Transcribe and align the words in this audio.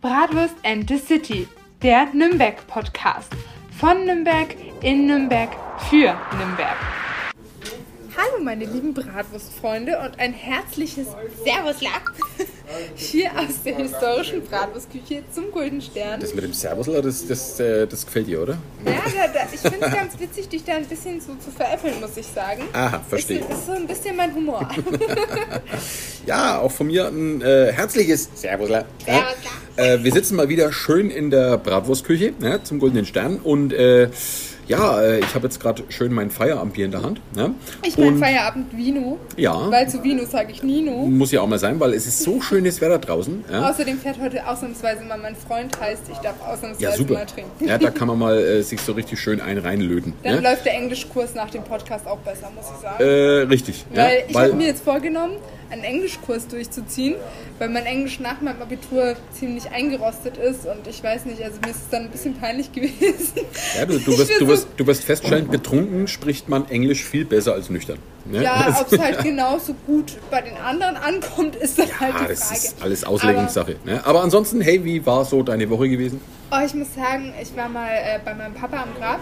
Bratwurst 0.00 0.54
and 0.64 0.88
the 0.88 0.96
City, 0.96 1.46
der 1.82 2.06
Nürnberg-Podcast. 2.14 3.34
Von 3.78 4.06
Nürnberg, 4.06 4.56
in 4.80 5.06
Nürnberg, 5.06 5.50
für 5.90 6.16
Nürnberg. 6.38 6.76
Hallo 8.16 8.42
meine 8.42 8.64
lieben 8.64 8.94
Bratwurstfreunde 8.94 9.98
und 9.98 10.18
ein 10.18 10.32
herzliches 10.32 11.08
Servus 11.44 11.82
hier 12.94 13.30
aus 13.32 13.62
der 13.64 13.76
historischen 13.76 14.42
Bratwurstküche 14.42 15.22
zum 15.32 15.50
Golden 15.50 15.80
Stern. 15.80 16.20
Das 16.20 16.34
mit 16.34 16.44
dem 16.44 16.52
Servusler, 16.52 17.02
das, 17.02 17.26
das, 17.26 17.60
äh, 17.60 17.86
das 17.86 18.04
gefällt 18.04 18.26
dir, 18.26 18.42
oder? 18.42 18.58
Ja, 18.84 18.92
da, 19.04 19.32
da, 19.32 19.40
ich 19.52 19.60
finde 19.60 19.86
es 19.86 19.92
ganz 19.92 20.18
witzig, 20.18 20.48
dich 20.48 20.64
da 20.64 20.74
ein 20.74 20.86
bisschen 20.86 21.20
so 21.20 21.34
zu 21.34 21.50
veräppeln, 21.50 22.00
muss 22.00 22.16
ich 22.16 22.26
sagen. 22.26 22.62
Aha, 22.72 23.00
verstehe. 23.08 23.40
Das 23.48 23.58
ist 23.58 23.66
so 23.66 23.72
ein 23.72 23.86
bisschen 23.86 24.16
mein 24.16 24.34
Humor. 24.34 24.68
ja, 26.26 26.60
auch 26.60 26.70
von 26.70 26.86
mir 26.86 27.08
ein 27.08 27.42
äh, 27.42 27.72
herzliches 27.72 28.28
Servusler. 28.34 28.84
Servusler. 29.04 29.50
Äh, 29.76 30.02
wir 30.02 30.12
sitzen 30.12 30.36
mal 30.36 30.48
wieder 30.48 30.72
schön 30.72 31.10
in 31.10 31.30
der 31.30 31.58
Bratwurstküche 31.58 32.32
ja, 32.40 32.62
zum 32.62 32.78
Goldenen 32.78 33.06
Stern 33.06 33.38
und 33.38 33.72
äh, 33.72 34.10
ja, 34.70 35.02
äh, 35.02 35.18
ich 35.18 35.34
habe 35.34 35.48
jetzt 35.48 35.58
gerade 35.58 35.82
schön 35.88 36.12
mein 36.12 36.30
Feierabendbier 36.30 36.84
in 36.84 36.92
der 36.92 37.02
Hand. 37.02 37.20
Ja? 37.36 37.50
Ich 37.84 37.98
mein 37.98 38.18
Feierabend 38.18 38.76
Vino. 38.76 39.18
Ja. 39.36 39.68
Weil 39.68 39.88
zu 39.88 40.04
Vino 40.04 40.24
sage 40.24 40.52
ich 40.52 40.62
Nino. 40.62 41.06
Muss 41.06 41.32
ja 41.32 41.40
auch 41.40 41.48
mal 41.48 41.58
sein, 41.58 41.80
weil 41.80 41.92
es 41.92 42.06
ist 42.06 42.20
so 42.20 42.40
schönes 42.40 42.80
Wetter 42.80 43.00
draußen. 43.00 43.44
Ja? 43.50 43.68
Außerdem 43.68 43.98
fährt 43.98 44.20
heute 44.20 44.46
ausnahmsweise 44.46 45.02
mal 45.04 45.18
mein 45.18 45.34
Freund, 45.34 45.78
heißt 45.80 46.02
ich 46.12 46.18
darf 46.18 46.36
ausnahmsweise 46.40 46.84
ja, 46.84 46.96
super. 46.96 47.14
mal 47.14 47.26
trinken. 47.26 47.66
Ja, 47.66 47.78
da 47.78 47.90
kann 47.90 48.06
man 48.06 48.18
mal 48.20 48.38
äh, 48.38 48.62
sich 48.62 48.80
so 48.80 48.92
richtig 48.92 49.18
schön 49.18 49.40
ein 49.40 49.58
reinlöten. 49.58 50.12
Dann 50.22 50.36
ja? 50.36 50.50
läuft 50.50 50.64
der 50.64 50.74
Englischkurs 50.74 51.34
nach 51.34 51.50
dem 51.50 51.64
Podcast 51.64 52.06
auch 52.06 52.18
besser, 52.18 52.52
muss 52.54 52.66
ich 52.72 52.80
sagen. 52.80 53.02
Äh, 53.02 53.48
richtig. 53.48 53.84
Weil 53.92 54.22
ich 54.28 54.36
habe 54.36 54.52
mir 54.52 54.66
jetzt 54.66 54.84
vorgenommen, 54.84 55.34
einen 55.70 55.84
Englischkurs 55.84 56.48
durchzuziehen, 56.48 57.14
weil 57.58 57.68
mein 57.68 57.86
Englisch 57.86 58.20
nach 58.20 58.40
meinem 58.40 58.60
Abitur 58.60 59.14
ziemlich 59.32 59.70
eingerostet 59.70 60.36
ist 60.36 60.66
und 60.66 60.86
ich 60.88 61.02
weiß 61.02 61.26
nicht, 61.26 61.42
also 61.42 61.58
mir 61.64 61.70
ist 61.70 61.82
es 61.82 61.88
dann 61.90 62.02
ein 62.04 62.10
bisschen 62.10 62.34
peinlich 62.34 62.72
gewesen. 62.72 63.40
Ja, 63.76 63.86
du, 63.86 63.98
du, 63.98 64.18
wirst, 64.18 64.40
du, 64.40 64.46
wirst, 64.48 64.68
du 64.76 64.86
wirst 64.86 65.04
feststellen, 65.04 65.48
betrunken 65.48 66.08
spricht 66.08 66.48
man 66.48 66.68
Englisch 66.68 67.04
viel 67.04 67.24
besser 67.24 67.54
als 67.54 67.70
nüchtern. 67.70 67.98
Ne? 68.26 68.42
Ja, 68.42 68.76
ob 68.80 68.92
es 68.92 68.98
halt 68.98 69.18
genauso 69.22 69.74
gut 69.86 70.18
bei 70.30 70.42
den 70.42 70.56
anderen 70.56 70.96
ankommt, 70.96 71.56
ist 71.56 71.78
dann 71.78 71.88
ja, 71.88 72.00
halt 72.00 72.14
die 72.14 72.18
Frage. 72.18 72.34
das 72.34 72.52
ist 72.52 72.82
alles 72.82 73.04
Auslegungssache. 73.04 73.76
Aber, 73.82 73.90
ne? 73.90 74.06
Aber 74.06 74.22
ansonsten, 74.22 74.60
hey, 74.60 74.84
wie 74.84 75.04
war 75.06 75.24
so 75.24 75.42
deine 75.42 75.70
Woche 75.70 75.88
gewesen? 75.88 76.20
Oh, 76.50 76.64
ich 76.64 76.74
muss 76.74 76.94
sagen, 76.94 77.32
ich 77.40 77.56
war 77.56 77.68
mal 77.68 77.88
äh, 77.88 78.18
bei 78.24 78.34
meinem 78.34 78.54
Papa 78.54 78.82
am 78.82 78.94
Grab. 78.98 79.20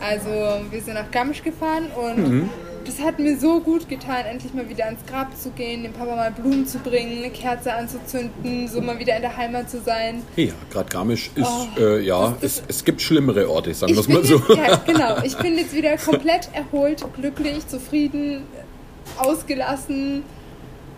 Also 0.00 0.30
wir 0.70 0.80
sind 0.80 0.94
nach 0.94 1.10
Garmisch 1.10 1.42
gefahren 1.42 1.90
und 1.94 2.18
mhm 2.18 2.50
das 2.84 3.00
hat 3.00 3.18
mir 3.18 3.38
so 3.38 3.60
gut 3.60 3.88
getan, 3.88 4.24
endlich 4.26 4.54
mal 4.54 4.68
wieder 4.68 4.86
ans 4.86 5.00
Grab 5.06 5.36
zu 5.36 5.50
gehen, 5.50 5.82
dem 5.82 5.92
Papa 5.92 6.16
mal 6.16 6.30
Blumen 6.30 6.66
zu 6.66 6.78
bringen, 6.78 7.18
eine 7.18 7.30
Kerze 7.30 7.72
anzuzünden, 7.72 8.68
so 8.68 8.80
mal 8.80 8.98
wieder 8.98 9.16
in 9.16 9.22
der 9.22 9.36
Heimat 9.36 9.70
zu 9.70 9.80
sein. 9.80 10.22
Ja, 10.36 10.52
gerade 10.70 10.88
Garmisch 10.88 11.30
ist, 11.34 11.46
oh, 11.46 11.80
äh, 11.80 12.00
ja, 12.00 12.30
das, 12.40 12.40
das, 12.40 12.58
es, 12.68 12.76
es 12.76 12.84
gibt 12.84 13.02
schlimmere 13.02 13.48
Orte, 13.48 13.74
sagen 13.74 13.92
wir 13.92 14.00
es 14.00 14.08
mal 14.08 14.24
so. 14.24 14.36
Jetzt, 14.36 14.56
ja, 14.56 14.76
genau. 14.86 15.22
Ich 15.22 15.36
bin 15.36 15.56
jetzt 15.56 15.74
wieder 15.74 15.96
komplett 15.96 16.48
erholt, 16.52 17.04
glücklich, 17.16 17.66
zufrieden, 17.66 18.44
ausgelassen 19.18 20.22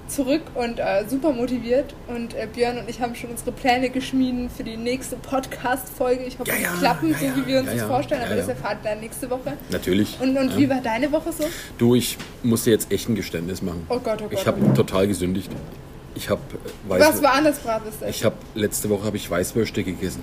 zurück 0.08 0.42
und 0.54 0.78
äh, 0.78 1.04
super 1.08 1.32
motiviert. 1.32 1.94
Und 2.08 2.34
äh, 2.34 2.46
Björn 2.52 2.78
und 2.78 2.88
ich 2.88 3.00
haben 3.00 3.14
schon 3.14 3.30
unsere 3.30 3.52
Pläne 3.52 3.90
geschmiedet 3.90 4.50
für 4.56 4.64
die 4.64 4.76
nächste 4.76 5.16
Podcast-Folge. 5.16 6.24
Ich 6.24 6.38
hoffe, 6.38 6.50
ja, 6.50 6.56
ja, 6.56 6.72
klappen, 6.78 7.10
ja, 7.10 7.18
so 7.18 7.36
wie 7.36 7.46
wir 7.46 7.60
uns 7.60 7.70
das 7.70 7.82
vorstellen, 7.82 8.22
aber 8.24 8.36
das 8.36 8.48
erfahrt 8.48 8.78
ihr 8.84 8.90
dann 8.90 9.00
nächste 9.00 9.30
Woche. 9.30 9.54
Natürlich. 9.70 10.18
Und, 10.20 10.36
und 10.36 10.56
wie 10.56 10.68
war 10.68 10.80
deine 10.80 11.10
Woche 11.12 11.32
so? 11.32 11.44
Du, 11.78 11.94
ich 11.94 12.16
musste 12.42 12.70
jetzt 12.70 12.90
echt 12.92 13.08
ein 13.08 13.14
Geständnis 13.14 13.62
machen. 13.62 13.86
Oh 13.88 13.98
Gott, 13.98 14.20
oh 14.20 14.28
Gott. 14.28 14.32
Ich 14.32 14.46
habe 14.46 14.60
oh 14.64 14.72
total 14.74 15.06
gesündigt. 15.06 15.50
Ich 16.14 16.30
habe 16.30 16.40
äh, 16.52 17.00
Was 17.00 17.22
war 17.22 17.34
anders, 17.34 17.58
Bratwürste? 17.58 18.06
Ich 18.08 18.24
habe 18.24 18.36
letzte 18.54 18.90
Woche 18.90 19.04
habe 19.04 19.16
ich 19.16 19.30
Weißwürste 19.30 19.82
gegessen. 19.82 20.22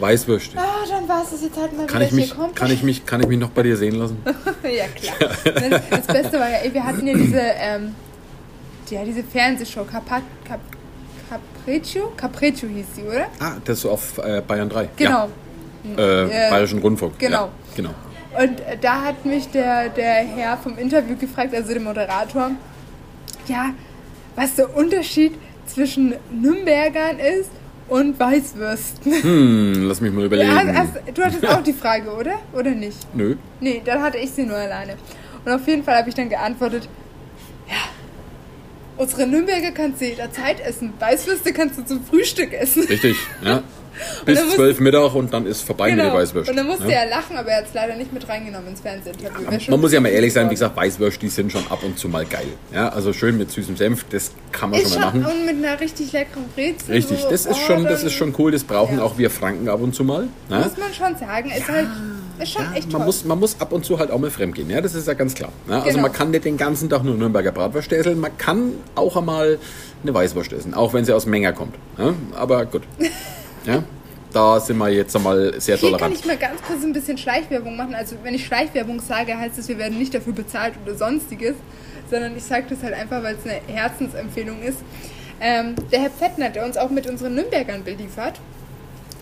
Weißwürste. 0.00 0.58
Ah, 0.58 0.86
dann 0.88 1.08
war 1.08 1.22
es 1.22 1.42
jetzt 1.42 1.56
halt 1.58 1.76
mal 1.76 1.86
kann 1.86 2.02
ich 2.02 2.12
mich, 2.12 2.34
kann 2.54 2.70
ich 2.70 2.82
mich 2.82 3.06
Kann 3.06 3.20
ich 3.20 3.28
mich 3.28 3.38
noch 3.38 3.50
bei 3.50 3.62
dir 3.62 3.76
sehen 3.76 3.96
lassen? 3.96 4.22
ja, 4.62 4.86
klar. 4.88 5.30
Das 5.90 6.06
Beste 6.06 6.38
war 6.38 6.48
ja, 6.48 6.72
wir 6.72 6.84
hatten 6.84 7.06
ja 7.06 7.14
diese, 7.14 7.40
ähm, 7.40 7.94
ja, 8.90 9.04
diese 9.04 9.22
Fernsehshow, 9.22 9.84
Capa, 9.84 10.22
Cap, 10.44 10.60
Capriccio? 11.28 12.12
Capriccio 12.16 12.68
hieß 12.68 12.86
sie, 12.96 13.02
oder? 13.02 13.26
Ah, 13.38 13.56
das 13.64 13.78
ist 13.78 13.82
so 13.82 13.90
auf 13.90 14.18
äh, 14.18 14.42
Bayern 14.46 14.68
3. 14.68 14.88
Genau. 14.96 15.28
Ja. 15.84 15.98
Äh, 15.98 16.24
äh, 16.24 16.50
Bayerischen 16.50 16.80
Rundfunk. 16.80 17.18
Genau. 17.18 17.44
Ja, 17.44 17.50
genau. 17.76 17.90
Und 18.38 18.60
äh, 18.60 18.76
da 18.80 19.02
hat 19.02 19.24
mich 19.24 19.48
der, 19.48 19.88
der 19.88 20.24
Herr 20.24 20.56
vom 20.56 20.78
Interview 20.78 21.16
gefragt, 21.16 21.54
also 21.54 21.72
der 21.72 21.80
Moderator, 21.80 22.50
ja, 23.46 23.70
was 24.36 24.54
der 24.54 24.74
Unterschied 24.76 25.34
zwischen 25.66 26.14
Nürnbergern 26.30 27.18
ist 27.18 27.50
und 27.90 28.18
Weißwürsten. 28.18 29.22
Hm, 29.22 29.88
lass 29.88 30.00
mich 30.00 30.12
mal 30.12 30.24
überlegen. 30.24 30.48
Ja, 30.48 30.74
hast, 30.74 30.92
du 31.12 31.22
hattest 31.22 31.46
auch 31.46 31.62
die 31.62 31.72
Frage, 31.72 32.10
oder? 32.10 32.38
Oder 32.52 32.70
nicht? 32.70 32.98
Nö. 33.14 33.36
Nee, 33.60 33.82
dann 33.84 34.00
hatte 34.00 34.16
ich 34.18 34.30
sie 34.30 34.44
nur 34.44 34.56
alleine. 34.56 34.94
Und 35.44 35.52
auf 35.52 35.66
jeden 35.66 35.82
Fall 35.82 35.96
habe 35.96 36.08
ich 36.08 36.14
dann 36.14 36.28
geantwortet, 36.28 36.88
ja, 37.68 37.74
unsere 38.96 39.26
Nürnberger 39.26 39.72
kannst 39.72 40.00
du 40.00 40.06
jederzeit 40.06 40.60
essen. 40.60 40.92
Weißwürste 40.98 41.52
kannst 41.52 41.78
du 41.78 41.84
zum 41.84 42.04
Frühstück 42.04 42.52
essen. 42.52 42.84
Richtig, 42.84 43.16
ja. 43.42 43.62
Bis 44.24 44.54
zwölf 44.54 44.80
Mittag 44.80 45.14
und 45.14 45.32
dann 45.32 45.46
ist 45.46 45.62
vorbei 45.62 45.90
genau. 45.90 46.04
mit 46.04 46.12
der 46.12 46.20
Weißwürste. 46.20 46.50
Und 46.50 46.56
dann 46.56 46.66
musste 46.66 46.84
ja. 46.84 47.00
er 47.00 47.10
lachen, 47.10 47.36
aber 47.36 47.50
er 47.50 47.58
hat 47.58 47.66
es 47.66 47.74
leider 47.74 47.96
nicht 47.96 48.12
mit 48.12 48.28
reingenommen 48.28 48.68
ins 48.68 48.80
Fernsehinterview. 48.80 49.50
Ja, 49.50 49.58
man 49.70 49.80
muss 49.80 49.92
ja 49.92 50.00
mal 50.00 50.08
ehrlich 50.08 50.32
sein, 50.32 50.46
wie 50.46 50.54
gesagt, 50.54 50.76
Weißwürste, 50.76 51.20
die 51.20 51.28
sind 51.28 51.52
schon 51.52 51.66
ab 51.68 51.82
und 51.82 51.98
zu 51.98 52.08
mal 52.08 52.24
geil. 52.24 52.46
Ja, 52.72 52.88
also 52.88 53.12
schön 53.12 53.38
mit 53.38 53.50
süßem 53.50 53.76
Senf, 53.76 54.04
das 54.10 54.32
kann 54.52 54.70
man 54.70 54.80
ist 54.80 54.92
schon 54.92 55.00
mal 55.00 55.06
machen. 55.06 55.26
Und 55.26 55.46
mit 55.46 55.64
einer 55.64 55.80
richtig 55.80 56.12
leckeren 56.12 56.44
Brezel. 56.54 56.94
Richtig, 56.94 57.24
das 57.28 57.46
ist, 57.46 57.58
schon, 57.58 57.84
das 57.84 58.02
ist 58.02 58.12
schon 58.12 58.34
cool, 58.38 58.52
das 58.52 58.64
brauchen 58.64 58.98
ja. 58.98 59.04
auch 59.04 59.18
wir 59.18 59.30
Franken 59.30 59.68
ab 59.68 59.80
und 59.80 59.94
zu 59.94 60.04
mal. 60.04 60.28
Ja? 60.48 60.60
Muss 60.60 60.76
man 60.76 60.92
schon 60.92 61.16
sagen, 61.16 61.50
ist 61.50 61.68
halt... 61.68 61.88
Ist 62.40 62.52
schon 62.52 62.72
echt 62.72 62.90
man, 62.90 63.04
muss, 63.04 63.24
man 63.24 63.38
muss 63.38 63.60
ab 63.60 63.70
und 63.70 63.84
zu 63.84 63.98
halt 63.98 64.10
auch 64.10 64.18
mal 64.18 64.30
fremd 64.30 64.54
gehen, 64.54 64.70
ja, 64.70 64.80
das 64.80 64.94
ist 64.94 65.06
ja 65.06 65.12
ganz 65.12 65.34
klar. 65.34 65.52
Ja? 65.68 65.80
Also 65.80 65.90
genau. 65.90 66.02
man 66.02 66.12
kann 66.12 66.30
nicht 66.30 66.46
den 66.46 66.56
ganzen 66.56 66.88
Tag 66.88 67.04
nur 67.04 67.14
Nürnberger 67.14 67.52
Bratwurst 67.52 67.92
essen, 67.92 68.18
man 68.18 68.36
kann 68.38 68.72
auch 68.94 69.16
einmal 69.16 69.58
eine 70.02 70.14
Weißwurst 70.14 70.52
essen, 70.54 70.72
auch 70.72 70.94
wenn 70.94 71.04
sie 71.04 71.14
aus 71.14 71.26
Menger 71.26 71.52
kommt. 71.52 71.74
Ja? 71.98 72.14
Aber 72.34 72.64
gut. 72.64 72.82
Ja? 73.74 73.84
da 74.32 74.60
sind 74.60 74.78
wir 74.78 74.88
jetzt 74.88 75.14
einmal 75.16 75.60
sehr 75.60 75.76
Hier 75.76 75.88
tolerant. 75.88 76.02
kann 76.02 76.12
ich 76.12 76.24
mal 76.24 76.36
ganz 76.36 76.62
kurz 76.62 76.84
ein 76.84 76.92
bisschen 76.92 77.18
Schleichwerbung 77.18 77.76
machen. 77.76 77.94
Also 77.94 78.16
wenn 78.22 78.34
ich 78.34 78.46
Schleichwerbung 78.46 79.00
sage, 79.00 79.36
heißt 79.36 79.58
es, 79.58 79.68
wir 79.68 79.78
werden 79.78 79.98
nicht 79.98 80.14
dafür 80.14 80.32
bezahlt 80.32 80.74
oder 80.84 80.94
sonstiges, 80.94 81.54
sondern 82.10 82.36
ich 82.36 82.44
sage 82.44 82.66
das 82.70 82.82
halt 82.82 82.94
einfach, 82.94 83.22
weil 83.22 83.36
es 83.36 83.44
eine 83.44 83.60
Herzensempfehlung 83.66 84.62
ist. 84.62 84.78
Ähm, 85.40 85.74
der 85.90 86.00
Herr 86.02 86.10
Fettner, 86.10 86.50
der 86.50 86.64
uns 86.64 86.76
auch 86.76 86.90
mit 86.90 87.06
unseren 87.08 87.34
Nürnbergern 87.34 87.82
beliefert, 87.82 88.40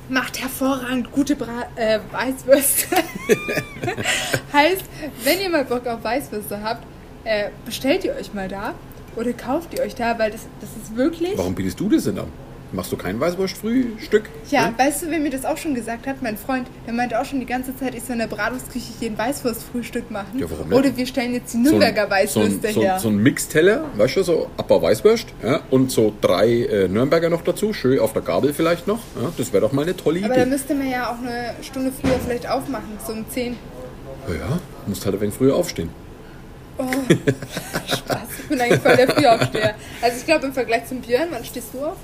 macht 0.08 0.40
hervorragend 0.40 1.12
gute 1.12 1.36
Bra 1.36 1.66
äh, 1.76 2.00
Weißwürste. 2.10 2.96
heißt, 4.52 4.84
wenn 5.24 5.40
ihr 5.40 5.50
mal 5.50 5.64
Bock 5.64 5.86
auf 5.86 6.02
Weißwürste 6.02 6.62
habt, 6.62 6.84
äh, 7.24 7.50
bestellt 7.64 8.04
ihr 8.04 8.14
euch 8.14 8.34
mal 8.34 8.48
da 8.48 8.74
oder 9.16 9.32
kauft 9.32 9.74
ihr 9.74 9.82
euch 9.82 9.94
da, 9.94 10.18
weil 10.18 10.30
das, 10.30 10.46
das 10.60 10.70
ist 10.82 10.96
wirklich... 10.96 11.36
Warum 11.36 11.54
bietest 11.54 11.78
du 11.78 11.88
das 11.88 12.04
denn 12.04 12.18
an? 12.18 12.28
Machst 12.70 12.92
du 12.92 12.98
kein 12.98 13.18
Weißwurstfrühstück? 13.18 14.24
Ja, 14.50 14.66
hm? 14.66 14.78
weißt 14.78 15.02
du, 15.02 15.10
wer 15.10 15.18
mir 15.18 15.30
das 15.30 15.46
auch 15.46 15.56
schon 15.56 15.74
gesagt 15.74 16.06
hat? 16.06 16.20
Mein 16.20 16.36
Freund, 16.36 16.66
der 16.86 16.92
meinte 16.92 17.18
auch 17.18 17.24
schon 17.24 17.40
die 17.40 17.46
ganze 17.46 17.74
Zeit, 17.74 17.94
ich 17.94 18.02
soll 18.02 18.14
in 18.14 18.18
der 18.18 18.26
Bratwurstküche 18.26 19.06
ein 19.06 19.16
Weißwurstfrühstück 19.16 20.10
machen. 20.10 20.38
Ja, 20.38 20.50
warum 20.50 20.68
nicht? 20.68 20.78
Oder 20.78 20.96
wir 20.96 21.06
stellen 21.06 21.32
jetzt 21.32 21.54
die 21.54 21.58
Nürnberger 21.58 22.04
so 22.04 22.10
Weißwürste 22.10 22.72
so 22.72 22.82
her. 22.82 22.98
So, 22.98 23.08
ein 23.08 23.16
Mixteller, 23.16 23.84
weißt 23.96 24.16
du, 24.16 24.22
so 24.22 24.50
Abbau 24.58 24.82
Weißwurst 24.82 25.28
ja, 25.42 25.60
und 25.70 25.90
so 25.90 26.12
drei 26.20 26.64
äh, 26.64 26.88
Nürnberger 26.88 27.30
noch 27.30 27.42
dazu, 27.42 27.72
schön 27.72 27.98
auf 27.98 28.12
der 28.12 28.22
Gabel 28.22 28.52
vielleicht 28.52 28.86
noch. 28.86 28.98
Ja, 29.20 29.32
das 29.34 29.52
wäre 29.52 29.62
doch 29.62 29.72
mal 29.72 29.82
eine 29.82 29.96
tolle 29.96 30.18
Idee. 30.18 30.26
Aber 30.26 30.36
da 30.36 30.44
müsste 30.44 30.74
man 30.74 30.90
ja 30.90 31.10
auch 31.10 31.18
eine 31.18 31.54
Stunde 31.62 31.90
früher 31.90 32.18
vielleicht 32.22 32.48
aufmachen, 32.50 32.98
so 33.06 33.14
um 33.14 33.24
10. 33.30 33.56
Ja, 34.28 34.34
ja, 34.34 34.58
musst 34.86 35.06
halt 35.06 35.14
ein 35.14 35.20
wenig 35.22 35.34
früher 35.34 35.56
aufstehen. 35.56 35.88
Oh, 36.76 36.84
Spaß, 37.86 38.28
ich 38.40 38.48
bin 38.48 38.60
eigentlich 38.60 38.80
voll 38.80 38.96
der 38.96 39.08
Frühaufsteher. 39.08 39.74
Also 40.02 40.18
ich 40.18 40.26
glaube 40.26 40.46
im 40.46 40.52
Vergleich 40.52 40.86
zum 40.86 41.00
Björn, 41.00 41.28
wann 41.30 41.44
stehst 41.44 41.68
du 41.72 41.84
auf? 41.84 41.96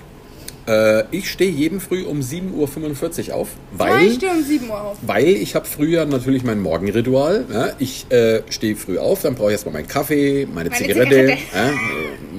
Äh, 0.66 1.04
ich 1.10 1.30
stehe 1.30 1.50
jeden 1.50 1.80
früh 1.80 2.04
um 2.04 2.20
7.45 2.20 3.28
Uhr 3.28 3.34
auf. 3.34 3.48
Weil, 3.72 4.06
ich 4.06 4.14
stehe 4.14 4.32
um 4.32 4.42
7 4.42 4.68
Uhr 4.68 4.80
auf. 4.80 4.98
Weil 5.02 5.28
ich 5.28 5.54
habe 5.54 5.66
früher 5.66 6.06
natürlich 6.06 6.42
mein 6.42 6.60
Morgenritual. 6.60 7.44
Ja, 7.52 7.72
ich 7.78 8.06
äh, 8.10 8.42
stehe 8.48 8.76
früh 8.76 8.98
auf, 8.98 9.22
dann 9.22 9.34
brauche 9.34 9.48
ich 9.48 9.52
erstmal 9.52 9.74
meinen 9.74 9.88
Kaffee, 9.88 10.46
meine, 10.46 10.70
meine 10.70 10.70
Zigarette. 10.70 11.10
Zigarette. 11.10 11.38
Ja, 11.54 11.72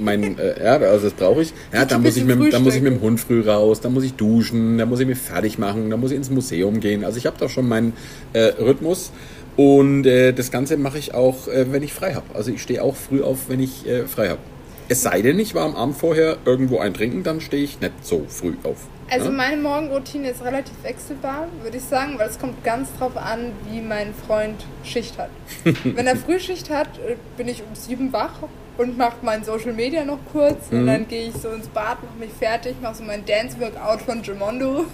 mein, 0.01 0.39
äh, 0.39 0.63
ja, 0.63 0.77
also 0.77 1.05
das 1.05 1.13
brauche 1.13 1.43
ich. 1.43 1.53
Ja, 1.71 1.85
dann, 1.85 2.01
muss 2.01 2.17
ich 2.17 2.25
mit, 2.25 2.53
dann 2.53 2.63
muss 2.63 2.75
ich 2.75 2.81
mit 2.81 2.93
dem 2.93 3.01
Hund 3.01 3.19
früh 3.19 3.41
raus, 3.41 3.81
dann 3.81 3.93
muss 3.93 4.03
ich 4.03 4.13
duschen, 4.13 4.77
dann 4.77 4.89
muss 4.89 4.99
ich 4.99 5.07
mich 5.07 5.19
fertig 5.19 5.59
machen, 5.59 5.89
dann 5.89 5.99
muss 5.99 6.11
ich 6.11 6.17
ins 6.17 6.31
Museum 6.31 6.79
gehen. 6.79 7.03
Also 7.03 7.17
ich 7.17 7.25
habe 7.27 7.37
da 7.39 7.47
schon 7.47 7.67
meinen 7.67 7.93
äh, 8.33 8.53
Rhythmus. 8.59 9.11
Und 9.55 10.05
äh, 10.05 10.33
das 10.33 10.51
Ganze 10.51 10.75
mache 10.75 10.97
ich 10.97 11.13
auch, 11.13 11.47
äh, 11.47 11.71
wenn 11.71 11.81
ich 11.81 11.93
frei 11.93 12.15
habe. 12.15 12.25
Also 12.33 12.51
ich 12.51 12.61
stehe 12.61 12.83
auch 12.83 12.95
früh 12.95 13.21
auf, 13.21 13.47
wenn 13.47 13.61
ich 13.61 13.85
frei 14.07 14.29
habe. 14.29 14.39
Es 14.87 15.01
sei 15.01 15.21
denn, 15.21 15.39
ich 15.39 15.55
war 15.55 15.65
am 15.65 15.75
Abend 15.75 15.97
vorher 15.97 16.37
irgendwo 16.45 16.79
eintrinken, 16.79 17.23
dann 17.23 17.41
stehe 17.41 17.63
ich 17.63 17.79
nicht 17.79 18.05
so 18.05 18.25
früh 18.27 18.53
auf. 18.63 18.77
Also 19.09 19.25
ja? 19.25 19.31
meine 19.31 19.57
Morgenroutine 19.57 20.29
ist 20.29 20.43
relativ 20.43 20.75
wechselbar, 20.83 21.47
würde 21.61 21.77
ich 21.77 21.83
sagen, 21.83 22.17
weil 22.17 22.29
es 22.29 22.39
kommt 22.39 22.63
ganz 22.63 22.89
drauf 22.97 23.17
an, 23.17 23.51
wie 23.69 23.81
mein 23.81 24.13
Freund 24.13 24.63
Schicht 24.83 25.17
hat. 25.17 25.29
Wenn 25.83 26.07
er 26.07 26.15
Frühschicht 26.15 26.69
hat, 26.69 26.89
bin 27.37 27.47
ich 27.47 27.61
um 27.61 27.75
sieben 27.75 28.13
wach 28.13 28.33
und 28.77 28.97
mache 28.97 29.17
mein 29.21 29.43
Social 29.43 29.73
Media 29.73 30.05
noch 30.05 30.19
kurz 30.31 30.71
mhm. 30.71 30.79
und 30.79 30.87
dann 30.87 31.07
gehe 31.07 31.29
ich 31.29 31.35
so 31.35 31.49
ins 31.49 31.67
Bad, 31.67 32.03
mache 32.03 32.19
mich 32.19 32.31
fertig, 32.31 32.75
mache 32.81 32.95
so 32.95 33.03
mein 33.03 33.25
Dance 33.25 33.59
Workout 33.59 34.01
von 34.01 34.21
Gemondo. 34.21 34.85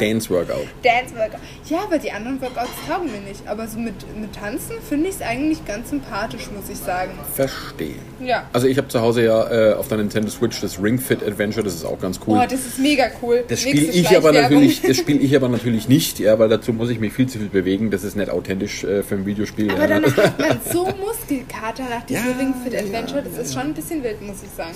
Dance 0.00 0.30
Workout. 0.30 0.66
Dance 0.82 1.14
Workout. 1.14 1.40
Ja, 1.68 1.80
aber 1.84 1.98
die 1.98 2.10
anderen 2.10 2.40
Workouts 2.40 2.70
taugen 2.88 3.12
mir 3.12 3.20
nicht. 3.20 3.46
Aber 3.46 3.68
so 3.68 3.78
mit, 3.78 3.94
mit 4.18 4.34
Tanzen 4.34 4.76
finde 4.88 5.08
ich 5.08 5.16
es 5.16 5.22
eigentlich 5.22 5.64
ganz 5.66 5.90
sympathisch, 5.90 6.48
muss 6.54 6.70
ich 6.70 6.78
sagen. 6.78 7.12
Verstehe. 7.34 7.96
Ja. 8.24 8.48
Also 8.52 8.66
ich 8.66 8.78
habe 8.78 8.88
zu 8.88 9.00
Hause 9.00 9.24
ja 9.24 9.72
äh, 9.72 9.74
auf 9.74 9.88
der 9.88 9.98
Nintendo 9.98 10.30
Switch 10.30 10.60
das 10.60 10.82
Ring 10.82 10.98
Fit 10.98 11.22
Adventure, 11.22 11.62
das 11.62 11.74
ist 11.74 11.84
auch 11.84 12.00
ganz 12.00 12.18
cool. 12.26 12.40
Oh, 12.42 12.46
das 12.48 12.66
ist 12.66 12.78
mega 12.78 13.10
cool. 13.22 13.44
Das 13.46 13.60
spiele 13.60 13.86
ich 13.86 14.16
aber 14.16 14.32
natürlich, 14.32 14.80
das 14.80 14.96
spiele 14.98 15.20
ich 15.20 15.36
aber 15.36 15.48
natürlich 15.48 15.88
nicht, 15.88 16.18
ja, 16.18 16.38
weil 16.38 16.48
dazu 16.48 16.72
muss 16.72 16.88
ich 16.88 16.98
mich 16.98 17.12
viel 17.12 17.28
zu 17.28 17.38
viel 17.38 17.48
bewegen. 17.48 17.90
Das 17.90 18.02
ist 18.02 18.16
nicht 18.16 18.30
authentisch 18.30 18.84
äh, 18.84 19.02
für 19.02 19.16
ein 19.16 19.26
Videospiel. 19.26 19.70
Aber 19.70 19.82
ja. 19.82 20.00
dann 20.00 20.04
hat 20.04 20.38
man 20.38 20.60
so 20.72 20.86
Muskelkater 20.86 21.84
nach 21.90 22.06
diesem 22.06 22.26
ja, 22.26 22.36
Ring 22.38 22.54
Fit 22.64 22.74
Adventure. 22.74 23.22
Das 23.22 23.36
ja, 23.36 23.42
ist 23.42 23.52
schon 23.52 23.62
ein 23.62 23.74
bisschen 23.74 24.02
wild, 24.02 24.22
muss 24.22 24.36
ich 24.42 24.50
sagen. 24.56 24.74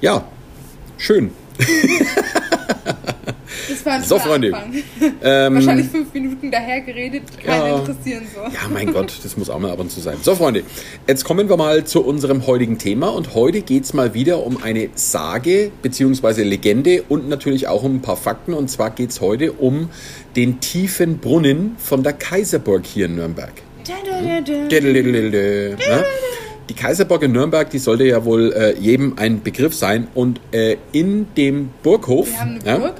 Ja, 0.00 0.24
schön. 0.98 1.30
Das 3.68 3.86
war 3.86 3.92
ein 3.94 4.02
so, 4.02 4.18
Freunde. 4.18 4.52
Ähm, 5.24 5.54
Wahrscheinlich 5.54 5.88
fünf 5.88 6.12
Minuten 6.12 6.50
daher 6.50 6.80
geredet, 6.80 7.22
keinen 7.44 7.66
ja, 7.66 7.78
interessieren 7.78 8.26
so. 8.34 8.40
Ja, 8.40 8.68
mein 8.72 8.92
Gott, 8.92 9.12
das 9.22 9.36
muss 9.36 9.50
auch 9.50 9.58
mal 9.58 9.70
ab 9.70 9.78
und 9.78 9.90
zu 9.90 10.00
sein. 10.00 10.16
So, 10.20 10.34
Freunde, 10.34 10.64
jetzt 11.06 11.24
kommen 11.24 11.48
wir 11.48 11.56
mal 11.56 11.84
zu 11.84 12.04
unserem 12.04 12.46
heutigen 12.46 12.78
Thema. 12.78 13.08
Und 13.08 13.34
heute 13.34 13.60
geht 13.60 13.84
es 13.84 13.94
mal 13.94 14.14
wieder 14.14 14.44
um 14.44 14.62
eine 14.62 14.88
Sage 14.94 15.70
bzw. 15.82 16.42
Legende 16.42 17.02
und 17.08 17.28
natürlich 17.28 17.68
auch 17.68 17.84
um 17.84 17.96
ein 17.96 18.02
paar 18.02 18.16
Fakten. 18.16 18.52
Und 18.52 18.68
zwar 18.68 18.90
geht 18.90 19.10
es 19.10 19.20
heute 19.20 19.52
um 19.52 19.90
den 20.34 20.60
tiefen 20.60 21.18
Brunnen 21.18 21.76
von 21.78 22.02
der 22.02 22.14
Kaiserburg 22.14 22.84
hier 22.84 23.06
in 23.06 23.16
Nürnberg. 23.16 23.52
Die 26.68 26.74
Kaiserburg 26.74 27.22
in 27.22 27.32
Nürnberg, 27.32 27.68
die 27.70 27.78
sollte 27.78 28.04
ja 28.04 28.24
wohl 28.24 28.52
äh, 28.52 28.78
jedem 28.78 29.18
ein 29.18 29.42
Begriff 29.42 29.74
sein. 29.74 30.08
Und 30.14 30.40
äh, 30.52 30.76
in 30.92 31.26
dem 31.36 31.70
Burghof. 31.82 32.28
Wir 32.28 32.40
haben 32.40 32.58
eine 32.64 32.78
Burg? 32.78 32.94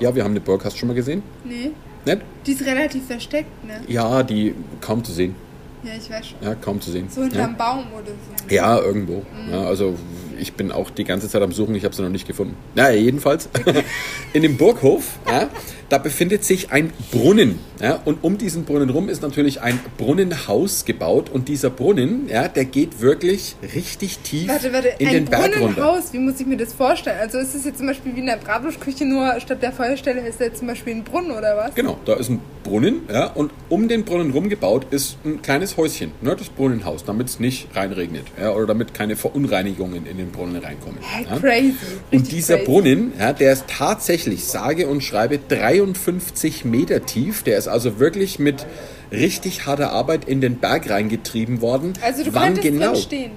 Ja, 0.00 0.14
wir 0.14 0.24
haben 0.24 0.32
eine 0.32 0.40
Burg. 0.40 0.64
Hast 0.64 0.76
du 0.76 0.80
schon 0.80 0.88
mal 0.88 0.94
gesehen? 0.94 1.22
Nee. 1.44 1.70
Nicht? 2.04 2.22
Die 2.46 2.52
ist 2.52 2.64
relativ 2.64 3.06
versteckt, 3.06 3.64
ne? 3.66 3.80
Ja, 3.88 4.22
die 4.22 4.54
kaum 4.80 5.02
zu 5.04 5.12
sehen. 5.12 5.34
Ja, 5.82 5.90
ich 5.96 6.10
weiß 6.10 6.28
schon. 6.28 6.38
Ja, 6.40 6.54
kaum 6.54 6.80
zu 6.80 6.90
sehen. 6.90 7.08
So 7.08 7.22
hinterm 7.22 7.52
ja. 7.52 7.56
Baum 7.56 7.84
oder 7.92 8.06
so. 8.06 8.54
Ja, 8.54 8.78
irgendwo. 8.80 9.18
Mhm. 9.46 9.52
Ja, 9.52 9.62
also 9.62 9.94
ich 10.38 10.54
bin 10.54 10.72
auch 10.72 10.90
die 10.90 11.04
ganze 11.04 11.28
Zeit 11.28 11.42
am 11.42 11.52
Suchen, 11.52 11.74
ich 11.74 11.84
habe 11.84 11.94
sie 11.94 12.02
noch 12.02 12.08
nicht 12.10 12.26
gefunden. 12.26 12.56
Naja, 12.74 12.98
jedenfalls. 12.98 13.48
In 14.32 14.42
dem 14.42 14.56
Burghof, 14.56 15.18
ja, 15.26 15.48
da 15.88 15.98
befindet 15.98 16.44
sich 16.44 16.70
ein 16.70 16.92
Brunnen. 17.10 17.58
Ja, 17.80 18.00
und 18.04 18.24
um 18.24 18.38
diesen 18.38 18.64
Brunnen 18.64 18.90
rum 18.90 19.08
ist 19.08 19.22
natürlich 19.22 19.62
ein 19.62 19.78
Brunnenhaus 19.96 20.84
gebaut. 20.84 21.30
Und 21.32 21.48
dieser 21.48 21.70
Brunnen, 21.70 22.28
ja, 22.28 22.48
der 22.48 22.64
geht 22.64 23.00
wirklich 23.00 23.56
richtig 23.74 24.18
tief 24.18 24.48
warte, 24.48 24.72
warte, 24.72 24.88
in 24.98 25.10
den 25.10 25.24
Berg 25.26 25.42
runter. 25.44 25.56
Ein 25.56 25.74
Brunnenhaus, 25.74 26.12
wie 26.12 26.18
muss 26.18 26.40
ich 26.40 26.46
mir 26.46 26.56
das 26.56 26.72
vorstellen? 26.72 27.18
Also 27.20 27.38
ist 27.38 27.54
es 27.54 27.64
jetzt 27.64 27.78
zum 27.78 27.86
Beispiel 27.86 28.14
wie 28.16 28.20
in 28.20 28.26
der 28.26 28.36
Bratwurstküche, 28.36 29.04
nur 29.04 29.38
statt 29.40 29.62
der 29.62 29.72
Feuerstelle 29.72 30.20
ist 30.26 30.40
da 30.40 30.44
jetzt 30.44 30.58
zum 30.58 30.66
Beispiel 30.66 30.94
ein 30.94 31.04
Brunnen 31.04 31.30
oder 31.30 31.56
was? 31.56 31.74
Genau, 31.74 31.98
da 32.04 32.14
ist 32.14 32.30
ein 32.30 32.40
Brunnen, 32.64 33.02
ja, 33.10 33.26
und 33.26 33.52
um 33.68 33.88
den 33.88 34.04
Brunnen 34.04 34.32
rum 34.32 34.48
gebaut 34.48 34.86
ist 34.90 35.16
ein 35.24 35.40
kleines 35.40 35.76
Häuschen, 35.76 36.12
ne, 36.20 36.36
das 36.36 36.48
Brunnenhaus, 36.48 37.04
damit 37.04 37.28
es 37.28 37.40
nicht 37.40 37.68
reinregnet, 37.74 38.24
ja, 38.38 38.50
oder 38.52 38.66
damit 38.66 38.92
keine 38.92 39.16
Verunreinigungen 39.16 40.04
in 40.04 40.18
den 40.18 40.32
Brunnen 40.32 40.56
reinkommen. 40.56 40.98
Ja. 41.30 41.36
Crazy. 41.38 41.74
Und 42.12 42.30
dieser 42.30 42.56
crazy. 42.56 42.70
Brunnen, 42.70 43.12
ja, 43.18 43.32
der 43.32 43.52
ist 43.52 43.64
tatsächlich, 43.68 44.44
sage 44.44 44.88
und 44.88 45.02
schreibe, 45.02 45.38
53 45.86 46.64
Meter 46.64 47.06
tief. 47.06 47.42
Der 47.42 47.56
ist 47.58 47.68
also 47.68 47.98
wirklich 47.98 48.38
mit 48.38 48.66
richtig 49.12 49.66
harter 49.66 49.92
Arbeit 49.92 50.24
in 50.26 50.40
den 50.40 50.58
Berg 50.58 50.90
reingetrieben 50.90 51.60
worden. 51.60 51.94
Also 52.02 52.24
du 52.24 52.34
Wann 52.34 52.54
genau? 52.60 52.94
stehen? 52.94 53.32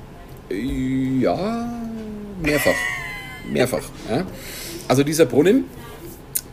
Ja, 0.49 1.71
mehrfach. 2.41 2.73
mehrfach. 3.51 3.83
Ja. 4.09 4.25
Also 4.87 5.03
dieser 5.03 5.25
Brunnen, 5.25 5.65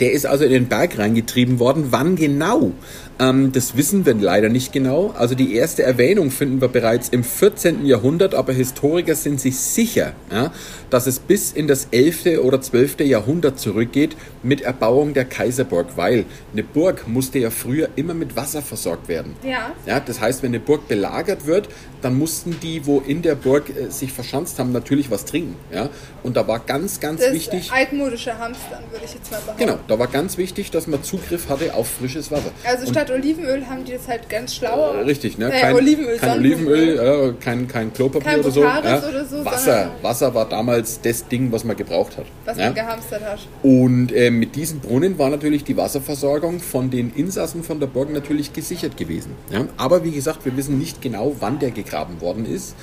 der 0.01 0.13
ist 0.13 0.27
also 0.27 0.45
in 0.45 0.51
den 0.51 0.69
Berg 0.69 0.99
reingetrieben 0.99 1.59
worden. 1.59 1.89
Wann 1.91 2.17
genau? 2.17 2.73
Ähm, 3.21 3.53
das 3.53 3.77
wissen 3.77 4.07
wir 4.07 4.15
leider 4.15 4.49
nicht 4.49 4.73
genau. 4.73 5.15
Also 5.17 5.35
die 5.35 5.55
erste 5.55 5.83
Erwähnung 5.83 6.31
finden 6.31 6.61
wir 6.61 6.69
bereits 6.69 7.09
im 7.09 7.25
14. 7.25 7.85
Jahrhundert, 7.85 8.35
aber 8.35 8.53
Historiker 8.53 9.15
sind 9.15 9.41
sich 9.41 9.59
sicher, 9.59 10.13
ja, 10.31 10.53
dass 10.91 11.07
es 11.07 11.19
bis 11.19 11.53
in 11.53 11.67
das 11.67 11.89
11. 11.91 12.39
oder 12.43 12.61
12. 12.61 13.01
Jahrhundert 13.01 13.59
zurückgeht 13.59 14.17
mit 14.43 14.61
Erbauung 14.61 15.15
der 15.15 15.25
Kaiserburg, 15.25 15.89
weil 15.97 16.25
eine 16.53 16.63
Burg 16.63 17.09
musste 17.09 17.39
ja 17.39 17.51
früher 17.51 17.89
immer 17.97 18.15
mit 18.15 18.37
Wasser 18.37 18.63
versorgt 18.63 19.09
werden. 19.09 19.35
Ja. 19.43 19.73
ja 19.87 20.01
das 20.01 20.21
heißt, 20.21 20.43
wenn 20.43 20.51
eine 20.51 20.61
Burg 20.61 20.87
belagert 20.87 21.47
wird, 21.47 21.69
dann 22.03 22.17
mussten 22.17 22.59
die, 22.63 22.87
wo 22.87 23.01
in 23.01 23.23
der 23.23 23.35
Burg 23.35 23.71
äh, 23.71 23.91
sich 23.91 24.13
verschanzt 24.13 24.59
haben, 24.59 24.73
natürlich 24.73 25.11
was 25.11 25.25
trinken. 25.25 25.57
Ja? 25.73 25.89
Und 26.23 26.37
da 26.37 26.47
war 26.47 26.61
ganz, 26.61 27.01
ganz 27.01 27.21
das 27.21 27.33
wichtig... 27.33 27.73
altmodische 27.73 28.39
Hamstern, 28.39 28.85
würde 28.91 29.05
ich 29.05 29.15
jetzt 29.15 29.31
mal 29.31 29.41
behaupten. 29.41 29.65
Genau, 29.65 29.79
da 29.89 29.99
war 29.99 30.07
ganz 30.07 30.39
wichtig, 30.39 30.71
dass 30.71 30.87
man 30.87 31.03
Zugriff 31.03 31.49
hatte 31.49 31.75
auf 31.75 31.89
frisches 31.89 32.31
Wasser. 32.31 32.51
Also 32.65 32.87
statt 32.87 33.09
statt 33.09 33.11
Olivenöl 33.11 33.67
haben 33.67 33.85
die 33.85 33.93
das 33.93 34.09
halt 34.09 34.29
ganz 34.29 34.55
schlau. 34.55 34.95
Äh, 34.95 35.03
richtig, 35.03 35.39
ne? 35.39 35.53
Äh, 35.53 35.61
kein 35.61 35.75
Olivenöl, 35.75 36.19
kein, 36.19 36.39
Olivenöl 36.39 36.99
äh, 36.99 37.43
kein, 37.43 37.69
kein 37.69 37.93
Klopapier 37.93 38.33
kein 38.33 38.41
oder, 38.41 38.51
so, 38.51 38.63
ja? 38.63 38.79
oder 38.81 39.25
so. 39.25 39.45
Wasser. 39.45 39.91
Wasser 40.03 40.35
war 40.35 40.49
damals 40.49 41.01
das 41.01 41.27
Ding, 41.29 41.51
was 41.53 41.65
man 41.65 41.77
gebraucht 41.77 42.17
hat. 42.17 42.27
Was 42.45 42.59
ja? 42.59 42.67
man 42.67 42.75
gehamstert 42.75 43.23
hat. 43.25 43.41
Und 43.63 44.13
äh, 44.13 44.31
mit 44.31 44.57
diesem 44.57 44.81
Brunnen 44.81 45.19
war 45.19 45.31
natürlich 45.31 45.65
die 45.65 45.77
Wasserversorgung 45.77 46.61
von 46.61 46.91
den 46.91 47.13
Insassen 47.15 47.63
von 47.63 47.81
der 47.81 47.87
Burg 47.87 48.13
natürlich 48.13 48.53
gesichert 48.53 48.97
gewesen. 48.97 49.33
Ja? 49.51 49.67
Aber 49.77 50.05
wie 50.05 50.11
gesagt, 50.11 50.45
wir 50.45 50.57
wissen 50.57 50.79
nicht 50.79 51.01
genau, 51.03 51.37
wann 51.41 51.59
der 51.59 51.71
gegraben 51.89 52.21
worden 52.21 52.47
ist. 52.47 52.75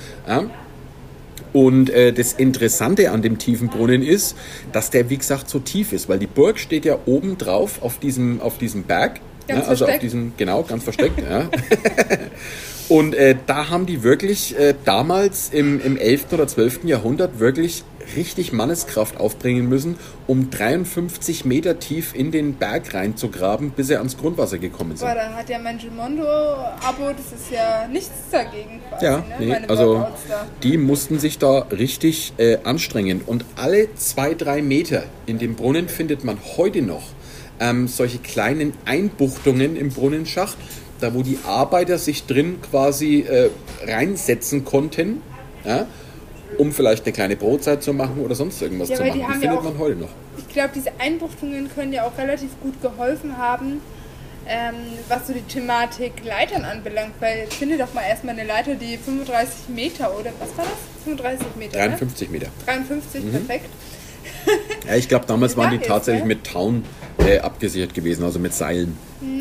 Und 1.52 1.90
äh, 1.90 2.12
das 2.12 2.34
Interessante 2.34 3.10
an 3.10 3.22
dem 3.22 3.38
tiefen 3.38 3.68
Brunnen 3.68 4.02
ist, 4.02 4.36
dass 4.72 4.90
der, 4.90 5.08
wie 5.08 5.16
gesagt, 5.16 5.48
so 5.48 5.58
tief 5.58 5.92
ist, 5.92 6.08
weil 6.08 6.18
die 6.18 6.26
Burg 6.26 6.58
steht 6.58 6.84
ja 6.84 6.98
oben 7.06 7.38
drauf 7.38 7.82
auf 7.82 7.98
diesem, 7.98 8.40
auf 8.40 8.58
diesem 8.58 8.82
Berg 8.82 9.20
ja, 9.48 9.56
also 9.56 9.68
versteckt. 9.68 9.92
auf 9.92 10.00
diesen, 10.00 10.32
genau, 10.36 10.62
ganz 10.64 10.84
versteckt, 10.84 11.18
ja. 11.18 11.48
Und 12.88 13.14
äh, 13.14 13.34
da 13.46 13.68
haben 13.70 13.86
die 13.86 14.02
wirklich 14.02 14.56
äh, 14.58 14.74
damals 14.84 15.50
im, 15.50 15.80
im 15.80 15.96
11. 15.96 16.32
oder 16.32 16.46
12. 16.46 16.84
Jahrhundert 16.84 17.40
wirklich 17.40 17.84
richtig 18.14 18.52
Manneskraft 18.52 19.18
aufbringen 19.18 19.68
müssen, 19.68 19.98
um 20.26 20.50
53 20.50 21.44
Meter 21.44 21.78
tief 21.78 22.14
in 22.14 22.30
den 22.30 22.54
Berg 22.54 22.94
reinzugraben, 22.94 23.70
bis 23.70 23.88
sie 23.88 23.96
ans 23.96 24.16
Grundwasser 24.16 24.58
gekommen 24.58 24.96
sind. 24.96 25.08
Boah, 25.08 25.14
da 25.14 25.32
hat 25.32 25.48
ja 25.48 25.58
mein 25.58 25.78
Gimondo-Abo, 25.78 27.10
das 27.16 27.40
ist 27.40 27.50
ja 27.50 27.88
nichts 27.88 28.10
dagegen. 28.30 28.80
Quasi, 28.88 29.04
ja, 29.04 29.18
ne? 29.18 29.24
nee, 29.38 29.56
also 29.68 30.06
die 30.62 30.78
mussten 30.78 31.18
sich 31.18 31.38
da 31.38 31.60
richtig 31.70 32.32
äh, 32.36 32.58
anstrengen. 32.64 33.22
Und 33.24 33.44
alle 33.56 33.94
zwei, 33.94 34.34
drei 34.34 34.62
Meter 34.62 35.04
in 35.26 35.38
dem 35.38 35.56
Brunnen 35.56 35.88
findet 35.88 36.24
man 36.24 36.38
heute 36.56 36.82
noch 36.82 37.02
ähm, 37.60 37.88
solche 37.88 38.18
kleinen 38.18 38.74
Einbuchtungen 38.84 39.76
im 39.76 39.90
Brunnenschacht, 39.90 40.56
da 41.00 41.14
wo 41.14 41.22
die 41.22 41.38
Arbeiter 41.46 41.98
sich 41.98 42.26
drin 42.26 42.58
quasi 42.62 43.20
äh, 43.20 43.50
reinsetzen 43.86 44.64
konnten, 44.64 45.22
ja, 45.64 45.86
um 46.58 46.72
vielleicht 46.72 47.04
eine 47.04 47.12
kleine 47.12 47.36
Brotzeit 47.36 47.82
zu 47.82 47.92
machen 47.92 48.20
oder 48.20 48.34
sonst 48.34 48.60
irgendwas 48.62 48.88
ja, 48.88 48.96
zu 48.96 49.04
machen. 49.04 49.14
Die, 49.14 49.18
die 49.20 49.32
findet 49.32 49.50
ja 49.50 49.58
auch, 49.58 49.62
man 49.62 49.78
heute 49.78 49.96
noch. 49.96 50.08
Ich 50.38 50.48
glaube, 50.48 50.70
diese 50.74 50.90
Einbuchtungen 50.98 51.68
können 51.74 51.92
ja 51.92 52.04
auch 52.06 52.16
relativ 52.18 52.50
gut 52.60 52.80
geholfen 52.80 53.36
haben, 53.36 53.80
ähm, 54.48 54.74
was 55.08 55.26
so 55.26 55.32
die 55.32 55.42
Thematik 55.42 56.24
Leitern 56.24 56.64
anbelangt, 56.64 57.14
weil 57.20 57.46
ich 57.48 57.54
finde 57.54 57.78
doch 57.78 57.92
mal 57.94 58.02
erstmal 58.02 58.34
eine 58.34 58.46
Leiter, 58.46 58.74
die 58.74 58.96
35 58.96 59.68
Meter 59.74 60.16
oder 60.18 60.30
was 60.38 60.56
war 60.56 60.64
das? 60.64 61.04
35 61.04 61.46
Meter. 61.56 61.78
53 61.78 62.28
ne? 62.28 62.38
Meter. 62.38 62.50
53, 62.64 63.24
mhm. 63.24 63.30
perfekt. 63.30 63.70
Ja, 64.86 64.94
ich 64.94 65.08
glaube, 65.08 65.26
damals 65.26 65.56
waren 65.56 65.72
die 65.72 65.78
tatsächlich 65.78 66.24
mit 66.24 66.44
Town 66.44 66.84
äh, 67.18 67.38
abgesichert 67.38 67.94
gewesen, 67.94 68.22
also 68.22 68.38
mit 68.38 68.54
Seilen. 68.54 68.96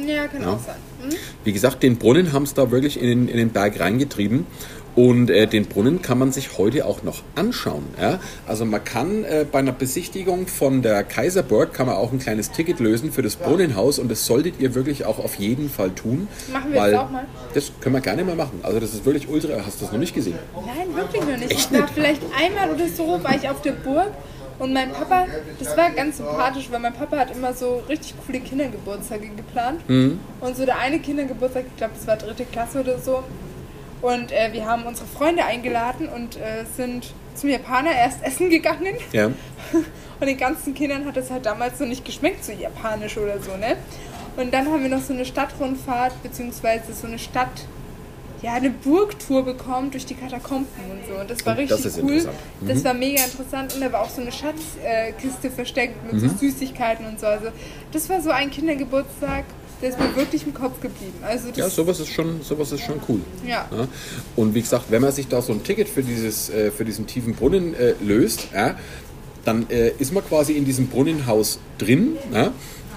Ja, 0.07 0.27
kann 0.27 0.41
ja. 0.41 0.53
auch 0.53 0.59
sein. 0.59 0.75
Mhm. 1.03 1.13
Wie 1.43 1.53
gesagt, 1.53 1.83
den 1.83 1.97
Brunnen 1.97 2.33
haben 2.33 2.45
sie 2.45 2.55
da 2.55 2.71
wirklich 2.71 2.99
in 2.99 3.07
den, 3.07 3.27
in 3.27 3.37
den 3.37 3.49
Berg 3.49 3.79
reingetrieben. 3.79 4.47
Und 4.95 5.29
äh, 5.29 5.45
den 5.45 5.65
Brunnen 5.65 6.01
kann 6.01 6.17
man 6.17 6.31
sich 6.31 6.57
heute 6.57 6.85
auch 6.85 7.03
noch 7.03 7.23
anschauen. 7.35 7.83
Ja? 7.99 8.19
Also 8.47 8.65
man 8.65 8.83
kann 8.83 9.23
äh, 9.25 9.45
bei 9.49 9.59
einer 9.59 9.73
Besichtigung 9.73 10.47
von 10.47 10.81
der 10.81 11.03
Kaiserburg 11.03 11.73
kann 11.73 11.87
man 11.87 11.95
auch 11.95 12.11
ein 12.11 12.19
kleines 12.19 12.51
Ticket 12.51 12.79
lösen 12.79 13.11
für 13.11 13.21
das 13.21 13.35
Brunnenhaus 13.35 13.99
und 13.99 14.09
das 14.09 14.25
solltet 14.25 14.59
ihr 14.59 14.73
wirklich 14.73 15.05
auch 15.05 15.19
auf 15.19 15.35
jeden 15.35 15.69
Fall 15.69 15.91
tun. 15.91 16.27
Machen 16.51 16.71
wir 16.71 16.81
weil 16.81 16.91
das 16.91 17.01
auch 17.01 17.09
mal? 17.09 17.25
Das 17.53 17.71
können 17.81 17.95
wir 17.95 18.01
gerne 18.01 18.23
mal 18.23 18.35
machen. 18.35 18.59
Also 18.63 18.79
das 18.79 18.93
ist 18.93 19.05
wirklich 19.05 19.27
ultra. 19.27 19.49
Hast 19.65 19.81
du 19.81 19.85
das 19.85 19.91
noch 19.91 19.99
nicht 19.99 20.15
gesehen? 20.15 20.39
Nein, 20.55 20.95
wirklich 20.95 21.21
noch 21.21 21.37
nicht. 21.37 21.51
Echt 21.51 21.71
ich 21.71 21.79
war 21.79 21.87
vielleicht 21.87 22.21
einmal 22.37 22.73
oder 22.73 22.87
so, 22.87 23.21
war 23.21 23.35
ich 23.35 23.49
auf 23.49 23.61
der 23.61 23.73
Burg 23.73 24.11
und 24.57 24.73
mein 24.73 24.91
Papa, 24.91 25.25
das 25.59 25.75
war 25.75 25.91
ganz 25.91 26.17
sympathisch, 26.17 26.67
weil 26.71 26.79
mein 26.79 26.93
Papa 26.93 27.17
hat 27.17 27.35
immer 27.35 27.53
so 27.53 27.83
richtig 27.89 28.13
coole 28.25 28.39
Kindergeburtstage 28.39 29.27
geplant. 29.35 29.87
Mhm. 29.89 30.19
Und 30.39 30.55
so 30.55 30.65
der 30.65 30.79
eine 30.79 30.99
Kindergeburtstag, 30.99 31.65
ich 31.67 31.75
glaube, 31.75 31.93
das 31.97 32.07
war 32.07 32.15
dritte 32.15 32.45
Klasse 32.45 32.79
oder 32.79 32.97
so. 32.99 33.23
Und 34.05 34.31
äh, 34.31 34.53
wir 34.53 34.67
haben 34.67 34.83
unsere 34.83 35.07
Freunde 35.07 35.45
eingeladen 35.45 36.07
und 36.07 36.37
äh, 36.37 36.63
sind 36.77 37.11
zum 37.33 37.49
Japaner 37.49 37.91
erst 37.91 38.23
essen 38.23 38.51
gegangen. 38.51 38.93
Ja. 39.11 39.31
Und 40.19 40.27
den 40.27 40.37
ganzen 40.37 40.75
Kindern 40.75 41.05
hat 41.05 41.17
es 41.17 41.29
halt 41.31 41.45
damals 41.45 41.79
so 41.79 41.85
nicht 41.85 42.05
geschmeckt, 42.05 42.45
so 42.45 42.53
japanisch 42.53 43.17
oder 43.17 43.41
so, 43.41 43.57
ne? 43.57 43.75
Und 44.37 44.53
dann 44.53 44.67
haben 44.67 44.83
wir 44.83 44.89
noch 44.89 45.01
so 45.01 45.11
eine 45.11 45.25
Stadtrundfahrt, 45.25 46.23
beziehungsweise 46.23 46.93
so 46.93 47.07
eine 47.07 47.19
Stadt, 47.19 47.65
ja, 48.41 48.53
eine 48.53 48.69
Burgtour 48.69 49.43
bekommen 49.43 49.91
durch 49.91 50.05
die 50.05 50.13
Katakomben 50.13 50.67
und 50.89 51.05
so. 51.05 51.19
Und 51.19 51.29
das 51.29 51.45
war 51.45 51.57
richtig 51.57 51.81
das 51.81 51.97
cool. 51.97 52.29
Mhm. 52.61 52.67
Das 52.67 52.83
war 52.85 52.93
mega 52.93 53.23
interessant 53.23 53.73
und 53.73 53.81
da 53.81 53.91
war 53.91 54.03
auch 54.03 54.09
so 54.09 54.21
eine 54.21 54.31
Schatzkiste 54.31 55.49
versteckt 55.49 56.01
mit 56.05 56.21
mhm. 56.21 56.29
so 56.29 56.37
Süßigkeiten 56.37 57.05
und 57.07 57.19
so. 57.19 57.25
Also 57.25 57.47
das 57.91 58.07
war 58.07 58.21
so 58.21 58.29
ein 58.29 58.51
Kindergeburtstag, 58.51 59.43
der 59.81 59.89
ist 59.89 59.99
mir 59.99 60.15
wirklich 60.15 60.45
im 60.45 60.53
Kopf 60.53 60.79
geblieben. 60.79 61.13
Also 61.21 61.49
ja, 61.55 61.69
sowas 61.69 61.99
ist 61.99 62.09
schon, 62.09 62.41
sowas 62.41 62.71
ist 62.71 62.81
schon 62.81 62.99
cool. 63.09 63.21
Ja. 63.45 63.67
ja. 63.71 63.87
Und 64.35 64.55
wie 64.55 64.61
gesagt, 64.61 64.85
wenn 64.89 65.01
man 65.01 65.11
sich 65.11 65.27
da 65.27 65.41
so 65.41 65.53
ein 65.53 65.63
Ticket 65.63 65.89
für, 65.89 66.03
dieses, 66.03 66.49
äh, 66.49 66.71
für 66.71 66.85
diesen 66.85 67.07
tiefen 67.07 67.35
Brunnen 67.35 67.73
äh, 67.75 67.93
löst, 68.03 68.47
ja, 68.53 68.75
dann 69.43 69.69
äh, 69.69 69.91
ist 69.99 70.13
man 70.13 70.25
quasi 70.25 70.53
in 70.53 70.65
diesem 70.65 70.87
Brunnenhaus 70.87 71.59
drin. 71.77 72.17
Ja, 72.33 72.51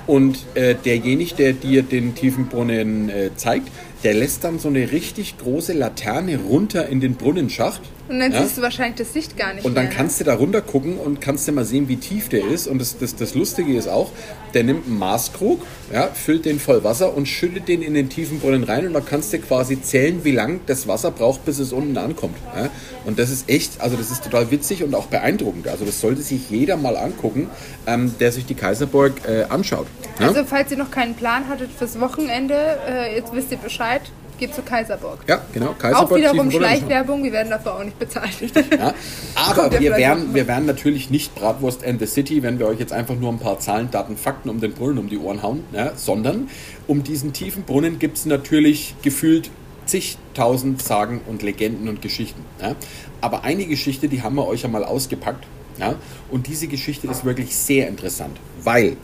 und 0.06 0.38
äh, 0.54 0.75
derjenige, 0.75 1.35
der 1.35 1.52
dir 1.52 1.82
den 1.82 2.14
tiefen 2.14 2.47
Brunnen 2.47 3.11
äh, 3.11 3.30
zeigt, 3.37 3.68
der 4.04 4.14
lässt 4.14 4.42
dann 4.42 4.58
so 4.58 4.68
eine 4.68 4.90
richtig 4.90 5.37
große 5.37 5.75
Laterne 5.75 6.38
runter 6.38 6.88
in 6.88 7.00
den 7.00 7.14
Brunnenschacht. 7.14 7.82
Und 8.08 8.20
dann 8.20 8.32
ja? 8.32 8.42
siehst 8.42 8.56
du 8.56 8.62
wahrscheinlich 8.62 8.96
das 8.96 9.14
Licht 9.14 9.36
gar 9.36 9.52
nicht. 9.52 9.64
Und 9.64 9.74
dann 9.74 9.84
mehr, 9.84 9.92
ne? 9.92 9.96
kannst 9.96 10.20
du 10.20 10.24
da 10.24 10.34
runter 10.34 10.62
gucken 10.62 10.98
und 10.98 11.20
kannst 11.20 11.46
dir 11.46 11.52
mal 11.52 11.64
sehen, 11.64 11.88
wie 11.88 11.96
tief 11.96 12.28
der 12.28 12.46
ist. 12.46 12.66
Und 12.66 12.78
das, 12.78 12.96
das, 12.98 13.16
das 13.16 13.34
Lustige 13.34 13.76
ist 13.76 13.88
auch, 13.88 14.10
der 14.54 14.64
nimmt 14.64 14.86
einen 14.86 14.98
Maßkrug, 14.98 15.60
ja, 15.92 16.08
füllt 16.08 16.46
den 16.46 16.58
voll 16.58 16.84
Wasser 16.84 17.14
und 17.14 17.26
schüttet 17.26 17.68
den 17.68 17.82
in 17.82 17.92
den 17.92 18.08
tiefen 18.08 18.40
Brunnen 18.40 18.64
rein. 18.64 18.86
Und 18.86 18.94
da 18.94 19.00
kannst 19.00 19.32
du 19.32 19.38
quasi 19.38 19.80
zählen, 19.82 20.24
wie 20.24 20.32
lang 20.32 20.60
das 20.66 20.88
Wasser 20.88 21.10
braucht, 21.10 21.44
bis 21.44 21.58
es 21.58 21.72
unten 21.72 21.98
ankommt. 21.98 22.36
Ja? 22.56 22.70
Und 23.04 23.18
das 23.18 23.30
ist 23.30 23.48
echt, 23.48 23.80
also 23.80 23.96
das 23.96 24.10
ist 24.10 24.24
total 24.24 24.50
witzig 24.50 24.82
und 24.82 24.94
auch 24.94 25.06
beeindruckend. 25.06 25.68
Also 25.68 25.84
das 25.84 26.00
sollte 26.00 26.22
sich 26.22 26.48
jeder 26.48 26.76
mal 26.76 26.96
angucken, 26.96 27.50
ähm, 27.86 28.14
der 28.18 28.32
sich 28.32 28.46
die 28.46 28.54
Kaiserburg 28.54 29.12
äh, 29.28 29.44
anschaut. 29.44 29.86
Ja? 30.18 30.28
Also 30.28 30.44
falls 30.44 30.70
ihr 30.70 30.78
noch 30.78 30.90
keinen 30.90 31.14
Plan 31.14 31.48
hattet 31.48 31.70
fürs 31.76 32.00
Wochenende, 32.00 32.54
äh, 32.88 33.16
jetzt 33.16 33.34
wisst 33.34 33.52
ihr 33.52 33.58
Bescheid 33.58 34.02
geht 34.38 34.54
zu 34.54 34.62
Kaiserburg. 34.62 35.21
Ja, 35.26 35.40
genau. 35.52 35.75
Kaiserburg. 35.78 36.12
Auch 36.12 36.16
wiederum 36.16 36.50
Schleichwerbung, 36.50 37.23
wir 37.23 37.33
werden 37.33 37.50
dafür 37.50 37.76
auch 37.76 37.85
nicht 37.85 37.99
bezahlt. 37.99 38.28
Ja, 38.76 38.95
aber 39.35 39.71
wir 39.78 39.97
wären, 39.97 40.35
wir 40.35 40.47
wären 40.47 40.66
natürlich 40.66 41.11
nicht 41.11 41.35
Bratwurst 41.35 41.85
and 41.85 42.00
the 42.00 42.07
City, 42.07 42.42
wenn 42.42 42.59
wir 42.59 42.66
euch 42.66 42.78
jetzt 42.78 42.92
einfach 42.92 43.14
nur 43.14 43.33
ein 43.33 43.38
paar 43.38 43.59
Zahlen, 43.59 43.90
Daten, 43.90 44.16
Fakten 44.16 44.49
um 44.49 44.61
den 44.61 44.73
Brunnen 44.73 44.99
um 44.99 45.09
die 45.09 45.18
Ohren 45.18 45.42
hauen, 45.42 45.64
ja, 45.73 45.92
sondern 45.97 46.49
um 46.87 47.02
diesen 47.02 47.33
tiefen 47.33 47.64
Brunnen 47.64 47.99
gibt 47.99 48.16
es 48.18 48.26
natürlich 48.26 48.95
gefühlt 49.02 49.50
zigtausend 49.87 50.83
Sagen 50.83 51.21
und 51.26 51.42
Legenden 51.42 51.88
und 51.88 52.02
Geschichten. 52.02 52.45
Ja. 52.61 52.76
Aber 53.21 53.45
eine 53.45 53.66
Geschichte, 53.66 54.09
die 54.09 54.23
haben 54.23 54.37
wir 54.37 54.47
euch 54.47 54.64
einmal 54.64 54.85
ausgepackt. 54.85 55.45
Ja, 55.78 55.95
und 56.30 56.49
diese 56.49 56.66
Geschichte 56.66 57.07
ist 57.07 57.25
wirklich 57.25 57.54
sehr 57.54 57.87
interessant, 57.87 58.37
weil 58.64 58.97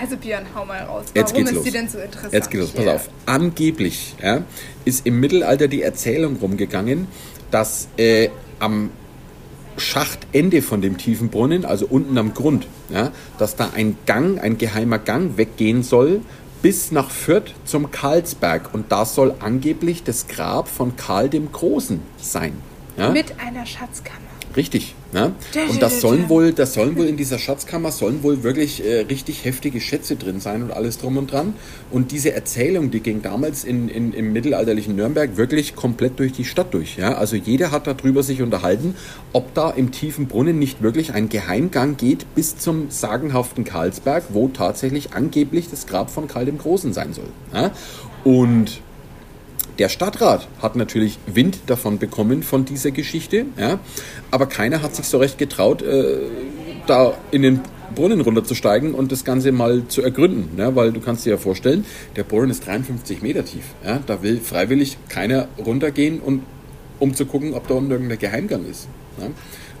also 0.00 0.16
Björn, 0.16 0.46
hau 0.54 0.64
mal 0.64 0.82
raus. 0.82 1.06
Warum 1.06 1.14
Jetzt 1.14 1.34
geht's 1.34 1.50
ist 1.50 1.56
los. 1.56 1.64
die 1.64 1.70
denn 1.70 1.88
so 1.88 1.98
interessant? 1.98 2.32
Jetzt 2.32 2.50
geht's 2.50 2.74
los, 2.74 2.84
pass 2.84 2.86
auf. 2.86 3.10
Angeblich 3.26 4.14
ja, 4.22 4.42
ist 4.84 5.06
im 5.06 5.20
Mittelalter 5.20 5.68
die 5.68 5.82
Erzählung 5.82 6.36
rumgegangen, 6.36 7.08
dass 7.50 7.88
äh, 7.96 8.30
am 8.58 8.90
Schachtende 9.76 10.60
von 10.60 10.80
dem 10.80 10.98
tiefen 10.98 11.28
Brunnen, 11.28 11.64
also 11.64 11.86
unten 11.86 12.18
am 12.18 12.34
Grund, 12.34 12.66
ja, 12.88 13.12
dass 13.38 13.54
da 13.56 13.70
ein 13.74 13.96
Gang, 14.06 14.40
ein 14.40 14.58
geheimer 14.58 14.98
Gang 14.98 15.36
weggehen 15.36 15.82
soll 15.82 16.20
bis 16.62 16.90
nach 16.90 17.10
Fürth 17.10 17.54
zum 17.64 17.90
Karlsberg. 17.90 18.74
Und 18.74 18.90
da 18.90 19.04
soll 19.04 19.34
angeblich 19.40 20.02
das 20.02 20.26
Grab 20.26 20.68
von 20.68 20.96
Karl 20.96 21.28
dem 21.28 21.52
Großen 21.52 22.00
sein. 22.18 22.54
Ja? 22.96 23.10
Mit 23.10 23.38
einer 23.40 23.64
Schatzkammer. 23.64 24.18
Richtig. 24.56 24.94
Ne? 25.10 25.32
Und 25.70 25.80
das 25.80 26.02
sollen 26.02 26.28
wohl, 26.28 26.52
das 26.52 26.74
sollen 26.74 26.96
wohl 26.96 27.06
in 27.06 27.16
dieser 27.16 27.38
Schatzkammer 27.38 27.90
sollen 27.92 28.22
wohl 28.22 28.42
wirklich 28.42 28.84
äh, 28.84 29.00
richtig 29.00 29.44
heftige 29.46 29.80
Schätze 29.80 30.16
drin 30.16 30.38
sein 30.38 30.62
und 30.62 30.70
alles 30.70 30.98
drum 30.98 31.16
und 31.16 31.32
dran. 31.32 31.54
Und 31.90 32.12
diese 32.12 32.32
Erzählung, 32.32 32.90
die 32.90 33.00
ging 33.00 33.22
damals 33.22 33.64
in, 33.64 33.88
in, 33.88 34.12
im 34.12 34.34
mittelalterlichen 34.34 34.96
Nürnberg 34.96 35.38
wirklich 35.38 35.74
komplett 35.74 36.18
durch 36.18 36.32
die 36.32 36.44
Stadt 36.44 36.74
durch. 36.74 36.98
Ja? 36.98 37.14
Also 37.14 37.36
jeder 37.36 37.70
hat 37.70 37.86
darüber 37.86 38.22
sich 38.22 38.42
unterhalten, 38.42 38.96
ob 39.32 39.54
da 39.54 39.70
im 39.70 39.92
tiefen 39.92 40.26
Brunnen 40.28 40.58
nicht 40.58 40.82
wirklich 40.82 41.14
ein 41.14 41.30
Geheimgang 41.30 41.96
geht 41.96 42.26
bis 42.34 42.58
zum 42.58 42.90
sagenhaften 42.90 43.64
Karlsberg, 43.64 44.24
wo 44.30 44.48
tatsächlich 44.48 45.14
angeblich 45.14 45.70
das 45.70 45.86
Grab 45.86 46.10
von 46.10 46.28
Karl 46.28 46.44
dem 46.44 46.58
Großen 46.58 46.92
sein 46.92 47.14
soll. 47.14 47.28
Ja? 47.54 47.70
Und 48.24 48.82
der 49.78 49.88
Stadtrat 49.88 50.48
hat 50.60 50.76
natürlich 50.76 51.18
Wind 51.26 51.58
davon 51.66 51.98
bekommen 51.98 52.42
von 52.42 52.64
dieser 52.64 52.90
Geschichte, 52.90 53.46
ja, 53.58 53.78
aber 54.30 54.46
keiner 54.46 54.82
hat 54.82 54.96
sich 54.96 55.06
so 55.06 55.18
recht 55.18 55.38
getraut, 55.38 55.82
äh, 55.82 56.18
da 56.86 57.14
in 57.30 57.42
den 57.42 57.60
Brunnen 57.94 58.20
runterzusteigen 58.20 58.94
und 58.94 59.12
das 59.12 59.24
Ganze 59.24 59.52
mal 59.52 59.86
zu 59.88 60.02
ergründen, 60.02 60.58
ja, 60.58 60.74
weil 60.74 60.92
du 60.92 61.00
kannst 61.00 61.26
dir 61.26 61.30
ja 61.30 61.36
vorstellen, 61.36 61.84
der 62.16 62.24
Brunnen 62.24 62.50
ist 62.50 62.66
53 62.66 63.22
Meter 63.22 63.44
tief. 63.44 63.64
Ja, 63.84 64.00
da 64.06 64.22
will 64.22 64.40
freiwillig 64.40 64.98
keiner 65.08 65.48
runtergehen, 65.64 66.20
und, 66.20 66.42
um 66.98 67.14
zu 67.14 67.26
gucken, 67.26 67.54
ob 67.54 67.68
da 67.68 67.74
unten 67.74 67.90
irgendein 67.90 68.18
Geheimgang 68.18 68.66
ist. 68.68 68.88
Ja. 69.20 69.28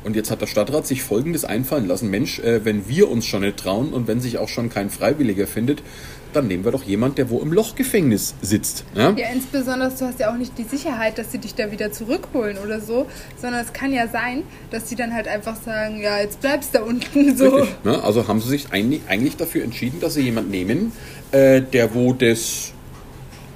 Und 0.04 0.14
jetzt 0.16 0.30
hat 0.30 0.40
der 0.40 0.46
Stadtrat 0.46 0.86
sich 0.86 1.02
Folgendes 1.02 1.44
einfallen 1.44 1.86
lassen. 1.86 2.08
Mensch, 2.08 2.38
äh, 2.38 2.64
wenn 2.64 2.88
wir 2.88 3.10
uns 3.10 3.26
schon 3.26 3.42
nicht 3.42 3.56
trauen 3.56 3.92
und 3.92 4.06
wenn 4.06 4.20
sich 4.20 4.38
auch 4.38 4.48
schon 4.48 4.70
kein 4.70 4.90
Freiwilliger 4.90 5.46
findet, 5.46 5.82
dann 6.32 6.46
nehmen 6.46 6.64
wir 6.64 6.72
doch 6.72 6.82
jemanden, 6.82 7.16
der 7.16 7.30
wo 7.30 7.40
im 7.40 7.52
Lochgefängnis 7.52 8.34
sitzt. 8.42 8.84
Ja? 8.94 9.10
ja, 9.16 9.28
insbesondere, 9.32 9.90
du 9.90 10.06
hast 10.06 10.20
ja 10.20 10.30
auch 10.30 10.36
nicht 10.36 10.56
die 10.58 10.64
Sicherheit, 10.64 11.18
dass 11.18 11.32
sie 11.32 11.38
dich 11.38 11.54
da 11.54 11.70
wieder 11.70 11.92
zurückholen 11.92 12.58
oder 12.58 12.80
so, 12.80 13.06
sondern 13.40 13.64
es 13.64 13.72
kann 13.72 13.92
ja 13.92 14.08
sein, 14.08 14.42
dass 14.70 14.88
sie 14.88 14.96
dann 14.96 15.14
halt 15.14 15.28
einfach 15.28 15.56
sagen, 15.56 16.00
ja, 16.00 16.18
jetzt 16.18 16.40
bleibst 16.40 16.74
du 16.74 16.78
da 16.78 16.84
unten 16.84 17.36
so. 17.36 17.48
Richtig, 17.56 17.84
ne? 17.84 18.02
Also 18.02 18.28
haben 18.28 18.40
sie 18.40 18.48
sich 18.48 18.68
eigentlich 18.72 19.36
dafür 19.36 19.64
entschieden, 19.64 20.00
dass 20.00 20.14
sie 20.14 20.22
jemanden 20.22 20.50
nehmen, 20.50 20.92
äh, 21.32 21.60
der 21.62 21.94
wo 21.94 22.12
das 22.12 22.72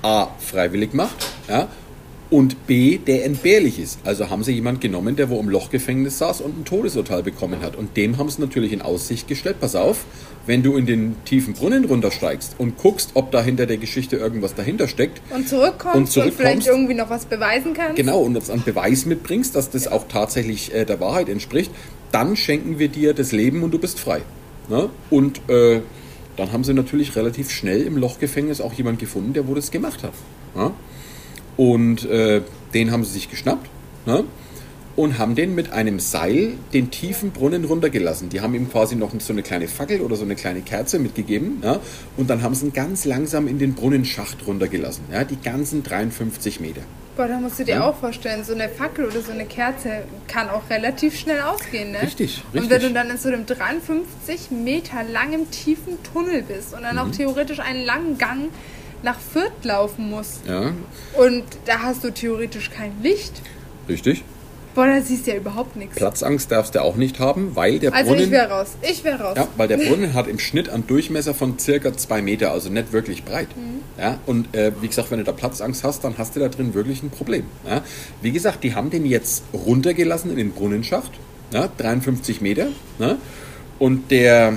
A 0.03 0.29
freiwillig 0.39 0.95
macht, 0.95 1.29
ja, 1.49 1.69
und 2.33 2.67
B, 2.67 2.97
der 2.97 3.27
entbehrlich 3.27 3.79
ist. 3.79 3.99
Also 4.05 4.31
haben 4.31 4.43
sie 4.43 4.53
jemanden 4.53 4.81
genommen, 4.81 5.17
der 5.17 5.29
wo 5.29 5.39
im 5.39 5.51
Lochgefängnis 5.51 6.17
saß 6.17 6.41
und 6.41 6.59
ein 6.59 6.65
Todesurteil 6.65 7.23
bekommen 7.23 7.61
hat. 7.61 7.77
Und 7.77 7.99
dem 7.99 8.17
haben 8.17 8.31
sie 8.31 8.41
natürlich 8.41 8.73
in 8.73 8.81
Aussicht 8.81 9.29
gestellt, 9.29 9.57
pass 9.61 9.77
auf, 9.77 10.07
wenn 10.47 10.63
du 10.63 10.79
in 10.79 10.87
den 10.87 11.17
tiefen 11.27 11.53
Brunnen 11.53 11.85
runtersteigst 11.85 12.55
und 12.57 12.79
guckst, 12.79 13.11
ob 13.15 13.33
da 13.33 13.43
hinter 13.43 13.67
der 13.67 13.77
Geschichte 13.77 14.17
irgendwas 14.17 14.55
dahinter 14.55 14.89
steckt 14.89 15.21
und 15.29 15.47
zurückkommst 15.47 15.97
und, 15.97 16.11
zurückkommst, 16.11 16.41
und 16.41 16.47
vielleicht 16.47 16.67
irgendwie 16.67 16.95
noch 16.95 17.11
was 17.11 17.27
beweisen 17.27 17.75
kannst. 17.75 17.97
Genau, 17.97 18.21
und 18.23 18.35
uns 18.35 18.49
an 18.49 18.63
Beweis 18.65 19.05
mitbringst, 19.05 19.55
dass 19.55 19.69
das 19.69 19.87
auch 19.87 20.09
tatsächlich 20.09 20.75
äh, 20.75 20.87
der 20.87 21.01
Wahrheit 21.01 21.29
entspricht, 21.29 21.71
dann 22.13 22.37
schenken 22.37 22.79
wir 22.79 22.89
dir 22.89 23.13
das 23.13 23.33
Leben 23.33 23.63
und 23.63 23.73
du 23.73 23.79
bist 23.79 24.01
frei. 24.01 24.23
Ne? 24.71 24.89
Und 25.11 25.43
äh, 25.51 25.83
dann 26.39 26.51
haben 26.51 26.65
sie 26.65 26.73
natürlich 26.73 27.15
relativ 27.15 27.51
schnell 27.51 27.83
im 27.83 27.99
Lochgefängnis 27.99 28.63
auch 28.63 28.73
jemand 28.73 28.99
gefunden, 29.01 29.35
der 29.35 29.47
wo 29.47 29.55
das 29.55 29.71
gemacht 29.71 30.03
hat. 30.03 30.15
Ne? 30.57 30.71
Und 31.57 32.05
äh, 32.05 32.43
den 32.75 32.91
haben 32.91 33.05
sie 33.05 33.13
sich 33.13 33.31
geschnappt. 33.31 33.69
Ne? 34.07 34.25
und 34.97 35.19
haben 35.19 35.35
den 35.35 35.55
mit 35.55 35.73
einem 35.73 35.99
Seil 35.99 36.53
den 36.73 36.91
tiefen 36.91 37.31
Brunnen 37.31 37.65
runtergelassen. 37.65 38.29
Die 38.29 38.41
haben 38.41 38.55
ihm 38.55 38.71
quasi 38.71 38.97
noch 38.97 39.13
so 39.19 39.33
eine 39.33 39.43
kleine 39.43 39.69
Fackel 39.69 40.01
oder 40.01 40.17
so 40.17 40.25
eine 40.25 40.35
kleine 40.35 40.61
Kerze 40.61 40.99
mitgegeben 40.99 41.63
ja, 41.63 41.81
und 42.17 42.29
dann 42.29 42.43
haben 42.43 42.55
sie 42.55 42.67
ihn 42.67 42.73
ganz 42.73 43.05
langsam 43.05 43.49
in 43.49 43.59
den 43.59 43.75
Brunnenschacht 43.75 44.47
runtergelassen, 44.47 45.05
ja, 45.11 45.25
die 45.25 45.41
ganzen 45.41 45.83
53 45.83 46.61
Meter. 46.61 46.83
Boah, 47.15 47.29
da 47.29 47.39
musst 47.39 47.59
du 47.59 47.65
dir 47.65 47.75
ja. 47.77 47.85
auch 47.85 47.97
vorstellen, 47.97 48.43
so 48.43 48.55
eine 48.55 48.71
Fackel 48.71 49.05
oder 49.05 49.21
so 49.21 49.33
eine 49.33 49.45
Kerze 49.45 50.05
kann 50.29 50.49
auch 50.49 50.63
relativ 50.71 51.19
schnell 51.19 51.43
ausgehen, 51.43 51.93
ne? 51.93 52.01
Richtig, 52.03 52.43
richtig. 52.55 52.63
Und 52.63 52.71
wenn 52.71 52.81
du 52.81 52.91
dann 52.91 53.11
in 53.11 53.19
so 53.19 53.29
einem 53.29 53.45
53 53.45 54.51
Meter 54.51 55.03
langen, 55.05 55.51
tiefen 55.51 55.99
Tunnel 56.11 56.43
bist 56.43 56.73
und 56.73 56.83
dann 56.83 56.95
mhm. 56.95 57.03
auch 57.03 57.11
theoretisch 57.11 57.61
einen 57.61 57.85
langen 57.85 58.17
Gang 58.17 58.49
nach 59.03 59.19
Fürth 59.19 59.65
laufen 59.65 60.11
musst. 60.11 60.47
Ja. 60.47 60.73
Und 61.19 61.45
da 61.67 61.81
hast 61.83 62.05
du 62.05 62.11
theoretisch 62.11 62.71
kein 62.71 62.93
Licht. 63.03 63.43
Richtig. 63.89 64.25
Boah, 64.75 64.87
da 64.87 65.03
siehst 65.03 65.27
du 65.27 65.33
ja 65.33 65.37
überhaupt 65.37 65.77
nichts. 65.77 65.97
Platzangst 65.97 66.51
darfst 66.51 66.75
du 66.75 66.83
auch 66.83 66.97
nicht 66.97 67.19
haben, 67.19 67.55
weil 67.55 67.79
der 67.79 67.93
also 67.93 68.15
Brunnen... 68.15 68.23
Also 68.23 68.25
ich 68.25 68.31
wäre 68.31 68.51
raus. 68.51 68.69
Ich 68.81 69.05
wäre 69.05 69.23
raus. 69.23 69.35
Ja, 69.37 69.49
weil 69.59 69.69
der 69.69 69.77
Brunnen 69.77 70.15
hat 70.15 70.29
im 70.29 70.39
Schnitt 70.39 70.71
einen 70.71 70.87
Durchmesser 70.87 71.35
von 71.35 71.59
circa 71.59 71.95
zwei 71.95 72.23
Meter, 72.23 72.53
also 72.53 72.71
nicht 72.71 72.91
wirklich 72.93 73.23
breit. 73.23 73.49
Mhm. 73.55 73.83
Ja, 73.99 74.19
und 74.25 74.55
äh, 74.55 74.73
wie 74.81 74.89
gesagt, 74.89 75.11
wenn 75.11 75.19
du 75.19 75.25
da 75.25 75.33
Platzangst 75.33 75.85
hast, 75.85 76.05
dann 76.05 76.17
hast 76.17 76.37
du 76.37 76.41
da 76.41 76.49
drin 76.49 76.73
wirklich 76.73 77.03
ein 77.03 77.11
Problem. 77.11 77.45
Ja. 77.69 77.83
Wie 78.23 78.33
gesagt, 78.33 78.65
die 78.65 78.75
haben 78.75 78.89
den 78.89 79.05
jetzt 79.05 79.45
runtergelassen 79.53 80.31
in 80.31 80.39
den 80.39 80.53
Brunnenschacht, 80.53 81.13
ja, 81.53 81.69
53 81.77 82.41
Meter. 82.41 82.69
Ja, 82.99 83.19
und 83.79 84.11
der 84.11 84.55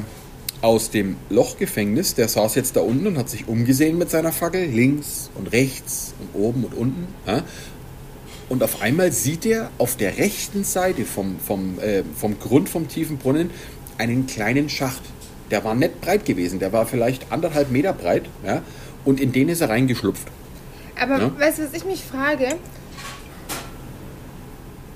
aus 0.62 0.90
dem 0.90 1.18
Lochgefängnis, 1.30 2.16
der 2.16 2.28
saß 2.28 2.56
jetzt 2.56 2.76
da 2.76 2.82
unten 2.82 3.08
und 3.08 3.18
hat 3.18 3.30
sich 3.30 3.48
umgesehen 3.48 3.98
mit 3.98 4.10
seiner 4.10 4.32
Fackel, 4.32 4.66
links 4.66 5.30
und 5.36 5.52
rechts 5.52 6.14
und 6.20 6.42
oben 6.42 6.64
und 6.64 6.74
unten. 6.74 7.08
Ja, 7.28 7.44
und 8.48 8.64
auf 8.64 8.82
einmal 8.82 9.12
sieht 9.12 9.46
er 9.46 9.72
auf 9.78 9.96
der 9.96 10.18
rechten 10.18 10.64
Seite 10.64 11.06
vom, 11.06 11.40
vom, 11.40 11.80
äh, 11.80 12.04
vom 12.16 12.40
Grund 12.40 12.70
vom 12.70 12.88
tiefen 12.88 13.18
Brunnen 13.18 13.50
einen 13.98 14.28
kleinen 14.28 14.70
Schacht. 14.70 15.02
Der 15.52 15.64
war 15.64 15.76
nicht 15.76 16.02
breit 16.02 16.26
gewesen, 16.26 16.60
der 16.60 16.72
war 16.72 16.86
vielleicht 16.86 17.32
anderthalb 17.32 17.72
Meter 17.72 17.94
breit. 17.94 18.24
Ja? 18.46 18.62
Und 19.04 19.20
in 19.20 19.32
den 19.32 19.50
ist 19.50 19.62
er 19.62 19.70
reingeschlupft. 19.70 20.28
Aber 21.00 21.20
ja? 21.20 21.40
weißt 21.40 21.60
du, 21.60 21.64
was 21.64 21.74
ich 21.74 21.86
mich 21.86 22.04
frage? 22.04 22.56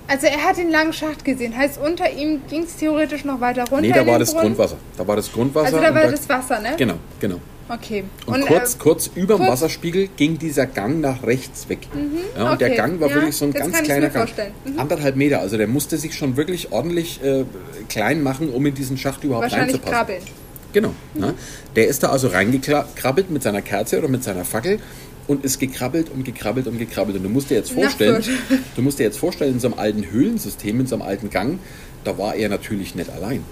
Also 0.09 0.25
er 0.25 0.43
hat 0.43 0.57
den 0.57 0.71
langen 0.71 0.91
Schacht 0.91 1.23
gesehen, 1.23 1.55
heißt 1.55 1.79
unter 1.79 2.11
ihm 2.11 2.41
ging 2.49 2.63
es 2.63 2.77
theoretisch 2.77 3.25
noch 3.25 3.39
weiter 3.41 3.61
runter. 3.69 3.81
Nee, 3.81 3.91
da 3.91 4.05
war 4.07 4.17
das 4.17 4.31
Brunnen? 4.33 4.55
Grundwasser. 4.55 4.77
Da 4.97 5.07
war 5.07 5.15
das 5.15 5.31
Grundwasser. 5.31 5.67
Also 5.67 5.79
da 5.79 5.93
war 5.93 6.09
das 6.09 6.27
Wasser, 6.27 6.59
ne? 6.59 6.73
Genau, 6.77 6.95
genau. 7.19 7.39
Okay. 7.69 8.03
Und, 8.25 8.41
und 8.41 8.47
kurz, 8.47 8.73
äh, 8.73 8.77
kurz 8.79 9.11
über 9.13 9.37
dem 9.37 9.47
Wasserspiegel 9.47 10.09
ging 10.17 10.39
dieser 10.39 10.65
Gang 10.65 10.99
nach 11.01 11.21
rechts 11.21 11.69
weg. 11.69 11.87
Mhm, 11.93 12.17
ja, 12.35 12.45
und 12.45 12.53
okay. 12.53 12.57
der 12.57 12.69
Gang 12.75 12.99
war 12.99 13.09
ja, 13.09 13.15
wirklich 13.15 13.35
so 13.35 13.45
ein 13.45 13.53
ganz 13.53 13.83
kleiner 13.83 14.09
Gang. 14.09 14.27
Mhm. 14.65 14.79
Anderthalb 14.79 15.15
Meter. 15.15 15.41
Also 15.41 15.57
der 15.57 15.67
musste 15.67 15.97
sich 15.97 16.15
schon 16.15 16.35
wirklich 16.35 16.71
ordentlich 16.71 17.23
äh, 17.23 17.45
klein 17.87 18.23
machen, 18.23 18.49
um 18.49 18.65
in 18.65 18.73
diesen 18.73 18.97
Schacht 18.97 19.23
überhaupt 19.23 19.43
Wahrscheinlich 19.43 19.75
reinzupassen. 19.75 19.95
Krabbeln. 19.95 20.21
Genau. 20.73 20.93
Mhm. 21.13 21.23
Ja. 21.23 21.33
Der 21.75 21.87
ist 21.87 22.01
da 22.01 22.09
also 22.09 22.29
reingekrabbelt 22.29 23.29
mit 23.29 23.43
seiner 23.43 23.61
Kerze 23.61 23.99
oder 23.99 24.07
mit 24.07 24.23
seiner 24.23 24.45
Fackel 24.45 24.79
und 25.29 25.45
ist 25.45 25.59
gekrabbelt 25.59 26.09
und 26.09 26.25
gekrabbelt 26.25 26.65
und 26.67 26.79
gekrabbelt. 26.79 27.15
Und 27.17 27.23
du 27.23 27.29
musst 27.29 27.51
dir 27.51 27.55
jetzt 27.55 27.71
vorstellen, 27.71 28.23
du 28.75 28.81
musst 28.81 28.97
dir 28.97 29.03
jetzt 29.03 29.19
vorstellen, 29.19 29.53
in 29.53 29.59
so 29.59 29.67
einem 29.67 29.77
alten 29.79 30.09
Höhlensystem, 30.09 30.79
in 30.79 30.87
so 30.87 30.95
einem 30.95 31.03
alten 31.03 31.29
Gang, 31.29 31.59
da 32.03 32.17
war 32.17 32.35
er 32.35 32.49
natürlich 32.49 32.95
nicht 32.95 33.11
allein. 33.11 33.43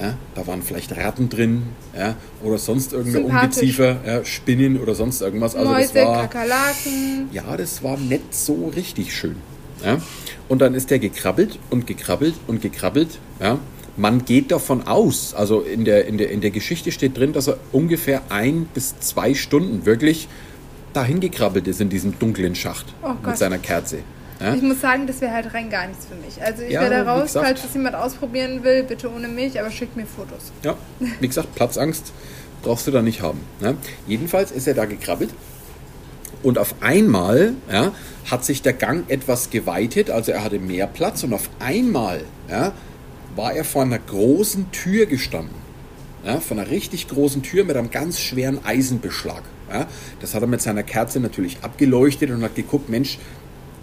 Ja, 0.00 0.14
da 0.34 0.46
waren 0.46 0.62
vielleicht 0.62 0.94
Ratten 0.96 1.28
drin 1.28 1.62
ja, 1.96 2.16
oder 2.42 2.58
sonst 2.58 2.92
irgendeine 2.92 3.26
Ungeziefer, 3.26 4.00
ja, 4.06 4.24
Spinnen 4.24 4.78
oder 4.78 4.94
sonst 4.94 5.20
irgendwas. 5.22 5.54
Also 5.54 5.70
Mäuse, 5.70 5.94
das 5.94 6.06
war, 6.06 6.28
Kakerlaken. 6.28 7.28
Ja, 7.32 7.56
das 7.56 7.82
war 7.82 7.96
nicht 7.96 8.34
so 8.34 8.70
richtig 8.74 9.14
schön. 9.14 9.36
Und 10.48 10.60
dann 10.60 10.74
ist 10.74 10.90
der 10.90 10.98
gekrabbelt 10.98 11.58
und 11.70 11.86
gekrabbelt 11.86 12.34
und 12.46 12.62
gekrabbelt. 12.62 13.18
Man 13.96 14.24
geht 14.24 14.50
davon 14.50 14.86
aus, 14.86 15.34
also 15.34 15.60
in 15.60 15.84
der, 15.84 16.06
in, 16.06 16.16
der, 16.16 16.30
in 16.30 16.40
der 16.40 16.50
Geschichte 16.50 16.92
steht 16.92 17.16
drin, 17.16 17.32
dass 17.32 17.48
er 17.48 17.58
ungefähr 17.72 18.22
ein 18.30 18.66
bis 18.72 18.98
zwei 19.00 19.34
Stunden 19.34 19.84
wirklich 19.84 20.28
dahin 20.92 21.20
gekrabbelt 21.20 21.66
ist 21.68 21.80
in 21.80 21.88
diesem 21.88 22.18
dunklen 22.18 22.54
Schacht 22.54 22.86
oh 23.02 23.14
mit 23.26 23.36
seiner 23.36 23.58
Kerze. 23.58 23.98
Ja? 24.40 24.54
Ich 24.54 24.62
muss 24.62 24.80
sagen, 24.80 25.06
das 25.06 25.20
wäre 25.20 25.32
halt 25.32 25.54
rein 25.54 25.70
gar 25.70 25.86
nichts 25.86 26.06
für 26.06 26.14
mich. 26.16 26.42
Also 26.42 26.62
ich 26.62 26.72
ja, 26.72 26.80
wäre 26.80 27.04
da 27.04 27.14
raus, 27.14 27.32
falls 27.32 27.62
das 27.62 27.74
jemand 27.74 27.94
ausprobieren 27.94 28.64
will, 28.64 28.82
bitte 28.82 29.12
ohne 29.12 29.28
mich, 29.28 29.60
aber 29.60 29.70
schickt 29.70 29.96
mir 29.96 30.06
Fotos. 30.06 30.52
Ja, 30.64 30.76
wie 31.20 31.28
gesagt, 31.28 31.54
Platzangst 31.54 32.12
brauchst 32.62 32.86
du 32.86 32.90
da 32.90 33.02
nicht 33.02 33.22
haben. 33.22 33.40
Ja? 33.60 33.74
Jedenfalls 34.06 34.50
ist 34.50 34.66
er 34.66 34.74
da 34.74 34.84
gekrabbelt 34.84 35.30
und 36.42 36.58
auf 36.58 36.74
einmal 36.80 37.54
ja, 37.70 37.92
hat 38.30 38.44
sich 38.44 38.62
der 38.62 38.72
Gang 38.72 39.08
etwas 39.08 39.50
geweitet, 39.50 40.10
also 40.10 40.32
er 40.32 40.42
hatte 40.42 40.58
mehr 40.58 40.86
Platz 40.86 41.22
und 41.22 41.32
auf 41.32 41.48
einmal 41.60 42.22
ja, 42.48 42.72
war 43.36 43.52
er 43.52 43.64
vor 43.64 43.82
einer 43.82 43.98
großen 43.98 44.70
Tür 44.72 45.06
gestanden. 45.06 45.61
Ja, 46.24 46.38
von 46.38 46.58
einer 46.58 46.70
richtig 46.70 47.08
großen 47.08 47.42
Tür 47.42 47.64
mit 47.64 47.76
einem 47.76 47.90
ganz 47.90 48.20
schweren 48.20 48.64
Eisenbeschlag. 48.64 49.42
Ja, 49.72 49.86
das 50.20 50.34
hat 50.34 50.42
er 50.42 50.48
mit 50.48 50.62
seiner 50.62 50.82
Kerze 50.82 51.18
natürlich 51.18 51.58
abgeleuchtet 51.62 52.30
und 52.30 52.42
hat 52.42 52.54
geguckt, 52.54 52.88
Mensch, 52.88 53.18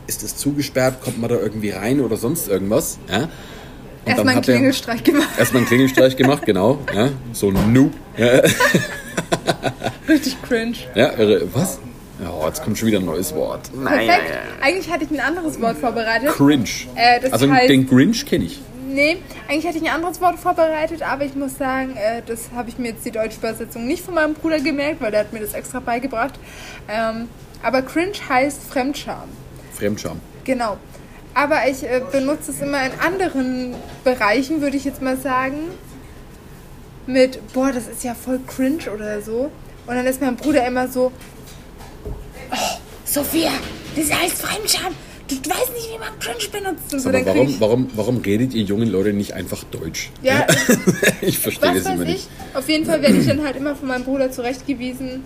ist 0.07 0.23
das 0.23 0.37
zugesperrt, 0.37 1.01
kommt 1.01 1.19
man 1.19 1.29
da 1.29 1.35
irgendwie 1.35 1.71
rein 1.71 1.99
oder 1.99 2.17
sonst 2.17 2.47
irgendwas. 2.47 2.97
Ja? 3.09 3.29
Erstmal 4.05 4.33
einen 4.33 4.41
Klingelstreich 4.41 5.03
gemacht. 5.03 5.29
Erstmal 5.37 5.61
einen 5.61 5.67
Klingelstreich 5.67 6.15
gemacht, 6.15 6.45
genau. 6.45 6.79
Ja? 6.93 7.09
So 7.33 7.49
ein 7.49 7.73
Noob. 7.73 7.93
Ja. 8.17 8.41
Richtig 10.07 10.41
cringe. 10.41 10.75
Ja, 10.95 11.11
was? 11.53 11.79
Ja, 12.21 12.47
jetzt 12.47 12.63
kommt 12.63 12.77
schon 12.77 12.87
wieder 12.87 12.99
ein 12.99 13.05
neues 13.05 13.33
Wort. 13.35 13.69
Nein, 13.73 14.07
Perfekt. 14.07 14.37
Eigentlich 14.61 14.91
hatte 14.91 15.03
ich 15.05 15.11
ein 15.11 15.19
anderes 15.19 15.61
Wort 15.61 15.77
vorbereitet. 15.77 16.29
Cringe. 16.29 16.65
Äh, 16.95 17.29
also 17.29 17.49
heißt, 17.49 17.69
den 17.69 17.87
Grinch 17.87 18.25
kenne 18.25 18.45
ich. 18.45 18.59
Nee, 18.89 19.17
eigentlich 19.47 19.67
hatte 19.67 19.77
ich 19.77 19.83
ein 19.83 19.93
anderes 19.93 20.19
Wort 20.19 20.39
vorbereitet, 20.39 21.03
aber 21.03 21.23
ich 21.23 21.35
muss 21.35 21.59
sagen, 21.59 21.95
äh, 21.95 22.23
das 22.25 22.49
habe 22.55 22.69
ich 22.69 22.79
mir 22.79 22.89
jetzt 22.89 23.05
die 23.05 23.11
deutsche 23.11 23.37
Übersetzung 23.37 23.85
nicht 23.85 24.03
von 24.03 24.15
meinem 24.15 24.33
Bruder 24.33 24.59
gemerkt, 24.59 24.99
weil 24.99 25.11
der 25.11 25.19
hat 25.19 25.31
mir 25.31 25.41
das 25.41 25.53
extra 25.53 25.79
beigebracht. 25.79 26.33
Ähm, 26.87 27.29
aber 27.61 27.83
cringe 27.83 28.13
heißt 28.27 28.63
Fremdscham. 28.63 29.29
Fremdscham. 29.77 30.19
Genau. 30.43 30.77
Aber 31.35 31.67
ich 31.69 31.83
äh, 31.83 32.01
benutze 32.11 32.49
es 32.49 32.61
immer 32.61 32.83
in 32.83 32.91
anderen 32.99 33.75
Bereichen, 34.03 34.61
würde 34.61 34.77
ich 34.77 34.85
jetzt 34.85 35.03
mal 35.03 35.17
sagen. 35.17 35.69
Mit, 37.05 37.53
boah, 37.53 37.71
das 37.71 37.87
ist 37.87 38.03
ja 38.03 38.15
voll 38.15 38.39
cringe 38.47 38.89
oder 38.91 39.21
so. 39.21 39.51
Und 39.85 39.95
dann 39.95 40.07
ist 40.07 40.19
mein 40.19 40.35
Bruder 40.35 40.65
immer 40.65 40.87
so, 40.87 41.11
oh, 42.51 42.77
Sophia, 43.05 43.51
das 43.95 44.11
heißt 44.11 44.41
Fremdscham. 44.41 44.95
Du, 45.29 45.35
du 45.35 45.49
weißt 45.49 45.73
nicht, 45.73 45.89
wie 45.93 45.99
man 45.99 46.19
cringe 46.19 46.49
benutzt. 46.51 46.93
Und 46.93 46.99
so, 46.99 47.09
Aber 47.09 47.25
warum, 47.25 47.59
warum, 47.59 47.89
warum 47.95 48.17
redet 48.17 48.53
ihr 48.53 48.63
jungen 48.63 48.89
Leute 48.89 49.13
nicht 49.13 49.33
einfach 49.33 49.63
Deutsch? 49.65 50.09
Ja, 50.23 50.47
ich 51.21 51.37
verstehe 51.37 51.75
das 51.75 51.85
immer 51.85 52.03
nicht. 52.03 52.27
Auf 52.53 52.67
jeden 52.67 52.85
Fall 52.85 53.01
werde 53.01 53.17
ich 53.17 53.27
dann 53.27 53.43
halt 53.43 53.55
immer 53.55 53.75
von 53.75 53.87
meinem 53.87 54.03
Bruder 54.03 54.31
zurechtgewiesen, 54.31 55.23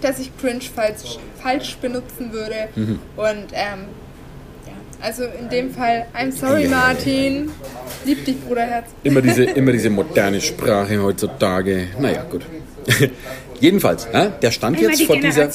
dass 0.00 0.18
ich 0.18 0.36
cringe 0.38 0.60
falsch, 0.60 1.18
falsch 1.40 1.76
benutzen 1.76 2.32
würde. 2.32 2.68
Mhm. 2.74 2.98
Und 3.16 3.46
ähm, 3.52 3.86
ja, 4.66 4.72
also 5.00 5.24
in 5.24 5.48
dem 5.48 5.72
Fall, 5.72 6.06
I'm 6.14 6.32
sorry, 6.32 6.66
Martin. 6.66 7.50
Lieb 8.04 8.24
dich, 8.24 8.40
Bruderherz. 8.40 8.86
Immer 9.04 9.22
diese, 9.22 9.44
immer 9.60 9.70
diese 9.72 9.90
moderne 9.90 10.40
Sprache 10.40 11.00
heutzutage. 11.00 11.88
Naja, 12.00 12.24
gut. 12.24 12.42
Jedenfalls, 13.60 14.06
äh, 14.06 14.30
der 14.42 14.50
stand 14.50 14.80
immer 14.80 14.90
jetzt 14.90 15.02
vor 15.02 15.16
dieser. 15.16 15.48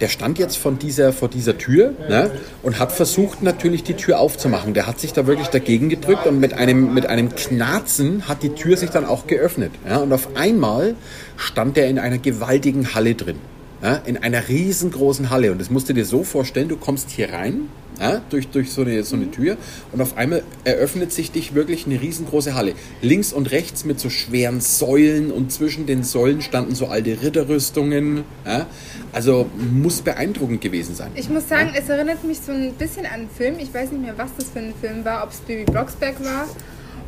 Der 0.00 0.08
stand 0.08 0.38
jetzt 0.38 0.56
von 0.56 0.78
dieser, 0.78 1.12
vor 1.12 1.28
dieser 1.28 1.58
Tür 1.58 1.94
ne, 2.08 2.30
und 2.62 2.78
hat 2.78 2.92
versucht 2.92 3.42
natürlich 3.42 3.82
die 3.82 3.94
Tür 3.94 4.20
aufzumachen. 4.20 4.74
Der 4.74 4.86
hat 4.86 5.00
sich 5.00 5.12
da 5.12 5.26
wirklich 5.26 5.48
dagegen 5.48 5.88
gedrückt 5.88 6.26
und 6.26 6.38
mit 6.38 6.54
einem, 6.54 6.94
mit 6.94 7.06
einem 7.06 7.34
Knarzen 7.34 8.28
hat 8.28 8.42
die 8.42 8.50
Tür 8.50 8.76
sich 8.76 8.90
dann 8.90 9.04
auch 9.04 9.26
geöffnet. 9.26 9.72
Ja, 9.86 9.98
und 9.98 10.12
auf 10.12 10.36
einmal 10.36 10.94
stand 11.36 11.76
er 11.78 11.88
in 11.88 11.98
einer 11.98 12.18
gewaltigen 12.18 12.94
Halle 12.94 13.14
drin. 13.14 13.38
Ja, 13.82 13.94
in 14.06 14.16
einer 14.16 14.48
riesengroßen 14.48 15.30
Halle. 15.30 15.52
Und 15.52 15.60
das 15.60 15.70
musst 15.70 15.88
du 15.88 15.92
dir 15.92 16.04
so 16.04 16.24
vorstellen, 16.24 16.68
du 16.68 16.76
kommst 16.76 17.10
hier 17.10 17.32
rein, 17.32 17.68
ja, 18.00 18.20
durch, 18.30 18.48
durch 18.48 18.72
so, 18.72 18.82
eine, 18.82 19.02
so 19.02 19.16
eine 19.16 19.30
Tür 19.30 19.56
und 19.92 20.00
auf 20.00 20.16
einmal 20.16 20.42
eröffnet 20.64 21.12
sich 21.12 21.32
dich 21.32 21.54
wirklich 21.54 21.86
eine 21.86 22.00
riesengroße 22.00 22.54
Halle. 22.54 22.74
Links 23.02 23.32
und 23.32 23.50
rechts 23.50 23.84
mit 23.84 23.98
so 23.98 24.08
schweren 24.10 24.60
Säulen 24.60 25.30
und 25.30 25.52
zwischen 25.52 25.86
den 25.86 26.02
Säulen 26.04 26.40
standen 26.40 26.74
so 26.74 26.86
alte 26.86 27.22
Ritterrüstungen. 27.22 28.24
Ja. 28.46 28.66
Also 29.12 29.46
muss 29.72 30.02
beeindruckend 30.02 30.60
gewesen 30.60 30.94
sein. 30.94 31.10
Ich 31.14 31.28
muss 31.28 31.48
sagen, 31.48 31.72
es 31.76 31.88
erinnert 31.88 32.22
mich 32.24 32.40
so 32.40 32.52
ein 32.52 32.72
bisschen 32.74 33.06
an 33.06 33.12
einen 33.12 33.30
Film. 33.30 33.56
Ich 33.58 33.72
weiß 33.72 33.90
nicht 33.90 34.02
mehr, 34.02 34.16
was 34.16 34.30
das 34.36 34.50
für 34.50 34.60
ein 34.60 34.74
Film 34.80 35.04
war, 35.04 35.24
ob 35.24 35.30
es 35.30 35.38
Baby 35.40 35.64
Blocksberg 35.70 36.16
war 36.24 36.46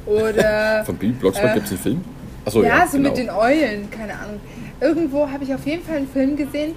oder... 0.07 0.83
Von 0.87 0.97
Baby 0.97 1.13
Blocksberg 1.13 1.51
äh, 1.51 1.55
gibt 1.55 1.67
es 1.67 1.73
einen 1.73 1.81
Film? 1.81 2.05
Achso, 2.45 2.63
ja, 2.63 2.69
ja, 2.69 2.87
so 2.87 2.97
genau. 2.97 3.11
mit 3.11 3.19
den 3.19 3.31
Eulen, 3.31 3.91
keine 3.91 4.15
Ahnung 4.15 4.41
irgendwo 4.81 5.31
habe 5.31 5.45
ich 5.45 5.55
auf 5.55 5.67
jeden 5.67 5.85
Fall 5.85 5.97
einen 5.97 6.09
Film 6.09 6.37
gesehen, 6.37 6.75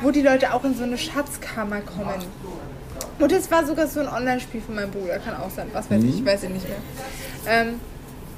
wo 0.00 0.10
die 0.10 0.22
Leute 0.22 0.52
auch 0.54 0.64
in 0.64 0.74
so 0.74 0.84
eine 0.84 0.98
Schatzkammer 0.98 1.80
kommen. 1.80 2.24
Und 3.18 3.32
es 3.32 3.50
war 3.50 3.64
sogar 3.64 3.86
so 3.86 4.00
ein 4.00 4.08
Online-Spiel 4.08 4.60
von 4.60 4.74
meinem 4.74 4.90
Bruder, 4.90 5.18
kann 5.18 5.36
auch 5.36 5.50
sein, 5.50 5.68
was 5.72 5.90
weiß 5.90 6.02
ich, 6.02 6.16
ich 6.16 6.20
mhm. 6.20 6.26
weiß 6.26 6.42
ich 6.44 6.50
nicht 6.50 6.68
mehr. 6.68 6.78
Ähm, 7.48 7.80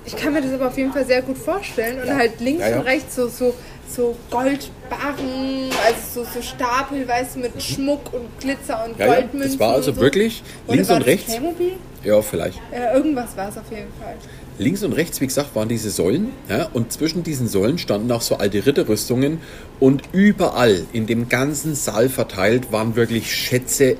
ich 0.04 0.16
kann 0.16 0.32
mir 0.32 0.42
das 0.42 0.52
aber 0.52 0.68
auf 0.68 0.76
jeden 0.76 0.92
Fall 0.92 1.04
sehr 1.04 1.22
gut 1.22 1.36
vorstellen 1.36 2.00
und 2.00 2.14
halt 2.14 2.40
links 2.40 2.62
ja, 2.62 2.70
ja. 2.70 2.78
und 2.78 2.86
rechts 2.86 3.16
so, 3.16 3.28
so, 3.28 3.54
so 3.90 4.16
Goldbarren, 4.30 5.70
also 5.84 6.22
so, 6.22 6.26
so 6.34 6.42
Stapel, 6.42 7.08
weißt 7.08 7.36
du, 7.36 7.40
mit 7.40 7.60
Schmuck 7.60 8.12
und 8.12 8.28
Glitzer 8.38 8.84
und 8.84 8.98
ja, 8.98 9.06
Goldmünzen. 9.06 9.40
Ja. 9.40 9.46
Das 9.48 9.58
war 9.58 9.74
also 9.74 9.92
so. 9.92 10.00
wirklich 10.00 10.42
links 10.68 10.90
und 10.90 11.02
rechts. 11.02 11.32
Playmobil? 11.32 11.72
Ja, 12.04 12.22
vielleicht. 12.22 12.60
Ja, 12.72 12.94
irgendwas 12.94 13.36
war 13.36 13.48
es 13.48 13.58
auf 13.58 13.70
jeden 13.70 13.92
Fall. 14.00 14.14
Links 14.58 14.82
und 14.82 14.92
rechts, 14.92 15.20
wie 15.20 15.26
gesagt, 15.26 15.54
waren 15.54 15.68
diese 15.68 15.90
Säulen. 15.90 16.28
Ja, 16.48 16.68
und 16.72 16.92
zwischen 16.92 17.22
diesen 17.22 17.48
Säulen 17.48 17.78
standen 17.78 18.10
auch 18.10 18.22
so 18.22 18.36
alte 18.36 18.64
Ritterrüstungen. 18.64 19.38
Und 19.80 20.02
überall 20.12 20.84
in 20.92 21.06
dem 21.06 21.28
ganzen 21.28 21.74
Saal 21.74 22.08
verteilt 22.08 22.72
waren 22.72 22.96
wirklich 22.96 23.34
Schätze 23.34 23.96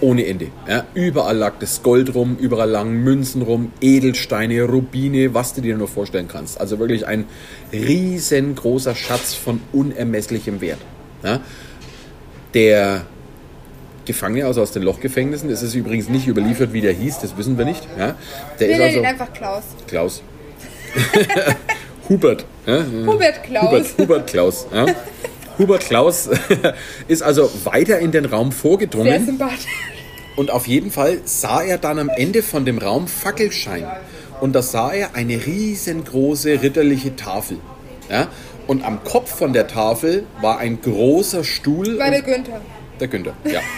ohne 0.00 0.26
Ende. 0.26 0.48
Ja, 0.68 0.86
überall 0.94 1.36
lag 1.36 1.54
das 1.60 1.82
Gold 1.82 2.14
rum, 2.14 2.36
überall 2.40 2.70
lagen 2.70 3.02
Münzen 3.02 3.42
rum, 3.42 3.72
Edelsteine, 3.80 4.62
Rubine, 4.62 5.34
was 5.34 5.54
du 5.54 5.60
dir 5.60 5.76
nur 5.76 5.88
vorstellen 5.88 6.28
kannst. 6.28 6.60
Also 6.60 6.78
wirklich 6.78 7.06
ein 7.06 7.26
riesengroßer 7.72 8.94
Schatz 8.94 9.34
von 9.34 9.60
unermesslichem 9.72 10.60
Wert. 10.60 10.80
Ja, 11.22 11.40
der 12.54 13.06
Gefangene, 14.10 14.46
also 14.46 14.62
aus 14.62 14.72
den 14.72 14.82
Lochgefängnissen. 14.82 15.48
Es 15.50 15.62
ist 15.62 15.74
übrigens 15.74 16.08
nicht 16.08 16.26
überliefert, 16.26 16.72
wie 16.72 16.80
der 16.80 16.92
hieß, 16.92 17.20
das 17.20 17.36
wissen 17.36 17.56
wir 17.56 17.64
nicht. 17.64 17.86
Ja? 17.98 18.16
Der 18.58 18.68
wir 18.68 18.76
ist 18.76 18.82
also, 18.82 19.02
einfach 19.02 19.32
Klaus. 19.32 19.62
Klaus. 19.86 20.22
Hubert. 22.08 22.44
Ja? 22.66 22.84
Hubert 23.06 23.42
Klaus. 23.44 23.64
Hubert, 23.64 23.86
Hubert 23.98 24.26
Klaus. 24.26 24.66
Ja? 24.74 24.86
Hubert 25.58 25.84
Klaus 25.84 26.28
ist 27.08 27.22
also 27.22 27.50
weiter 27.64 27.98
in 28.00 28.10
den 28.10 28.24
Raum 28.24 28.50
vorgedrungen. 28.50 29.12
Sehr 29.12 29.24
sympathisch. 29.24 29.66
Und 30.34 30.50
auf 30.50 30.66
jeden 30.66 30.90
Fall 30.90 31.18
sah 31.24 31.62
er 31.62 31.78
dann 31.78 31.98
am 31.98 32.08
Ende 32.08 32.42
von 32.42 32.64
dem 32.64 32.78
Raum 32.78 33.06
Fackelschein. 33.06 33.86
Und 34.40 34.54
da 34.54 34.62
sah 34.62 34.92
er 34.92 35.14
eine 35.14 35.34
riesengroße 35.46 36.62
ritterliche 36.62 37.14
Tafel. 37.14 37.58
Ja? 38.10 38.28
Und 38.66 38.84
am 38.84 39.04
Kopf 39.04 39.36
von 39.36 39.52
der 39.52 39.68
Tafel 39.68 40.24
war 40.40 40.58
ein 40.58 40.80
großer 40.80 41.44
Stuhl. 41.44 41.98
War 41.98 42.10
der 42.10 42.22
Günther. 42.22 42.60
Der 43.00 43.08
Günther, 43.08 43.34
ja. 43.44 43.60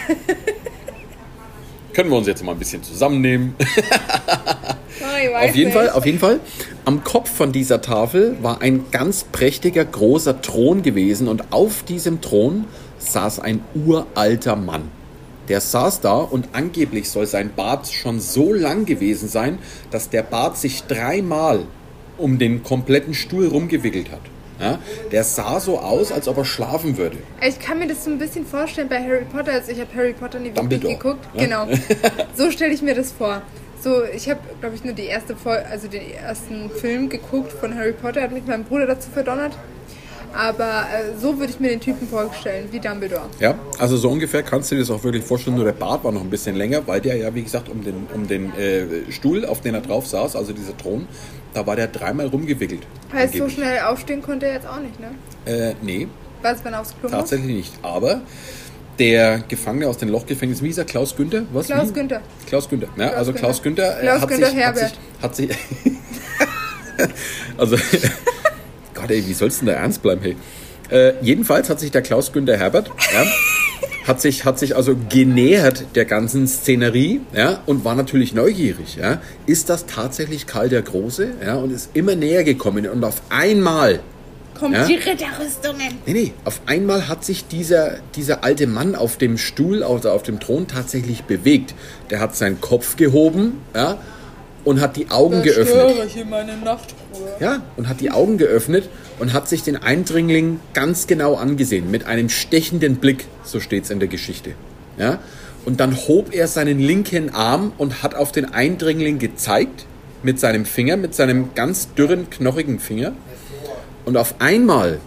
Können 1.93 2.09
wir 2.09 2.17
uns 2.17 2.27
jetzt 2.27 2.43
mal 2.43 2.53
ein 2.53 2.59
bisschen 2.59 2.83
zusammennehmen? 2.83 3.55
oh, 3.59 5.35
auf 5.35 5.55
jeden 5.55 5.69
nicht. 5.69 5.73
Fall, 5.73 5.89
auf 5.91 6.05
jeden 6.05 6.19
Fall. 6.19 6.39
Am 6.85 7.03
Kopf 7.03 7.29
von 7.29 7.51
dieser 7.51 7.81
Tafel 7.81 8.35
war 8.41 8.61
ein 8.61 8.85
ganz 8.91 9.23
prächtiger 9.23 9.85
großer 9.85 10.41
Thron 10.41 10.81
gewesen 10.81 11.27
und 11.27 11.53
auf 11.53 11.83
diesem 11.83 12.19
Thron 12.19 12.65
saß 12.97 13.39
ein 13.39 13.61
uralter 13.75 14.55
Mann. 14.55 14.89
Der 15.49 15.61
saß 15.61 16.01
da 16.01 16.15
und 16.15 16.49
angeblich 16.53 17.09
soll 17.09 17.27
sein 17.27 17.51
Bart 17.55 17.87
schon 17.87 18.19
so 18.19 18.53
lang 18.53 18.85
gewesen 18.85 19.29
sein, 19.29 19.59
dass 19.91 20.09
der 20.09 20.23
Bart 20.23 20.57
sich 20.57 20.83
dreimal 20.83 21.65
um 22.17 22.39
den 22.39 22.63
kompletten 22.63 23.13
Stuhl 23.13 23.47
rumgewickelt 23.47 24.11
hat. 24.11 24.21
Ja? 24.63 24.79
Der 25.11 25.23
sah 25.23 25.59
so 25.59 25.79
aus, 25.79 26.11
als 26.11 26.27
ob 26.27 26.37
er 26.37 26.45
schlafen 26.45 26.97
würde. 26.97 27.17
Ich 27.45 27.59
kann 27.59 27.79
mir 27.79 27.87
das 27.87 28.03
so 28.03 28.11
ein 28.11 28.17
bisschen 28.17 28.45
vorstellen 28.45 28.89
bei 28.89 29.01
Harry 29.01 29.25
Potter. 29.25 29.51
Also 29.51 29.71
ich 29.71 29.79
habe 29.79 29.89
Harry 29.95 30.13
Potter 30.13 30.39
nie 30.39 30.55
wirklich 30.55 30.81
geguckt. 30.81 31.25
Ja? 31.33 31.43
Genau. 31.43 31.67
so 32.35 32.51
stelle 32.51 32.73
ich 32.73 32.81
mir 32.81 32.95
das 32.95 33.11
vor. 33.11 33.41
So, 33.81 34.03
ich 34.05 34.29
habe, 34.29 34.39
glaube 34.61 34.75
ich, 34.75 34.85
nur 34.85 34.93
die 34.93 35.07
erste 35.07 35.35
Folge, 35.35 35.65
also 35.65 35.89
den 35.89 36.13
ersten 36.13 36.69
Film 36.69 37.09
geguckt 37.09 37.51
von 37.51 37.75
Harry 37.75 37.91
Potter, 37.91 38.21
hat 38.21 38.31
mich 38.31 38.43
mein 38.47 38.63
Bruder 38.63 38.87
dazu 38.87 39.09
verdonnert. 39.11 39.57
Aber 40.33 40.85
äh, 40.91 41.19
so 41.19 41.37
würde 41.37 41.51
ich 41.51 41.59
mir 41.59 41.69
den 41.69 41.79
Typen 41.79 42.07
vorstellen, 42.07 42.67
wie 42.71 42.79
Dumbledore. 42.79 43.29
Ja, 43.39 43.55
also 43.77 43.97
so 43.97 44.09
ungefähr 44.09 44.41
kannst 44.43 44.71
du 44.71 44.75
dir 44.75 44.81
das 44.81 44.89
auch 44.89 45.03
wirklich 45.03 45.23
vorstellen. 45.23 45.55
Nur 45.55 45.65
der 45.65 45.73
Bart 45.73 46.03
war 46.03 46.11
noch 46.11 46.21
ein 46.21 46.29
bisschen 46.29 46.55
länger, 46.55 46.85
weil 46.87 47.01
der 47.01 47.17
ja, 47.17 47.33
wie 47.35 47.43
gesagt, 47.43 47.69
um 47.69 47.83
den, 47.83 48.07
um 48.13 48.27
den 48.27 48.53
äh, 48.55 49.11
Stuhl, 49.11 49.45
auf 49.45 49.61
den 49.61 49.75
er 49.75 49.81
drauf 49.81 50.07
saß, 50.07 50.35
also 50.35 50.53
dieser 50.53 50.75
Thron, 50.77 51.07
da 51.53 51.67
war 51.67 51.75
der 51.75 51.87
dreimal 51.87 52.27
rumgewickelt. 52.27 52.81
Heißt, 53.11 53.33
angeblich. 53.33 53.41
so 53.41 53.61
schnell 53.61 53.79
aufstehen 53.81 54.21
konnte 54.21 54.47
er 54.47 54.53
jetzt 54.53 54.67
auch 54.67 54.79
nicht, 54.79 54.99
ne? 54.99 55.11
Äh, 55.45 55.75
nee. 55.81 56.07
Was, 56.41 56.63
wenn 56.65 56.73
er 56.73 56.81
aufs 56.81 56.95
Klo 56.99 57.09
Tatsächlich 57.09 57.47
muss? 57.47 57.71
nicht. 57.71 57.73
Aber 57.85 58.21
der 58.99 59.39
Gefangene 59.47 59.87
aus 59.87 59.97
dem 59.97 60.09
Lochgefängnis, 60.09 60.61
wie 60.61 60.69
ist 60.69 60.77
er? 60.77 60.85
Klaus 60.85 61.15
Günther? 61.15 61.43
Was? 61.53 61.67
Klaus 61.67 61.89
wie? 61.89 61.93
Günther. 61.93 62.21
Klaus 62.47 62.69
Günther. 62.69 62.89
Ja, 62.97 63.07
Klaus 63.07 63.17
also 63.17 63.33
Klaus 63.33 63.61
Günther, 63.61 63.97
äh, 63.99 64.01
Klaus 64.01 64.21
hat, 64.21 64.29
Günther 64.29 64.47
sich, 64.47 64.57
Herbert. 64.57 64.93
hat 65.21 65.35
sich. 65.35 65.49
Hat 65.49 65.55
sich 65.59 67.09
also. 67.57 67.77
Gott, 69.03 69.11
ey, 69.11 69.27
wie 69.27 69.33
sollst 69.33 69.61
du 69.61 69.65
denn 69.65 69.75
da 69.75 69.81
ernst 69.81 70.01
bleiben, 70.01 70.21
hey? 70.21 70.37
Äh, 70.89 71.13
jedenfalls 71.21 71.69
hat 71.69 71.77
sich 71.77 71.91
der 71.91 72.01
Klaus 72.01 72.31
Günther 72.31 72.57
Herbert, 72.57 72.89
ja, 73.13 73.25
hat 74.07 74.21
sich, 74.21 74.45
hat 74.45 74.59
sich 74.59 74.77
also 74.77 74.95
genähert 75.09 75.83
der 75.95 76.05
ganzen 76.05 76.47
Szenerie 76.47 77.19
ja, 77.33 77.59
und 77.65 77.83
war 77.83 77.95
natürlich 77.95 78.33
neugierig. 78.33 78.95
Ja. 78.95 79.21
Ist 79.45 79.69
das 79.69 79.87
tatsächlich 79.87 80.47
Karl 80.47 80.69
der 80.69 80.81
Große? 80.81 81.31
Ja, 81.45 81.55
und 81.55 81.71
ist 81.71 81.89
immer 81.93 82.15
näher 82.15 82.45
gekommen. 82.45 82.87
Und 82.87 83.03
auf 83.03 83.21
einmal 83.27 83.99
kommt 84.57 84.75
ja? 84.75 84.85
die 84.85 84.95
Ritterrüstungen. 84.95 85.99
Nee, 86.05 86.13
nee, 86.13 86.33
auf 86.45 86.61
einmal 86.65 87.09
hat 87.09 87.25
sich 87.25 87.45
dieser, 87.45 87.97
dieser 88.15 88.45
alte 88.45 88.67
Mann 88.67 88.95
auf 88.95 89.17
dem 89.17 89.37
Stuhl, 89.37 89.83
also 89.83 90.11
auf 90.11 90.23
dem 90.23 90.39
Thron 90.39 90.67
tatsächlich 90.67 91.23
bewegt. 91.23 91.75
Der 92.09 92.21
hat 92.21 92.37
seinen 92.37 92.61
Kopf 92.61 92.95
gehoben, 92.95 93.59
ja, 93.75 93.97
und 94.63 94.81
hat 94.81 94.95
die 94.95 95.09
Augen 95.09 95.37
da 95.37 95.41
geöffnet. 95.41 96.07
Ich 96.07 96.17
in 96.17 96.29
meine 96.29 96.57
Nachtruhe. 96.57 96.97
Ja, 97.39 97.61
und 97.75 97.87
hat 97.87 98.01
die 98.01 98.11
Augen 98.11 98.37
geöffnet 98.37 98.89
und 99.19 99.33
hat 99.33 99.47
sich 99.47 99.63
den 99.63 99.77
Eindringling 99.77 100.59
ganz 100.73 101.07
genau 101.07 101.35
angesehen, 101.35 101.91
mit 101.91 102.05
einem 102.05 102.29
stechenden 102.29 102.97
Blick, 102.97 103.25
so 103.43 103.59
steht 103.59 103.85
es 103.85 103.89
in 103.89 103.99
der 103.99 104.07
Geschichte. 104.07 104.51
Ja? 104.97 105.19
Und 105.65 105.79
dann 105.79 105.95
hob 106.07 106.33
er 106.33 106.47
seinen 106.47 106.79
linken 106.79 107.29
Arm 107.29 107.73
und 107.77 108.03
hat 108.03 108.15
auf 108.15 108.31
den 108.31 108.53
Eindringling 108.53 109.19
gezeigt, 109.19 109.85
mit 110.23 110.39
seinem 110.39 110.65
Finger, 110.65 110.97
mit 110.97 111.13
seinem 111.13 111.53
ganz 111.53 111.93
dürren, 111.93 112.29
knochigen 112.29 112.79
Finger. 112.79 113.13
Und 114.05 114.17
auf 114.17 114.35
einmal 114.39 114.99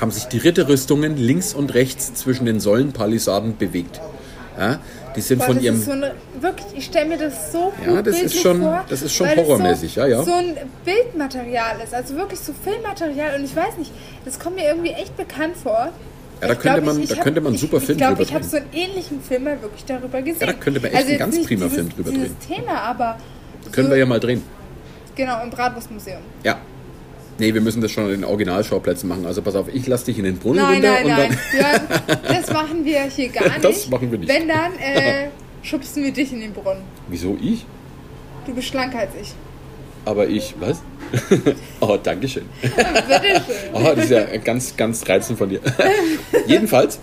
haben 0.00 0.10
sich 0.10 0.24
die 0.24 0.38
Ritterrüstungen 0.38 1.16
links 1.16 1.54
und 1.54 1.74
rechts 1.74 2.14
zwischen 2.14 2.46
den 2.46 2.60
Säulenpalisaden 2.60 3.56
bewegt. 3.56 4.00
Ja? 4.58 4.80
Die 5.18 5.22
sind 5.22 5.38
Boah, 5.40 5.46
von 5.46 5.60
ihrem. 5.60 5.82
So 5.82 5.90
eine, 5.90 6.14
wirklich, 6.40 6.66
ich 6.76 6.84
stelle 6.84 7.08
mir 7.08 7.18
das 7.18 7.50
so 7.50 7.72
Ja, 7.84 8.00
das 8.02 8.22
ist 8.22 8.40
schon, 8.40 8.62
vor, 8.62 8.84
das 8.88 9.02
ist 9.02 9.16
schon 9.16 9.28
horrormäßig, 9.28 9.94
so, 9.94 10.00
ja, 10.00 10.06
ja. 10.06 10.22
So 10.22 10.32
ein 10.32 10.56
Bildmaterial 10.84 11.80
ist, 11.82 11.92
also 11.92 12.14
wirklich 12.14 12.38
so 12.38 12.52
Filmmaterial 12.62 13.36
und 13.36 13.44
ich 13.44 13.56
weiß 13.56 13.78
nicht, 13.78 13.90
das 14.24 14.38
kommt 14.38 14.54
mir 14.54 14.66
irgendwie 14.66 14.90
echt 14.90 15.16
bekannt 15.16 15.56
vor. 15.56 15.90
Ja, 16.40 16.46
da 16.46 16.54
könnte, 16.54 16.82
man, 16.82 17.04
da 17.04 17.16
könnte 17.16 17.40
man 17.40 17.54
einen 17.54 17.58
super 17.58 17.78
ich, 17.78 17.84
Film 17.86 17.98
ich 17.98 18.04
glaub, 18.04 18.10
drüber 18.10 18.28
Ich 18.28 18.32
habe 18.32 18.44
so 18.44 18.58
einen 18.58 18.72
ähnlichen 18.72 19.20
Film 19.20 19.42
mal 19.42 19.60
wirklich 19.60 19.84
darüber 19.86 20.22
gesehen. 20.22 20.40
Ja, 20.40 20.46
da 20.46 20.52
könnte 20.52 20.78
man 20.78 20.90
echt 20.90 20.98
also 20.98 21.08
einen 21.08 21.18
ganz 21.18 21.42
prima 21.44 21.64
dieses, 21.64 21.74
Film 21.74 21.88
drüber 21.88 22.10
drehen. 22.12 22.36
Thema, 22.46 22.80
aber. 22.82 23.18
Können 23.72 23.90
wir 23.90 23.96
ja 23.96 24.06
mal 24.06 24.20
drehen. 24.20 24.44
Genau, 25.16 25.42
im 25.42 25.50
Bratwurstmuseum. 25.50 26.20
Ja, 26.44 26.60
Nee, 27.38 27.54
wir 27.54 27.60
müssen 27.60 27.80
das 27.80 27.92
schon 27.92 28.04
an 28.04 28.10
den 28.10 28.24
Originalschauplätzen 28.24 29.08
machen. 29.08 29.24
Also 29.24 29.42
pass 29.42 29.54
auf, 29.54 29.68
ich 29.72 29.86
lasse 29.86 30.06
dich 30.06 30.18
in 30.18 30.24
den 30.24 30.38
Brunnen 30.38 30.62
nein, 30.62 30.74
runter. 30.74 30.92
Nein, 30.92 31.04
und 31.04 31.10
nein, 31.10 31.38
nein. 32.06 32.18
das 32.26 32.52
machen 32.52 32.84
wir 32.84 33.02
hier 33.04 33.28
gar 33.28 33.44
nicht. 33.48 33.64
Das 33.64 33.88
machen 33.88 34.10
wir 34.10 34.18
nicht. 34.18 34.28
Wenn 34.28 34.48
dann 34.48 34.72
äh, 34.78 35.28
schubsen 35.62 36.02
wir 36.02 36.12
dich 36.12 36.32
in 36.32 36.40
den 36.40 36.52
Brunnen. 36.52 36.82
Wieso 37.08 37.36
ich? 37.40 37.64
Du 38.46 38.54
bist 38.54 38.68
schlanker 38.68 38.98
als 38.98 39.12
ich. 39.20 39.34
Aber 40.04 40.26
ich, 40.26 40.54
was? 40.58 40.82
oh, 41.80 41.98
danke 42.02 42.28
schön. 42.28 42.46
Bitteschön. 42.60 43.74
oh, 43.74 43.92
das 43.94 44.04
ist 44.04 44.10
ja 44.10 44.24
ganz, 44.38 44.76
ganz 44.76 45.06
reizend 45.08 45.38
von 45.38 45.48
dir. 45.50 45.60
Jedenfalls, 46.46 46.98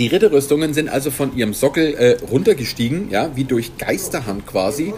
die 0.00 0.06
Ritterrüstungen 0.06 0.72
sind 0.72 0.88
also 0.88 1.10
von 1.10 1.36
ihrem 1.36 1.52
Sockel 1.52 1.94
äh, 1.94 2.16
runtergestiegen, 2.30 3.10
ja, 3.10 3.36
wie 3.36 3.44
durch 3.44 3.76
Geisterhand 3.76 4.46
quasi, 4.46 4.94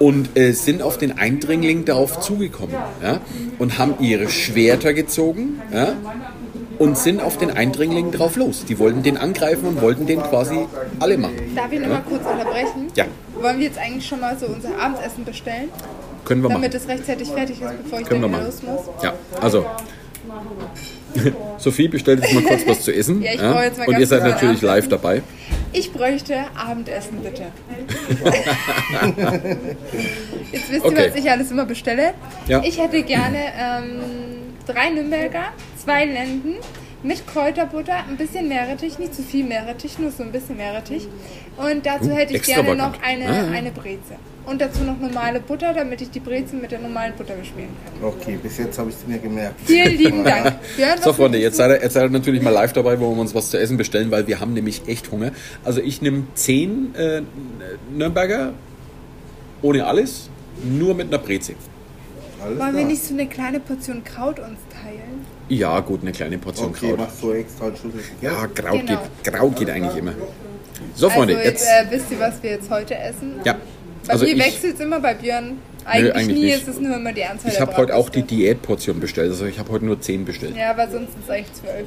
und 0.00 0.36
äh, 0.36 0.50
sind 0.52 0.82
auf 0.82 0.98
den 0.98 1.16
Eindringling 1.16 1.84
darauf 1.84 2.18
zugekommen, 2.18 2.74
ja, 3.00 3.20
und 3.60 3.78
haben 3.78 3.94
ihre 4.00 4.28
Schwerter 4.28 4.92
gezogen, 4.92 5.62
ja, 5.72 5.94
und 6.80 6.98
sind 6.98 7.22
auf 7.22 7.38
den 7.38 7.52
Eindringling 7.52 8.10
drauf 8.10 8.34
los. 8.34 8.64
Die 8.64 8.80
wollten 8.80 9.04
den 9.04 9.18
angreifen 9.18 9.68
und 9.68 9.80
wollten 9.82 10.06
den 10.06 10.20
quasi 10.20 10.66
alle 10.98 11.16
machen. 11.16 11.36
Darf 11.54 11.70
ich 11.70 11.78
noch 11.78 11.88
ja? 11.88 12.02
kurz 12.08 12.22
unterbrechen? 12.26 12.88
Ja. 12.96 13.04
Wollen 13.40 13.58
wir 13.58 13.66
jetzt 13.66 13.78
eigentlich 13.78 14.06
schon 14.06 14.20
mal 14.20 14.36
so 14.36 14.46
unser 14.46 14.76
Abendessen 14.80 15.24
bestellen? 15.24 15.68
Können 16.24 16.42
wir 16.42 16.48
damit 16.48 16.70
machen. 16.70 16.72
Damit 16.72 16.74
es 16.74 16.88
rechtzeitig 16.88 17.28
fertig 17.28 17.60
ist, 17.60 17.82
bevor 17.84 18.00
ich 18.00 18.06
Können 18.06 18.22
dann 18.22 18.32
wir 18.32 18.42
los 18.42 18.62
muss? 18.62 18.80
Ja, 19.02 19.14
also 19.40 19.64
Sophie 21.58 21.88
bestellt 21.88 22.22
jetzt 22.22 22.34
mal 22.34 22.42
kurz 22.42 22.66
was 22.66 22.82
zu 22.82 22.94
essen. 22.94 23.22
ja, 23.22 23.32
ich 23.32 23.40
ja? 23.40 23.62
jetzt 23.62 23.78
mal 23.78 23.88
Und 23.88 23.98
ihr 23.98 24.06
seid 24.06 24.22
natürlich 24.22 24.62
live 24.62 24.88
dabei. 24.88 25.22
Ich 25.72 25.92
bräuchte 25.92 26.36
Abendessen, 26.56 27.18
bitte. 27.22 27.42
jetzt 30.52 30.70
wisst 30.70 30.84
okay. 30.84 31.04
ihr, 31.04 31.10
was 31.10 31.16
ich 31.16 31.30
alles 31.30 31.50
immer 31.50 31.64
bestelle. 31.64 32.14
Ja. 32.48 32.62
Ich 32.64 32.80
hätte 32.80 33.02
gerne 33.02 33.38
ähm, 33.58 34.00
drei 34.66 34.90
Nürnberger, 34.90 35.52
zwei 35.76 36.06
Lenden 36.06 36.54
mit 37.02 37.26
Kräuterbutter, 37.26 38.04
ein 38.08 38.16
bisschen 38.16 38.48
Meerrettich, 38.48 38.98
nicht 38.98 39.14
zu 39.14 39.22
viel 39.22 39.44
Meerrettich, 39.44 39.98
nur 39.98 40.10
so 40.10 40.22
ein 40.22 40.32
bisschen 40.32 40.56
Meerrettich. 40.56 41.08
Und 41.56 41.86
dazu 41.86 42.10
uh, 42.10 42.14
hätte 42.14 42.34
ich 42.34 42.42
gerne 42.42 42.74
noch 42.74 43.00
eine, 43.02 43.26
ah. 43.26 43.50
eine 43.52 43.70
Breze. 43.70 44.16
Und 44.50 44.60
dazu 44.60 44.82
noch 44.82 44.98
normale 44.98 45.38
Butter, 45.38 45.72
damit 45.72 46.00
ich 46.00 46.10
die 46.10 46.18
Brezen 46.18 46.60
mit 46.60 46.72
der 46.72 46.80
normalen 46.80 47.14
Butter 47.14 47.34
beschmieren 47.34 47.70
kann. 47.84 48.08
Okay, 48.08 48.36
bis 48.42 48.58
jetzt 48.58 48.76
habe 48.80 48.90
ich 48.90 48.96
es 48.96 49.06
mir 49.06 49.18
gemerkt. 49.18 49.60
Vielen 49.64 49.96
lieben 49.96 50.24
Dank. 50.24 50.54
So, 51.04 51.12
Freunde, 51.12 51.38
jetzt 51.38 51.56
seid, 51.56 51.70
ihr, 51.70 51.80
jetzt 51.80 51.92
seid 51.92 52.02
ihr 52.02 52.10
natürlich 52.10 52.42
mal 52.42 52.50
live 52.50 52.72
dabei, 52.72 52.98
wo 52.98 53.14
wir 53.14 53.20
uns 53.20 53.32
was 53.32 53.50
zu 53.50 53.60
essen 53.60 53.76
bestellen, 53.76 54.10
weil 54.10 54.26
wir 54.26 54.40
haben 54.40 54.52
nämlich 54.52 54.88
echt 54.88 55.12
Hunger. 55.12 55.30
Also 55.62 55.80
ich 55.80 56.02
nehme 56.02 56.24
10 56.34 56.96
äh, 56.96 57.22
Nürnberger 57.96 58.54
ohne 59.62 59.86
alles, 59.86 60.28
nur 60.64 60.96
mit 60.96 61.06
einer 61.06 61.18
Breze. 61.18 61.54
Alles 62.42 62.58
Wollen 62.58 62.76
wir 62.76 62.84
nicht 62.86 63.04
so 63.04 63.14
eine 63.14 63.28
kleine 63.28 63.60
Portion 63.60 64.02
Kraut 64.02 64.40
uns 64.40 64.58
teilen? 64.82 65.26
Ja, 65.48 65.78
gut, 65.78 66.02
eine 66.02 66.10
kleine 66.10 66.38
Portion 66.38 66.70
okay, 66.70 66.88
Kraut. 66.88 66.98
machst 66.98 67.22
du 67.22 67.30
extra 67.32 67.66
einen 67.66 67.76
Schlüssel? 67.76 68.00
Ja, 68.20 68.48
Kraut, 68.48 68.84
genau. 68.84 69.00
geht, 69.22 69.32
Kraut 69.32 69.56
geht 69.56 69.70
eigentlich 69.70 69.96
immer. 69.96 70.14
So, 70.96 71.08
Freunde, 71.08 71.36
also, 71.36 71.48
jetzt. 71.48 71.68
Äh, 71.68 71.86
wisst 71.90 72.10
ihr, 72.10 72.18
was 72.18 72.42
wir 72.42 72.50
jetzt 72.50 72.68
heute 72.68 72.96
essen? 72.96 73.34
Ja. 73.44 73.56
Bei 74.10 74.14
also 74.14 74.24
mir 74.24 74.38
wechselt 74.38 74.74
es 74.74 74.80
immer, 74.80 74.98
bei 74.98 75.14
Björn 75.14 75.58
eigentlich, 75.84 76.12
Nö, 76.12 76.18
eigentlich 76.18 76.36
nie, 76.36 76.44
nicht. 76.46 76.56
ist 76.56 76.68
es 76.68 76.80
nur 76.80 76.96
immer 76.96 77.12
die 77.12 77.24
Anzahl 77.24 77.52
Ich 77.52 77.60
habe 77.60 77.76
heute 77.76 77.94
auch 77.94 78.08
die 78.08 78.22
Diätportion 78.22 78.98
bestellt, 78.98 79.30
also 79.30 79.46
ich 79.46 79.58
habe 79.58 79.70
heute 79.70 79.84
nur 79.84 80.00
10 80.00 80.24
bestellt. 80.24 80.56
Ja, 80.56 80.70
aber 80.70 80.90
sonst 80.90 81.12
sind 81.12 81.24
es 81.24 81.30
eigentlich 81.30 81.52
12. 81.54 81.86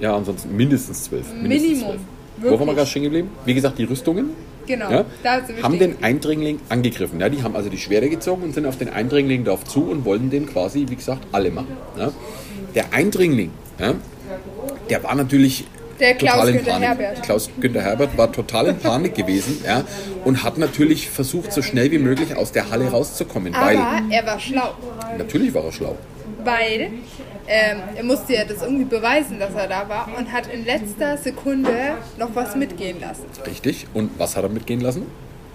Ja, 0.00 0.16
ansonsten 0.16 0.54
mindestens 0.54 1.04
12. 1.04 1.32
Minimum. 1.42 1.98
12. 2.40 2.52
Wo 2.52 2.58
waren 2.58 2.66
wir 2.66 2.74
gerade 2.74 2.86
stehen 2.86 3.04
geblieben? 3.04 3.30
Wie 3.44 3.54
gesagt, 3.54 3.78
die 3.78 3.84
Rüstungen 3.84 4.30
genau, 4.66 4.90
ja, 4.90 5.04
haben 5.62 5.78
den 5.78 6.02
Eindringling 6.02 6.60
angegriffen. 6.68 7.20
Ja, 7.20 7.28
die 7.28 7.42
haben 7.42 7.56
also 7.56 7.68
die 7.68 7.78
Schwere 7.78 8.08
gezogen 8.08 8.42
und 8.42 8.54
sind 8.54 8.66
auf 8.66 8.76
den 8.76 8.90
Eindringling 8.90 9.44
darauf 9.44 9.64
zu 9.64 9.84
und 9.90 10.04
wollten 10.04 10.30
den 10.30 10.46
quasi, 10.46 10.86
wie 10.88 10.96
gesagt, 10.96 11.26
alle 11.32 11.50
machen. 11.50 11.76
Ja. 11.98 12.12
Der 12.74 12.92
Eindringling, 12.92 13.50
der 14.90 15.02
war 15.02 15.14
natürlich 15.14 15.64
der 16.00 16.14
Klaus 16.14 16.46
Günther 16.46 16.80
Herbert. 16.80 17.22
Klaus 17.22 17.50
Günther 17.60 17.82
Herbert 17.82 18.16
war 18.16 18.32
total 18.32 18.68
in 18.68 18.78
Panik 18.78 19.14
gewesen 19.14 19.62
ja, 19.64 19.84
und 20.24 20.42
hat 20.42 20.58
natürlich 20.58 21.10
versucht, 21.10 21.52
so 21.52 21.62
schnell 21.62 21.90
wie 21.90 21.98
möglich 21.98 22.36
aus 22.36 22.52
der 22.52 22.70
Halle 22.70 22.88
rauszukommen. 22.88 23.54
Aber 23.54 23.66
weil, 23.66 23.78
er 24.10 24.26
war 24.26 24.38
schlau. 24.38 24.74
Natürlich 25.18 25.52
war 25.54 25.64
er 25.64 25.72
schlau. 25.72 25.96
Weil 26.44 26.90
ähm, 27.46 27.78
er 27.96 28.04
musste 28.04 28.34
ja 28.34 28.44
das 28.44 28.62
irgendwie 28.62 28.84
beweisen, 28.84 29.38
dass 29.38 29.54
er 29.54 29.68
da 29.68 29.88
war 29.88 30.08
und 30.16 30.32
hat 30.32 30.46
in 30.52 30.64
letzter 30.64 31.16
Sekunde 31.16 31.94
noch 32.18 32.30
was 32.34 32.56
mitgehen 32.56 33.00
lassen. 33.00 33.24
Richtig. 33.46 33.86
Und 33.94 34.18
was 34.18 34.36
hat 34.36 34.44
er 34.44 34.48
mitgehen 34.48 34.80
lassen? 34.80 35.06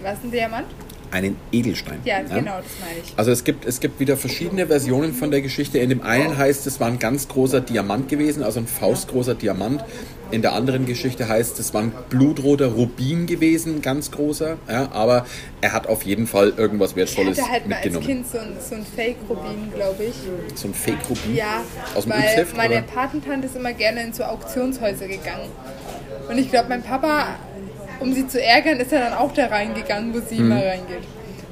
Was, 0.02 0.18
ein 0.22 0.30
Diamant? 0.30 0.66
Einen 1.10 1.36
Edelstein. 1.52 2.00
Ja, 2.04 2.20
ja, 2.20 2.22
genau, 2.22 2.56
das 2.58 2.66
meine 2.80 3.00
ich. 3.04 3.12
Also 3.16 3.30
es 3.30 3.44
gibt, 3.44 3.64
es 3.64 3.80
gibt 3.80 4.00
wieder 4.00 4.16
verschiedene 4.16 4.66
Versionen 4.66 5.14
von 5.14 5.30
der 5.30 5.40
Geschichte. 5.40 5.78
In 5.78 5.88
dem 5.88 6.02
einen 6.02 6.36
heißt 6.36 6.66
es, 6.66 6.80
war 6.80 6.88
ein 6.88 6.98
ganz 6.98 7.28
großer 7.28 7.60
Diamant 7.60 8.08
gewesen, 8.08 8.42
also 8.42 8.60
ein 8.60 8.66
faustgroßer 8.66 9.34
Diamant. 9.34 9.84
In 10.30 10.42
der 10.42 10.52
anderen 10.52 10.84
Geschichte 10.84 11.26
heißt 11.26 11.58
es, 11.58 11.72
war 11.72 11.80
ein 11.80 11.92
blutroter 12.10 12.66
Rubin 12.66 13.26
gewesen, 13.26 13.80
ganz 13.80 14.10
großer. 14.10 14.58
Ja, 14.68 14.92
aber 14.92 15.24
er 15.62 15.72
hat 15.72 15.86
auf 15.86 16.02
jeden 16.02 16.26
Fall 16.26 16.52
irgendwas 16.54 16.96
Wertvolles 16.96 17.38
ich 17.38 17.44
hatte 17.44 17.52
halt 17.52 17.66
mitgenommen. 17.66 18.06
Als 18.06 18.06
Kind 18.06 18.30
so 18.30 18.38
ein, 18.38 18.56
so 18.60 18.74
ein 18.74 18.84
Fake-Rubin, 18.84 19.72
glaube 19.74 20.04
ich. 20.04 20.14
So 20.54 20.68
ein 20.68 20.74
Fake-Rubin? 20.74 21.34
Ja, 21.34 21.62
aus 21.94 22.04
dem 22.04 22.12
weil 22.12 22.20
Heft, 22.20 22.56
meine 22.56 22.82
Patentante 22.82 23.46
ist 23.46 23.56
immer 23.56 23.72
gerne 23.72 24.02
in 24.02 24.12
so 24.12 24.24
Auktionshäuser 24.24 25.08
gegangen. 25.08 25.48
Und 26.28 26.36
ich 26.36 26.50
glaube, 26.50 26.68
mein 26.68 26.82
Papa 26.82 27.36
um 28.00 28.12
sie 28.12 28.26
zu 28.26 28.42
ärgern, 28.42 28.80
ist 28.80 28.92
er 28.92 29.00
dann 29.00 29.14
auch 29.14 29.32
da 29.32 29.46
reingegangen, 29.46 30.14
wo 30.14 30.20
sie 30.20 30.36
mhm. 30.36 30.52
immer 30.52 30.64
reingeht. 30.64 31.02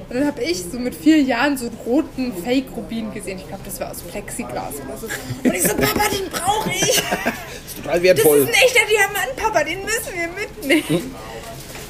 Und 0.09 0.17
dann 0.17 0.27
habe 0.27 0.43
ich 0.43 0.63
so 0.63 0.79
mit 0.79 0.95
vier 0.95 1.21
Jahren 1.21 1.57
so 1.57 1.67
einen 1.67 1.77
roten 1.85 2.33
Fake-Rubin 2.45 3.13
gesehen. 3.13 3.39
Ich 3.39 3.49
glaube, 3.49 3.63
das 3.65 3.81
war 3.81 3.91
aus 3.91 4.03
Plexiglas 4.03 4.75
oder 4.85 4.97
so. 4.97 5.09
Und 5.43 5.55
ich 5.55 5.63
so, 5.63 5.75
Papa, 5.75 6.09
den 6.09 6.31
brauche 6.31 6.71
ich. 6.71 6.97
das 7.25 7.67
ist 7.67 7.83
total 7.83 8.03
wertvoll. 8.03 8.41
Das 8.41 8.51
ist 8.51 8.57
ein 8.57 8.63
echter 8.67 8.87
Diamant, 8.89 9.37
Papa, 9.37 9.65
den 9.65 9.83
müssen 9.83 10.15
wir 10.15 10.29
mitnehmen. 10.29 11.03
Hm? 11.03 11.15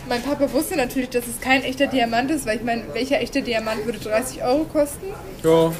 Mein 0.09 0.23
Papa 0.23 0.51
wusste 0.53 0.77
natürlich, 0.77 1.11
dass 1.11 1.27
es 1.27 1.41
kein 1.41 1.63
echter 1.63 1.89
Diamant 1.89 2.31
ist, 2.31 2.47
weil 2.47 2.57
ich 2.57 2.63
meine, 2.63 2.85
welcher 2.95 3.21
echter 3.21 3.43
Diamant 3.43 3.85
würde 3.85 3.99
30 3.99 4.43
Euro 4.45 4.65
kosten? 4.65 5.07
Ja. 5.43 5.73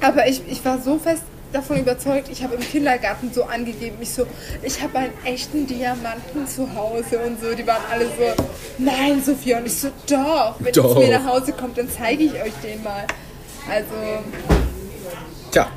Aber 0.00 0.28
ich, 0.28 0.42
ich 0.46 0.64
war 0.64 0.80
so 0.80 0.98
fest 0.98 1.22
davon 1.52 1.78
überzeugt, 1.78 2.28
ich 2.30 2.42
habe 2.42 2.54
im 2.54 2.60
Kindergarten 2.60 3.30
so 3.32 3.44
angegeben, 3.44 3.96
ich 4.00 4.10
so, 4.10 4.26
ich 4.62 4.82
habe 4.82 4.98
einen 4.98 5.12
echten 5.24 5.66
Diamanten 5.66 6.46
zu 6.46 6.74
Hause 6.74 7.20
und 7.20 7.40
so. 7.40 7.54
Die 7.54 7.66
waren 7.66 7.82
alle 7.90 8.06
so, 8.06 8.44
nein, 8.78 9.22
Sophia. 9.24 9.58
Und 9.58 9.66
ich 9.66 9.76
so, 9.76 9.88
doch, 10.08 10.56
wenn 10.58 10.72
doch. 10.72 10.96
es 10.96 11.06
mir 11.08 11.18
nach 11.18 11.26
Hause 11.26 11.52
kommt, 11.52 11.78
dann 11.78 11.88
zeige 11.88 12.24
ich 12.24 12.32
euch 12.32 12.52
den 12.62 12.82
mal. 12.82 13.04
Also. 13.70 13.94
Tja, 15.50 15.68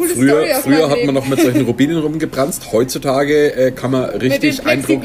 coole 0.00 0.14
früher, 0.14 0.30
Story 0.30 0.52
aus 0.52 0.62
Früher 0.62 0.90
hat 0.90 1.04
man 1.04 1.14
noch 1.14 1.26
mit 1.26 1.40
solchen 1.40 1.64
Rubinen 1.66 1.98
rumgebrannt. 1.98 2.54
Heutzutage 2.72 3.54
äh, 3.54 3.70
kann 3.72 3.90
man 3.90 4.04
richtig 4.10 4.66
Eindruck. 4.66 5.02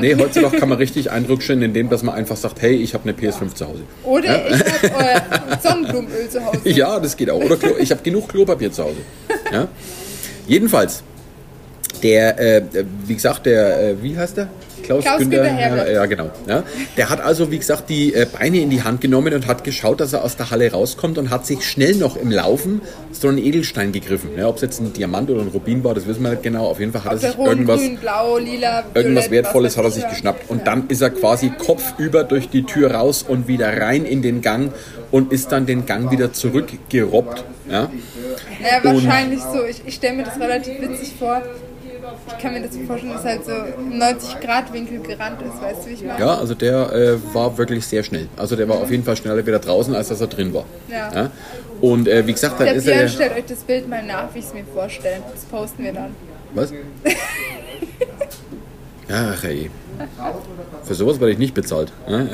Nee, 0.00 0.16
heutzutage 0.16 0.58
kann 0.58 0.68
man 0.68 0.78
richtig 0.86 1.10
Eindruck 1.10 1.42
stellen, 1.42 1.62
indem 1.62 1.88
dass 1.88 2.02
man 2.02 2.14
einfach 2.14 2.36
sagt, 2.36 2.62
hey, 2.62 2.74
ich 2.74 2.94
habe 2.94 3.08
eine 3.08 3.12
PS5 3.12 3.54
zu 3.54 3.66
Hause. 3.66 3.82
Oder 4.04 4.48
ja? 4.48 4.56
ich 4.56 4.90
habe 4.90 5.04
äh, 5.04 5.20
Sonnenblumenöl 5.62 6.28
zu 6.28 6.44
Hause. 6.44 6.60
Ja, 6.64 7.00
das 7.00 7.16
geht 7.16 7.30
auch. 7.30 7.42
Oder 7.42 7.56
Klo, 7.56 7.72
ich 7.78 7.90
habe 7.90 8.02
genug 8.02 8.28
Klopapier 8.28 8.72
zu 8.72 8.84
Hause. 8.84 8.98
Ja? 9.52 9.68
Jedenfalls, 10.46 11.02
der, 12.02 12.38
äh, 12.38 12.62
wie 13.06 13.14
gesagt, 13.14 13.46
der, 13.46 13.90
äh, 13.90 14.02
wie 14.02 14.16
heißt 14.16 14.36
der? 14.36 14.48
Klaus, 14.86 15.04
Klaus 15.04 15.18
Günther, 15.18 15.42
Günther 15.42 15.56
Herbert. 15.56 15.90
Ja, 15.90 16.06
genau. 16.06 16.30
Ja. 16.46 16.62
Der 16.96 17.10
hat 17.10 17.20
also, 17.20 17.50
wie 17.50 17.58
gesagt, 17.58 17.88
die 17.88 18.14
äh, 18.14 18.26
Beine 18.26 18.60
in 18.60 18.70
die 18.70 18.82
Hand 18.82 19.00
genommen 19.00 19.34
und 19.34 19.46
hat 19.46 19.64
geschaut, 19.64 20.00
dass 20.00 20.12
er 20.12 20.22
aus 20.22 20.36
der 20.36 20.50
Halle 20.50 20.70
rauskommt 20.70 21.18
und 21.18 21.30
hat 21.30 21.44
sich 21.44 21.64
schnell 21.64 21.96
noch 21.96 22.16
im 22.16 22.30
Laufen 22.30 22.80
so 23.10 23.28
einen 23.28 23.38
Edelstein 23.38 23.90
gegriffen. 23.90 24.30
Ja, 24.36 24.48
Ob 24.48 24.56
es 24.56 24.62
jetzt 24.62 24.80
ein 24.80 24.92
Diamant 24.92 25.28
oder 25.30 25.42
ein 25.42 25.48
Rubin 25.48 25.82
war, 25.82 25.94
das 25.94 26.06
wissen 26.06 26.22
wir 26.22 26.30
nicht 26.30 26.42
genau. 26.42 26.66
Auf 26.66 26.78
jeden 26.78 26.92
Fall 26.92 27.04
hat 27.04 27.14
Auf 27.14 27.22
er 27.22 27.30
sich 27.30 27.38
irgendwas, 27.38 27.80
grün, 27.80 27.96
blau, 27.96 28.38
lila, 28.38 28.84
irgendwas 28.94 29.30
Wertvolles 29.30 29.76
hat 29.76 29.84
er 29.84 29.90
sich 29.90 30.08
geschnappt. 30.08 30.48
Und 30.48 30.66
dann 30.66 30.88
ist 30.88 31.00
er 31.00 31.10
quasi 31.10 31.50
kopfüber 31.50 32.22
durch 32.24 32.48
die 32.48 32.62
Tür 32.62 32.92
raus 32.92 33.24
und 33.26 33.48
wieder 33.48 33.80
rein 33.80 34.04
in 34.04 34.22
den 34.22 34.40
Gang 34.40 34.72
und 35.10 35.32
ist 35.32 35.50
dann 35.50 35.66
den 35.66 35.86
Gang 35.86 36.10
wieder 36.12 36.32
zurückgerobbt. 36.32 37.44
Ja, 37.68 37.90
ja 38.62 38.84
wahrscheinlich 38.84 39.40
und, 39.44 39.52
so. 39.52 39.64
Ich, 39.64 39.82
ich 39.84 39.94
stelle 39.94 40.16
mir 40.16 40.24
das 40.24 40.38
relativ 40.38 40.80
witzig 40.80 41.14
vor 41.18 41.42
ich 42.28 42.38
kann 42.38 42.52
mir 42.52 42.62
das 42.62 42.74
so 42.74 42.80
vorstellen, 42.80 43.12
dass 43.12 43.24
halt 43.24 43.44
so 43.44 43.52
90-Grad-Winkel 43.52 45.00
gerannt 45.00 45.40
ist, 45.42 45.62
weißt 45.62 45.84
du, 45.84 45.90
wie 45.90 45.94
ich 45.94 46.04
meine? 46.04 46.20
Ja, 46.20 46.38
also 46.38 46.54
der 46.54 46.92
äh, 46.92 47.34
war 47.34 47.56
wirklich 47.58 47.86
sehr 47.86 48.02
schnell. 48.02 48.28
Also 48.36 48.56
der 48.56 48.68
war 48.68 48.76
auf 48.76 48.90
jeden 48.90 49.04
Fall 49.04 49.16
schneller 49.16 49.46
wieder 49.46 49.58
draußen, 49.58 49.94
als 49.94 50.08
dass 50.08 50.20
er 50.20 50.26
drin 50.26 50.52
war. 50.52 50.64
Ja. 50.88 51.12
ja? 51.12 51.30
Und 51.80 52.08
äh, 52.08 52.26
wie 52.26 52.32
gesagt, 52.32 52.58
dann 52.58 52.66
der 52.66 52.76
ist 52.76 52.84
Björn 52.84 53.00
er. 53.00 53.08
stellt 53.08 53.36
euch 53.36 53.46
das 53.46 53.60
Bild 53.60 53.88
mal 53.88 54.02
nach, 54.02 54.34
wie 54.34 54.40
ich 54.40 54.46
es 54.46 54.54
mir 54.54 54.64
vorstelle. 54.64 55.22
Das 55.32 55.44
posten 55.44 55.84
wir 55.84 55.92
dann. 55.92 56.14
Was? 56.54 56.72
Ach 59.08 59.44
ey. 59.44 59.70
Für 60.84 60.94
sowas 60.94 61.20
werde 61.20 61.32
ich 61.32 61.38
nicht 61.38 61.54
bezahlt. 61.54 61.92
Ne? 62.08 62.28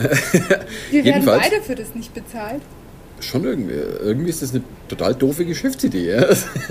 Wir 0.91 1.05
werden 1.05 1.25
beide 1.25 1.61
für 1.61 1.75
das 1.75 1.95
nicht 1.95 2.15
bezahlt 2.15 2.63
schon 3.25 3.45
irgendwie, 3.45 3.73
irgendwie 3.73 4.31
ist 4.31 4.43
das 4.43 4.55
eine 4.55 4.63
total 4.93 5.15
doofe 5.15 5.45
Geschäftsidee. 5.45 6.11
Ja, 6.11 6.21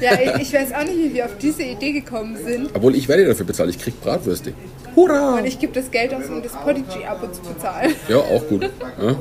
ja 0.02 0.36
ich, 0.36 0.42
ich, 0.44 0.54
weiß 0.54 0.74
auch 0.74 0.84
nicht, 0.84 0.98
wie 0.98 1.14
wir 1.14 1.26
auf 1.26 1.38
diese 1.42 1.64
Idee 1.64 1.92
gekommen 1.92 2.38
sind. 2.46 2.70
Obwohl 2.74 2.96
ich 2.96 3.08
werde 3.08 3.26
dafür 3.26 3.46
bezahlt, 3.46 3.70
ich 3.70 3.80
krieg 3.80 4.00
Bratwürste. 4.02 4.54
Hurra! 4.96 5.38
Und 5.38 5.46
ich 5.46 5.58
gebe 5.58 5.74
das 5.74 5.90
Geld 5.90 6.14
aus, 6.14 6.26
um 6.30 6.44
das 6.44 6.52
Podigy-Abo 6.52 7.28
zu 7.32 7.42
bezahlen. 7.42 7.96
Ja, 8.10 8.18
auch 8.18 8.46
gut. 8.48 8.64
Ja. 8.64 9.16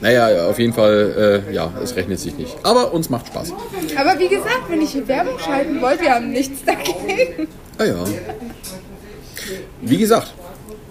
Naja, 0.00 0.46
auf 0.46 0.58
jeden 0.58 0.72
Fall, 0.72 1.44
äh, 1.48 1.54
ja, 1.54 1.72
es 1.82 1.96
rechnet 1.96 2.20
sich 2.20 2.36
nicht. 2.36 2.56
Aber 2.62 2.94
uns 2.94 3.10
macht 3.10 3.26
Spaß. 3.26 3.52
Aber 3.96 4.18
wie 4.18 4.28
gesagt, 4.28 4.62
wenn 4.68 4.80
ich 4.80 4.90
hier 4.90 5.06
Werbung 5.08 5.38
schalten 5.38 5.80
wollte, 5.80 6.02
wir 6.02 6.14
haben 6.14 6.30
nichts 6.30 6.64
dagegen. 6.64 7.48
Ah 7.78 7.84
ja. 7.84 8.04
Wie 9.80 9.98
gesagt, 9.98 10.34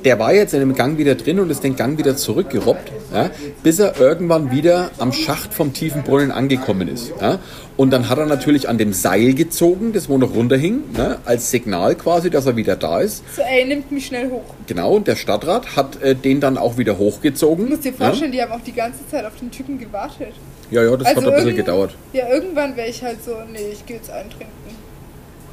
der 0.03 0.19
war 0.19 0.33
jetzt 0.33 0.53
in 0.53 0.59
dem 0.59 0.75
Gang 0.75 0.97
wieder 0.97 1.15
drin 1.15 1.39
und 1.39 1.49
ist 1.49 1.63
den 1.63 1.75
Gang 1.75 1.97
wieder 1.97 2.15
zurückgerobbt, 2.15 2.91
ja, 3.13 3.29
bis 3.63 3.79
er 3.79 3.99
irgendwann 3.99 4.51
wieder 4.51 4.91
am 4.97 5.11
Schacht 5.13 5.53
vom 5.53 5.73
tiefen 5.73 6.03
Brunnen 6.03 6.31
angekommen 6.31 6.87
ist. 6.87 7.11
Ja. 7.19 7.39
Und 7.77 7.91
dann 7.91 8.09
hat 8.09 8.17
er 8.17 8.25
natürlich 8.25 8.69
an 8.69 8.77
dem 8.77 8.93
Seil 8.93 9.33
gezogen, 9.33 9.93
das 9.93 10.09
wo 10.09 10.17
noch 10.17 10.35
runterhing, 10.35 10.83
ne, 10.95 11.17
als 11.25 11.51
Signal 11.51 11.95
quasi, 11.95 12.29
dass 12.29 12.45
er 12.45 12.55
wieder 12.55 12.75
da 12.75 12.99
ist. 12.99 13.23
So, 13.35 13.41
ey, 13.41 13.65
nimmt 13.65 13.91
mich 13.91 14.05
schnell 14.05 14.29
hoch. 14.29 14.43
Genau, 14.67 14.95
und 14.95 15.07
der 15.07 15.15
Stadtrat 15.15 15.75
hat 15.75 16.01
äh, 16.01 16.13
den 16.15 16.41
dann 16.41 16.57
auch 16.57 16.77
wieder 16.77 16.97
hochgezogen. 16.97 17.65
Du 17.65 17.71
musst 17.71 17.85
dir 17.85 17.93
vorstellen, 17.93 18.33
ja. 18.33 18.45
die 18.45 18.51
haben 18.51 18.59
auch 18.59 18.63
die 18.63 18.73
ganze 18.73 19.07
Zeit 19.09 19.25
auf 19.25 19.35
den 19.39 19.49
Typen 19.49 19.79
gewartet. 19.79 20.33
Ja, 20.69 20.83
ja, 20.83 20.95
das 20.95 21.07
also 21.07 21.21
hat 21.21 21.27
ein 21.29 21.35
bisschen 21.35 21.55
gedauert. 21.57 21.95
Ja, 22.13 22.29
irgendwann 22.29 22.75
wäre 22.77 22.87
ich 22.87 23.03
halt 23.03 23.23
so, 23.23 23.31
nee, 23.51 23.59
ich 23.73 23.85
gehe 23.85 23.97
jetzt 23.97 24.09
eintrinken. 24.09 24.60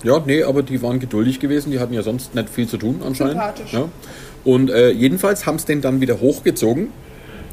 Ja, 0.02 0.22
nee, 0.24 0.42
aber 0.42 0.62
die 0.62 0.80
waren 0.82 1.00
geduldig 1.00 1.40
gewesen, 1.40 1.70
die 1.70 1.80
hatten 1.80 1.92
ja 1.92 2.02
sonst 2.02 2.34
nicht 2.34 2.48
viel 2.48 2.68
zu 2.68 2.76
tun 2.76 3.00
anscheinend. 3.04 3.34
Sympathisch. 3.34 3.72
Ja. 3.72 3.88
Und 4.44 4.70
äh, 4.70 4.90
jedenfalls 4.90 5.46
haben 5.46 5.56
es 5.56 5.64
den 5.64 5.80
dann 5.80 6.00
wieder 6.00 6.20
hochgezogen 6.20 6.88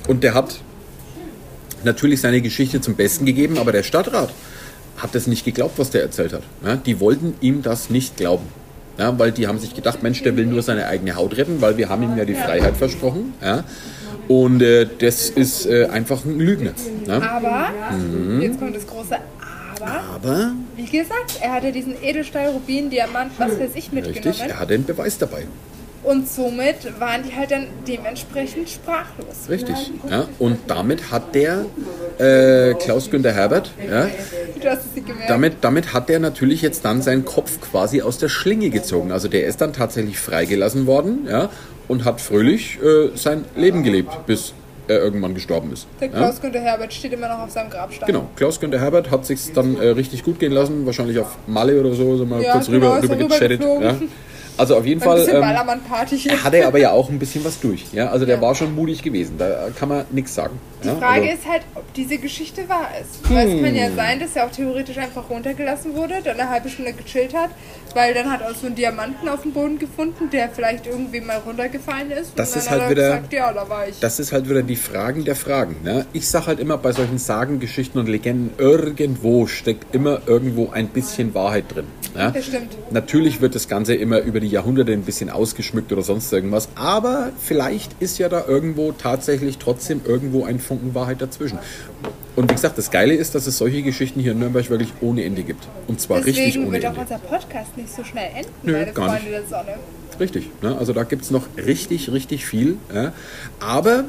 und 0.08 0.24
der 0.24 0.34
hat 0.34 0.60
natürlich 1.84 2.22
seine 2.22 2.42
Geschichte 2.42 2.82
zum 2.82 2.96
Besten 2.96 3.26
gegeben, 3.26 3.58
aber 3.58 3.72
der 3.72 3.84
Stadtrat 3.84 4.30
hat 4.98 5.14
das 5.14 5.28
nicht 5.28 5.44
geglaubt, 5.46 5.78
was 5.78 5.90
der 5.90 6.04
erzählt 6.04 6.34
hat. 6.34 6.44
Ja, 6.66 6.76
die 6.76 7.00
wollten 7.00 7.34
ihm 7.42 7.62
das 7.62 7.90
nicht 7.90 8.18
glauben. 8.18 8.46
Ja, 8.98 9.18
weil 9.20 9.32
die 9.32 9.48
haben 9.48 9.60
sich 9.60 9.76
gedacht, 9.76 10.04
Mensch, 10.04 10.24
der 10.24 10.38
will 10.38 10.46
nur 10.46 10.62
seine 10.62 10.88
eigene 10.88 11.16
Haut 11.16 11.36
retten, 11.36 11.60
weil 11.60 11.76
wir 11.78 11.90
haben 11.90 12.04
ihm 12.04 12.18
ja 12.18 12.24
die 12.24 12.36
Freiheit 12.36 12.78
versprochen. 12.78 13.34
Ja. 13.42 13.66
Und 14.28 14.62
äh, 14.62 14.88
das 15.00 15.30
ist 15.30 15.66
äh, 15.66 15.88
einfach 15.88 16.24
ein 16.26 16.40
Lügner. 16.40 16.72
Ja. 17.06 17.22
Aber, 17.22 17.70
mhm. 17.96 18.42
jetzt 18.42 18.60
kommt 18.60 18.76
das 18.76 18.88
große 18.88 19.18
Aber. 19.86 20.16
Aber. 20.16 20.52
Wie 20.76 20.86
gesagt, 20.86 21.40
er 21.42 21.54
hatte 21.54 21.72
diesen 21.72 22.02
Edelstahl, 22.02 22.50
Rubin, 22.50 22.90
Diamant, 22.90 23.32
was 23.38 23.60
weiß 23.60 23.72
ich 23.76 23.92
mitgenommen. 23.92 24.28
Richtig, 24.28 24.50
er 24.50 24.60
hatte 24.60 24.74
einen 24.74 24.86
Beweis 24.86 25.18
dabei. 25.18 25.46
Und 26.06 26.30
somit 26.30 27.00
waren 27.00 27.24
die 27.24 27.36
halt 27.36 27.50
dann 27.50 27.66
dementsprechend 27.88 28.70
sprachlos. 28.70 29.50
Richtig. 29.50 29.92
Ja. 30.08 30.28
Und 30.38 30.60
damit 30.68 31.10
hat 31.12 31.34
der 31.34 31.66
äh, 32.20 32.76
Klaus 32.76 33.10
Günther 33.10 33.34
Herbert, 33.34 33.72
ja, 33.90 34.08
damit, 35.28 35.56
damit 35.62 35.94
hat 35.94 36.08
der 36.10 36.20
natürlich 36.20 36.62
jetzt 36.62 36.86
dann 36.86 37.02
seinen 37.02 37.26
Kopf 37.26 37.60
quasi 37.60 38.04
aus 38.04 38.20
der 38.20 38.30
Schlinge 38.30 38.70
gezogen. 38.70 39.12
Also 39.12 39.28
der 39.28 39.48
ist 39.48 39.62
dann 39.62 39.74
tatsächlich 39.74 40.20
freigelassen 40.20 40.86
worden 40.86 41.26
ja, 41.28 41.50
und 41.88 42.06
hat 42.06 42.22
fröhlich 42.22 42.78
äh, 42.84 43.10
sein 43.16 43.46
Leben 43.56 43.82
gelebt, 43.82 44.28
bis 44.28 44.54
er 44.88 45.00
irgendwann 45.00 45.34
gestorben 45.34 45.72
ist. 45.74 45.88
Der 46.00 46.10
Klaus? 46.10 46.42
Günther 46.42 46.62
Herbert 46.62 46.94
steht 46.94 47.14
immer 47.14 47.28
noch 47.28 47.40
auf 47.40 47.52
seinem 47.52 47.70
Grabstein. 47.70 48.08
Genau, 48.08 48.28
Klaus 48.36 48.60
Günther 48.60 48.80
Herbert 48.80 49.12
hat 49.12 49.26
sich 49.26 49.54
dann 49.54 49.78
äh, 49.78 49.88
richtig 49.90 50.24
gut 50.24 50.40
gehen 50.40 50.52
lassen, 50.52 50.86
wahrscheinlich 50.86 51.20
auf 51.20 51.38
Malle 51.48 51.80
oder 51.80 51.94
so, 51.94 52.18
so 52.18 52.26
mal 52.26 52.42
ja, 52.42 52.54
kurz 52.54 52.68
genau, 52.68 52.94
rüber, 52.96 53.04
rüber 53.04 53.16
gechattet. 53.16 53.62
Ja. 53.62 53.96
Also 54.58 54.78
auf 54.78 54.86
jeden 54.86 55.02
Ein 55.02 55.06
Fall 55.06 55.28
ähm, 55.30 56.44
hat 56.44 56.54
er 56.54 56.68
aber 56.68 56.80
ja 56.80 56.92
auch 56.92 57.10
ein 57.10 57.20
bisschen 57.20 57.44
was 57.44 57.60
durch. 57.60 57.86
Ja? 57.92 58.10
Also 58.10 58.26
der 58.26 58.36
ja. 58.36 58.42
war 58.42 58.56
schon 58.56 58.74
mutig 58.74 59.04
gewesen, 59.04 59.38
da 59.38 59.68
kann 59.78 59.90
man 59.90 60.06
nichts 60.12 60.34
sagen. 60.36 60.60
Die 60.84 60.88
ja? 60.88 60.96
Frage 60.96 61.22
also, 61.24 61.34
ist 61.34 61.50
halt, 61.50 61.62
ob 61.76 61.94
diese 61.94 62.18
Geschichte 62.18 62.68
wahr 62.70 62.90
ist. 63.02 63.28
Hm. 63.28 63.36
Weil 63.36 63.50
es 63.50 63.64
kann 63.64 63.76
ja 63.76 63.92
sein, 63.92 64.20
dass 64.20 64.36
er 64.36 64.46
auch 64.46 64.52
theoretisch 64.52 64.98
einfach 64.98 65.30
runtergelassen 65.30 65.96
wurde, 65.96 66.16
dann 66.24 66.40
eine 66.40 66.50
halbe 66.50 66.70
Stunde 66.70 66.94
gechillt 66.94 67.34
hat, 67.34 67.50
weil 67.94 68.14
dann 68.14 68.32
hat 68.32 68.42
er 68.42 68.54
so 68.54 68.68
einen 68.68 68.76
Diamanten 68.76 69.28
auf 69.28 69.42
dem 69.42 69.52
Boden 69.52 69.80
gefunden, 69.80 70.30
der 70.32 70.50
vielleicht 70.50 70.88
irgendwie 70.88 71.22
mal 71.22 71.38
runtergefallen 71.46 72.12
ist. 72.12 72.34
Das 72.36 72.56
ist 72.56 72.70
halt 72.70 72.90
wieder, 72.90 73.16
gesagt, 73.16 73.34
ja, 73.34 73.52
da 73.52 73.68
war 73.68 73.88
ich. 73.88 74.00
Das 74.00 74.20
ist 74.20 74.32
halt 74.32 74.50
wieder 74.50 74.64
die 74.64 74.76
Fragen 74.76 75.26
der 75.26 75.36
Fragen. 75.36 75.78
Ne? 75.84 76.06
Ich 76.14 76.30
sage 76.30 76.48
halt 76.48 76.60
immer 76.60 76.78
bei 76.78 76.92
solchen 76.92 77.18
Sagen, 77.18 77.60
Geschichten 77.60 78.00
und 78.00 78.08
Legenden, 78.08 78.52
irgendwo 78.58 79.48
steckt 79.48 79.94
immer 79.94 80.22
irgendwo 80.28 80.70
ein 80.72 80.88
bisschen 80.88 81.34
Wahrheit 81.34 81.66
drin. 81.74 81.86
Ja? 82.16 82.32
Das 82.32 82.46
stimmt. 82.46 82.72
Natürlich 82.92 83.42
wird 83.42 83.56
das 83.56 83.68
Ganze 83.68 83.96
immer 83.96 84.20
über 84.20 84.40
die 84.40 84.45
Jahrhunderte 84.48 84.92
ein 84.92 85.04
bisschen 85.04 85.30
ausgeschmückt 85.30 85.92
oder 85.92 86.02
sonst 86.02 86.32
irgendwas, 86.32 86.70
aber 86.76 87.32
vielleicht 87.40 87.92
ist 88.00 88.18
ja 88.20 88.30
da 88.30 88.46
irgendwo 88.48 88.92
tatsächlich 88.92 89.58
trotzdem 89.58 90.02
irgendwo 90.06 90.46
ein 90.46 90.60
Funken 90.60 90.96
Wahrheit 90.96 91.22
dazwischen. 91.22 91.60
Und 92.36 92.50
wie 92.50 92.56
gesagt, 92.56 92.78
das 92.78 92.92
Geile 92.92 93.14
ist, 93.14 93.34
dass 93.36 93.48
es 93.48 93.58
solche 93.58 93.82
Geschichten 93.82 94.20
hier 94.20 94.34
in 94.34 94.40
Nürnberg 94.40 94.70
wirklich 94.70 94.92
ohne 95.02 95.24
Ende 95.24 95.44
gibt. 95.44 95.68
Und 95.88 96.02
zwar 96.02 96.18
Deswegen 96.18 96.38
richtig 96.38 96.58
ohne 96.58 96.66
Ende. 96.76 96.80
Deswegen 96.80 96.98
wird 96.98 97.12
auch 97.12 97.18
unser 97.18 97.28
Podcast 97.38 97.78
nicht 97.78 97.96
so 97.96 98.04
schnell 98.04 98.30
enden, 98.36 98.52
Nö, 98.64 98.74
meine 98.74 98.92
gar 98.92 99.10
Freunde 99.10 99.30
nicht. 99.30 99.52
der 99.52 99.60
Sonne. 99.60 99.76
Richtig, 100.20 100.50
ne? 100.62 100.78
also 100.78 100.94
da 100.94 101.04
gibt 101.04 101.24
es 101.24 101.32
noch 101.32 101.48
richtig, 101.58 102.12
richtig 102.12 102.46
viel. 102.46 102.78
Ja? 102.94 103.14
Aber 103.60 104.06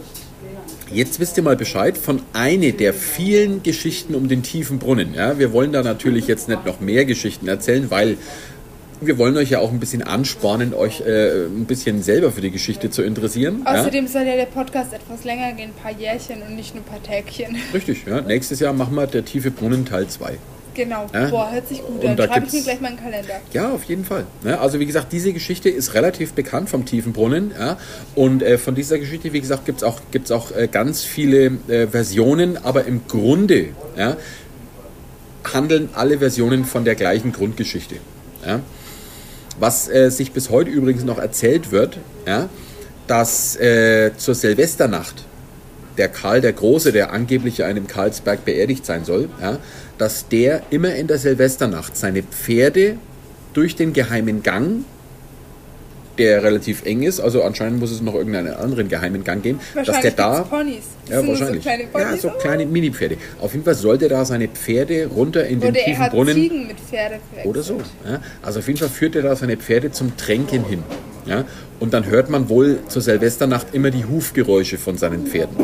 Jetzt 0.92 1.18
wisst 1.18 1.36
ihr 1.36 1.42
mal 1.42 1.56
Bescheid 1.56 1.98
von 1.98 2.22
einer 2.32 2.70
der 2.70 2.94
vielen 2.94 3.62
Geschichten 3.64 4.14
um 4.14 4.28
den 4.28 4.44
tiefen 4.44 4.78
Brunnen. 4.78 5.14
Ja, 5.14 5.38
wir 5.38 5.52
wollen 5.52 5.72
da 5.72 5.82
natürlich 5.82 6.28
jetzt 6.28 6.48
nicht 6.48 6.64
noch 6.64 6.78
mehr 6.78 7.04
Geschichten 7.04 7.48
erzählen, 7.48 7.90
weil 7.90 8.16
wir 9.00 9.18
wollen 9.18 9.36
euch 9.36 9.50
ja 9.50 9.58
auch 9.58 9.70
ein 9.70 9.80
bisschen 9.80 10.02
anspornen, 10.02 10.72
euch 10.74 11.00
äh, 11.00 11.46
ein 11.46 11.66
bisschen 11.66 12.02
selber 12.02 12.32
für 12.32 12.40
die 12.40 12.50
Geschichte 12.50 12.90
zu 12.90 13.02
interessieren. 13.02 13.62
Außerdem 13.64 14.06
ja? 14.06 14.10
soll 14.10 14.22
ja 14.22 14.36
der 14.36 14.46
Podcast 14.46 14.92
etwas 14.92 15.24
länger 15.24 15.52
gehen, 15.52 15.70
ein 15.76 15.82
paar 15.82 15.92
Jährchen 15.92 16.42
und 16.42 16.56
nicht 16.56 16.74
nur 16.74 16.82
ein 16.84 16.86
paar 16.86 17.02
Tägchen. 17.02 17.56
Richtig, 17.74 18.04
ja. 18.06 18.20
Nächstes 18.22 18.60
Jahr 18.60 18.72
machen 18.72 18.94
wir 18.94 19.06
der 19.06 19.24
tiefe 19.24 19.50
Brunnen 19.50 19.84
Teil 19.84 20.06
2. 20.08 20.38
Genau, 20.74 21.06
Ja? 21.14 21.30
boah, 21.30 21.50
hört 21.50 21.68
sich 21.68 21.78
gut 21.82 22.04
Und 22.04 22.10
an. 22.10 22.16
da 22.16 22.26
Schreibe 22.26 22.46
ich 22.46 22.52
mir 22.52 22.62
gleich 22.62 22.80
mal 22.82 22.88
einen 22.88 22.98
Kalender. 22.98 23.40
Ja, 23.52 23.70
auf 23.72 23.84
jeden 23.84 24.04
Fall. 24.04 24.26
Ne? 24.42 24.60
Also 24.60 24.78
wie 24.78 24.84
gesagt, 24.84 25.10
diese 25.10 25.32
Geschichte 25.32 25.70
ist 25.70 25.94
relativ 25.94 26.34
bekannt 26.34 26.68
vom 26.68 26.84
Tiefenbrunnen. 26.84 27.52
Ja? 27.58 27.78
Und 28.14 28.42
äh, 28.42 28.58
von 28.58 28.74
dieser 28.74 28.98
Geschichte, 28.98 29.32
wie 29.32 29.40
gesagt, 29.40 29.64
gibt 29.64 29.78
es 29.78 29.84
auch, 29.84 30.00
gibt's 30.10 30.30
auch 30.30 30.54
äh, 30.54 30.68
ganz 30.70 31.02
viele 31.02 31.58
äh, 31.68 31.86
Versionen, 31.86 32.58
aber 32.62 32.84
im 32.84 33.08
Grunde 33.08 33.68
ja, 33.96 34.18
handeln 35.44 35.88
alle 35.94 36.18
Versionen 36.18 36.66
von 36.66 36.84
der 36.84 36.94
gleichen 36.94 37.32
Grundgeschichte. 37.32 37.96
Ja? 38.46 38.60
Was 39.58 39.88
äh, 39.88 40.10
sich 40.10 40.32
bis 40.32 40.50
heute 40.50 40.70
übrigens 40.70 41.04
noch 41.04 41.18
erzählt 41.18 41.70
wird, 41.70 41.98
ja, 42.26 42.48
dass 43.06 43.56
äh, 43.56 44.12
zur 44.16 44.34
Silvesternacht 44.34 45.24
der 45.96 46.08
Karl 46.08 46.40
der 46.40 46.52
Große, 46.52 46.92
der 46.92 47.12
angeblich 47.12 47.60
in 47.60 47.86
Karlsberg 47.86 48.44
beerdigt 48.44 48.84
sein 48.84 49.04
soll, 49.04 49.28
ja, 49.40 49.58
dass 49.98 50.28
der 50.28 50.62
immer 50.70 50.94
in 50.94 51.06
der 51.06 51.18
Silvesternacht 51.18 51.96
seine 51.96 52.22
Pferde 52.22 52.96
durch 53.54 53.76
den 53.76 53.92
geheimen 53.92 54.42
Gang, 54.42 54.84
der 56.18 56.42
relativ 56.42 56.84
eng 56.84 57.02
ist, 57.02 57.20
also 57.20 57.42
anscheinend 57.42 57.80
muss 57.80 57.90
es 57.90 58.00
noch 58.00 58.14
irgendeinen 58.14 58.54
anderen 58.54 58.88
geheimen 58.88 59.24
Gang 59.24 59.42
geben, 59.42 59.60
dass 59.74 60.00
der 60.00 60.10
da 60.12 60.42
Ponys. 60.42 60.84
Das 61.08 61.22
ja, 61.22 61.28
wahrscheinlich. 61.28 61.62
So 61.62 61.68
kleine 61.68 61.84
Ponys. 61.84 62.06
ja, 62.10 62.16
so 62.16 62.30
kleine 62.30 62.66
Mini-Pferde. 62.66 63.16
Auf 63.40 63.52
jeden 63.52 63.64
Fall 63.64 63.74
sollte 63.74 64.08
da 64.08 64.24
seine 64.24 64.48
Pferde 64.48 65.06
runter 65.06 65.46
in 65.46 65.60
den 65.60 65.70
Oder 65.70 65.80
er 65.80 65.84
tiefen 65.84 66.02
hat 66.02 66.12
Brunnen. 66.12 66.34
Ziegen 66.34 66.66
mit 66.66 66.80
Pferde 66.80 67.20
verwechselt. 67.30 67.46
Oder 67.46 67.62
so. 67.62 67.80
Ja? 68.08 68.20
Also 68.42 68.58
auf 68.60 68.66
jeden 68.66 68.78
Fall 68.78 68.88
führt 68.88 69.16
er 69.16 69.22
da 69.22 69.36
seine 69.36 69.56
Pferde 69.56 69.92
zum 69.92 70.16
Tränken 70.16 70.64
hin. 70.64 70.82
Ja? 71.26 71.44
Und 71.78 71.92
dann 71.92 72.06
hört 72.06 72.30
man 72.30 72.48
wohl 72.48 72.78
zur 72.88 73.02
Silvesternacht 73.02 73.68
immer 73.74 73.90
die 73.90 74.04
Hufgeräusche 74.04 74.78
von 74.78 74.96
seinen 74.96 75.26
Pferden. 75.26 75.56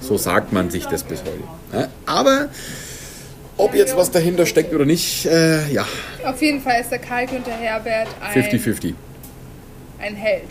So 0.00 0.16
sagt 0.16 0.52
man 0.52 0.70
sich 0.70 0.86
das 0.86 1.02
bis 1.02 1.20
heute. 1.20 1.42
Ja? 1.72 1.88
Aber 2.06 2.48
ob 3.58 3.74
jetzt 3.74 3.96
was 3.96 4.10
dahinter 4.10 4.46
steckt 4.46 4.74
oder 4.74 4.84
nicht, 4.84 5.26
äh, 5.26 5.66
ja, 5.72 5.86
Auf 6.24 6.42
jeden 6.42 6.60
Fall 6.60 6.80
ist 6.80 6.90
der 6.90 6.98
Karl 6.98 7.26
Günther 7.26 7.52
Herbert 7.52 8.08
ein, 8.20 8.42
50-50. 8.42 8.94
Ein 9.98 10.14
Held. 10.14 10.44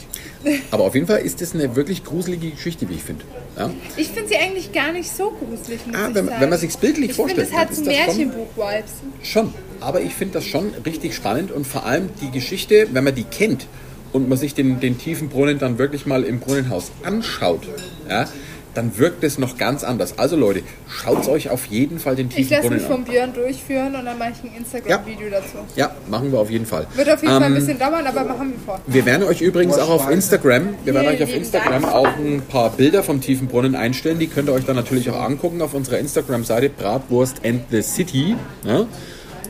Aber 0.71 0.84
auf 0.86 0.95
jeden 0.95 1.08
Fall 1.08 1.19
ist 1.19 1.41
das 1.41 1.53
eine 1.53 1.75
wirklich 1.75 2.03
gruselige 2.03 2.49
Geschichte, 2.51 2.88
wie 2.89 2.93
ich 2.95 3.03
finde. 3.03 3.23
Ja? 3.58 3.71
Ich 3.97 4.08
finde 4.10 4.29
sie 4.29 4.38
eigentlich 4.38 4.71
gar 4.71 4.91
nicht 4.91 5.10
so 5.10 5.31
gruselig, 5.31 5.79
Ah, 5.93 6.10
wenn, 6.13 6.27
wenn 6.39 6.49
man 6.49 6.60
sich 6.60 6.75
bildlich 6.77 7.12
ich 7.12 7.15
finde, 7.15 7.36
vorstellt, 7.36 7.53
hat 7.53 7.73
so 7.73 7.81
ist 7.81 7.88
das 7.88 7.95
schon- 7.95 8.05
Märchenbuch-Vibes. 8.17 8.91
Schon, 9.23 9.53
aber 9.79 10.01
ich 10.01 10.13
finde 10.13 10.36
das 10.36 10.45
schon 10.45 10.71
richtig 10.86 11.15
spannend 11.15 11.51
und 11.51 11.65
vor 11.65 11.86
allem 11.86 12.10
die 12.21 12.31
Geschichte, 12.31 12.88
wenn 12.91 13.03
man 13.03 13.15
die 13.15 13.23
kennt 13.23 13.67
und 14.13 14.29
man 14.29 14.38
sich 14.38 14.53
den, 14.53 14.79
den 14.79 14.97
tiefen 14.97 15.29
Brunnen 15.29 15.60
dann 15.60 15.77
wirklich 15.77 16.05
mal 16.05 16.23
im 16.23 16.39
Brunnenhaus 16.39 16.91
anschaut, 17.03 17.62
ja, 18.10 18.27
dann 18.75 18.97
wirkt 18.97 19.23
es 19.23 19.38
noch 19.38 19.57
ganz 19.57 19.83
anders. 19.83 20.19
Also 20.19 20.35
Leute, 20.35 20.61
schaut 20.88 21.27
euch 21.27 21.49
auf 21.49 21.65
jeden 21.67 21.99
Fall 21.99 22.15
den 22.15 22.27
Ich 22.27 22.35
tiefen 22.35 22.51
lasse 22.51 22.61
Brunnen 22.63 22.79
mich 22.79 22.88
vom 22.88 23.01
an. 23.01 23.03
Björn 23.05 23.33
durchführen 23.33 23.95
und 23.95 24.05
dann 24.05 24.17
mache 24.17 24.33
ich 24.33 24.51
ein 24.51 24.55
Instagram-Video 24.57 25.29
dazu. 25.29 25.57
Ja, 25.75 25.95
machen 26.09 26.31
wir 26.31 26.39
auf 26.39 26.49
jeden 26.51 26.65
Fall. 26.65 26.85
Wird 26.95 27.09
auf 27.09 27.21
jeden 27.21 27.33
Fall 27.33 27.43
ein 27.43 27.51
Ähm, 27.53 27.55
bisschen 27.55 27.79
dauern, 27.79 28.05
aber 28.05 28.23
machen 28.23 28.51
wir 28.51 28.59
vor. 28.65 28.79
Wir 28.85 29.05
werden 29.05 29.23
euch 29.27 29.41
übrigens 29.41 29.77
auch 29.77 29.89
auf 29.89 30.09
Instagram, 30.09 30.75
wir 30.83 30.93
werden 30.93 31.07
euch 31.07 31.23
auf 31.23 31.33
Instagram 31.33 31.85
auch 31.85 32.15
ein 32.17 32.41
paar 32.47 32.69
Bilder 32.71 33.03
vom 33.03 33.21
tiefen 33.21 33.47
Brunnen 33.47 33.75
einstellen. 33.75 34.19
Die 34.19 34.27
könnt 34.27 34.49
ihr 34.49 34.53
euch 34.53 34.65
dann 34.65 34.75
natürlich 34.75 35.09
auch 35.09 35.21
angucken 35.21 35.61
auf 35.61 35.73
unserer 35.73 35.99
Instagram-Seite 35.99 36.69
Bratwurst 36.69 37.45
and 37.45 37.61
the 37.71 37.81
City. 37.81 38.35
Ja? 38.63 38.85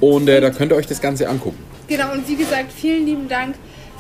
Und 0.02 0.28
äh, 0.30 0.42
da 0.42 0.50
könnt 0.52 0.72
ihr 0.72 0.76
euch 0.76 0.88
das 0.88 1.02
Ganze 1.02 1.28
angucken. 1.30 1.58
Genau, 1.88 2.12
und 2.14 2.28
wie 2.28 2.36
gesagt, 2.36 2.72
vielen 2.76 3.06
lieben 3.06 3.28
Dank 3.30 3.56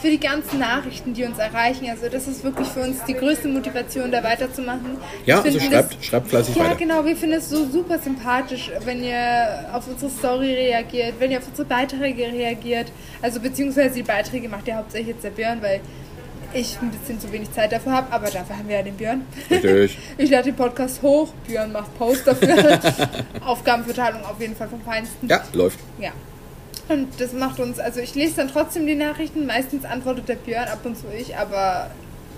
für 0.05 0.11
die 0.11 0.19
ganzen 0.19 0.59
Nachrichten, 0.59 1.15
die 1.15 1.23
uns 1.23 1.39
erreichen. 1.39 1.87
Also 1.89 2.07
das 2.09 2.27
ist 2.27 2.43
wirklich 2.43 2.67
für 2.67 2.81
uns 2.81 3.03
die 3.07 3.15
größte 3.15 3.47
Motivation, 3.47 4.11
da 4.11 4.23
weiterzumachen. 4.23 4.97
Ja, 5.25 5.41
also 5.41 5.59
schreibt, 5.59 5.95
das- 5.95 6.05
schreibt 6.05 6.27
fleißig 6.29 6.55
Ja, 6.55 6.65
weiter. 6.65 6.75
genau, 6.75 7.03
wir 7.03 7.15
finden 7.15 7.37
es 7.37 7.49
so 7.49 7.65
super 7.65 7.97
sympathisch, 7.97 8.69
wenn 8.83 9.03
ihr 9.03 9.65
auf 9.73 9.87
unsere 9.87 10.11
Story 10.11 10.53
reagiert, 10.53 11.15
wenn 11.17 11.31
ihr 11.31 11.39
auf 11.39 11.47
unsere 11.47 11.67
Beiträge 11.67 12.21
reagiert. 12.31 12.91
Also 13.23 13.39
beziehungsweise 13.39 13.95
die 13.95 14.03
Beiträge 14.03 14.47
macht 14.47 14.67
ja 14.67 14.75
hauptsächlich 14.77 15.15
jetzt 15.15 15.23
der 15.23 15.31
Björn, 15.31 15.59
weil 15.63 15.79
ich 16.53 16.77
ein 16.81 16.91
bisschen 16.91 17.19
zu 17.19 17.31
wenig 17.31 17.51
Zeit 17.51 17.71
dafür 17.71 17.93
habe, 17.93 18.13
aber 18.13 18.27
dafür 18.29 18.57
haben 18.59 18.69
wir 18.69 18.75
ja 18.75 18.83
den 18.83 18.95
Björn. 18.95 19.25
Richtig. 19.49 19.97
Ich 20.19 20.29
lade 20.29 20.43
den 20.43 20.55
Podcast 20.55 21.01
hoch, 21.01 21.29
Björn 21.47 21.71
macht 21.71 21.97
Post 21.97 22.27
dafür. 22.27 22.79
Aufgabenverteilung 23.45 24.23
auf 24.23 24.39
jeden 24.39 24.55
Fall 24.55 24.67
vom 24.69 24.81
Feinsten. 24.83 25.27
Ja, 25.27 25.41
läuft. 25.53 25.79
Ja. 25.99 26.11
Und 26.88 27.08
das 27.19 27.34
macht 27.34 27.60
uns, 27.60 27.80
also 27.80 28.00
ich 28.00 28.13
lese 28.15 28.36
dann 28.38 28.48
trotzdem 28.50 28.86
die 28.86 28.95
Nachrichten, 28.95 29.45
meistens 29.45 29.86
antwortet 29.86 30.30
der 30.30 30.36
Björn, 30.36 30.67
ab 30.67 30.80
und 30.84 30.95
zu 30.98 31.06
ich, 31.17 31.36
aber 31.36 31.89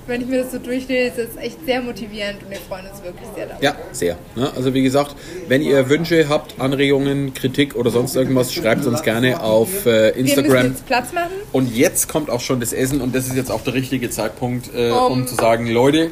wenn 0.08 0.22
ich 0.22 0.28
mir 0.28 0.42
das 0.44 0.54
so 0.54 0.58
durchlese, 0.58 1.20
ist 1.24 1.32
es 1.36 1.44
echt 1.44 1.66
sehr 1.66 1.82
motivierend 1.82 2.42
und 2.42 2.50
wir 2.50 2.58
freuen 2.60 2.86
uns 2.90 3.04
wirklich 3.04 3.28
sehr 3.36 3.48
darüber. 3.48 3.62
Ja, 3.62 3.76
sehr. 3.92 4.16
Ne? 4.38 4.50
Also 4.56 4.74
wie 4.74 4.82
gesagt, 4.84 5.18
wenn 5.50 5.62
ihr 5.62 5.90
Wünsche 5.90 6.30
habt, 6.30 6.62
Anregungen, 6.62 7.34
Kritik 7.34 7.76
oder 7.76 7.90
sonst 7.92 8.16
irgendwas, 8.16 8.54
schreibt 8.54 8.86
uns 8.86 9.04
gerne 9.04 9.42
auf 9.42 9.86
äh, 9.86 10.16
Wir 10.16 10.24
müssen 10.24 10.40
Instagram. 10.40 10.66
jetzt 10.68 10.86
Platz 10.86 11.12
machen. 11.12 11.32
Und 11.52 11.76
jetzt 11.76 12.08
kommt 12.08 12.30
auch 12.30 12.40
schon 12.40 12.62
das 12.62 12.72
Essen 12.72 13.02
und 13.02 13.14
das 13.14 13.28
ist 13.28 13.36
jetzt 13.36 13.52
auch 13.52 13.62
der 13.66 13.74
richtige 13.74 14.10
Zeitpunkt, 14.10 14.70
äh, 14.74 14.92
um 14.92 15.12
Um- 15.24 15.28
zu 15.28 15.36
sagen, 15.36 15.68
Leute, 15.68 16.12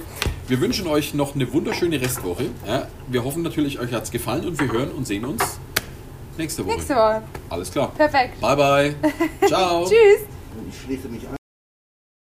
wir 0.49 0.59
wünschen 0.59 0.87
euch 0.87 1.13
noch 1.13 1.33
eine 1.33 1.53
wunderschöne 1.53 2.01
Restwoche. 2.01 2.47
Ja? 2.67 2.89
Wir 3.07 3.23
hoffen 3.23 3.43
natürlich, 3.43 3.79
euch 3.79 3.93
hat 3.93 4.03
es 4.03 4.11
gefallen 4.11 4.45
und 4.45 4.59
wir 4.59 4.69
hören 4.73 4.91
und 4.91 5.07
sehen 5.07 5.23
uns 5.23 5.41
nächste 6.37 6.65
Woche. 6.65 6.75
Nächste 6.75 6.95
Woche. 6.95 7.21
Alles 7.49 7.71
klar. 7.71 7.91
Perfekt. 7.95 8.39
Bye 8.41 8.55
bye. 8.55 8.95
Ciao. 9.47 9.85
Tschüss. 9.85 10.27
Ich 10.69 10.81
schließe 10.81 11.07
mich 11.07 11.27
an. 11.27 11.35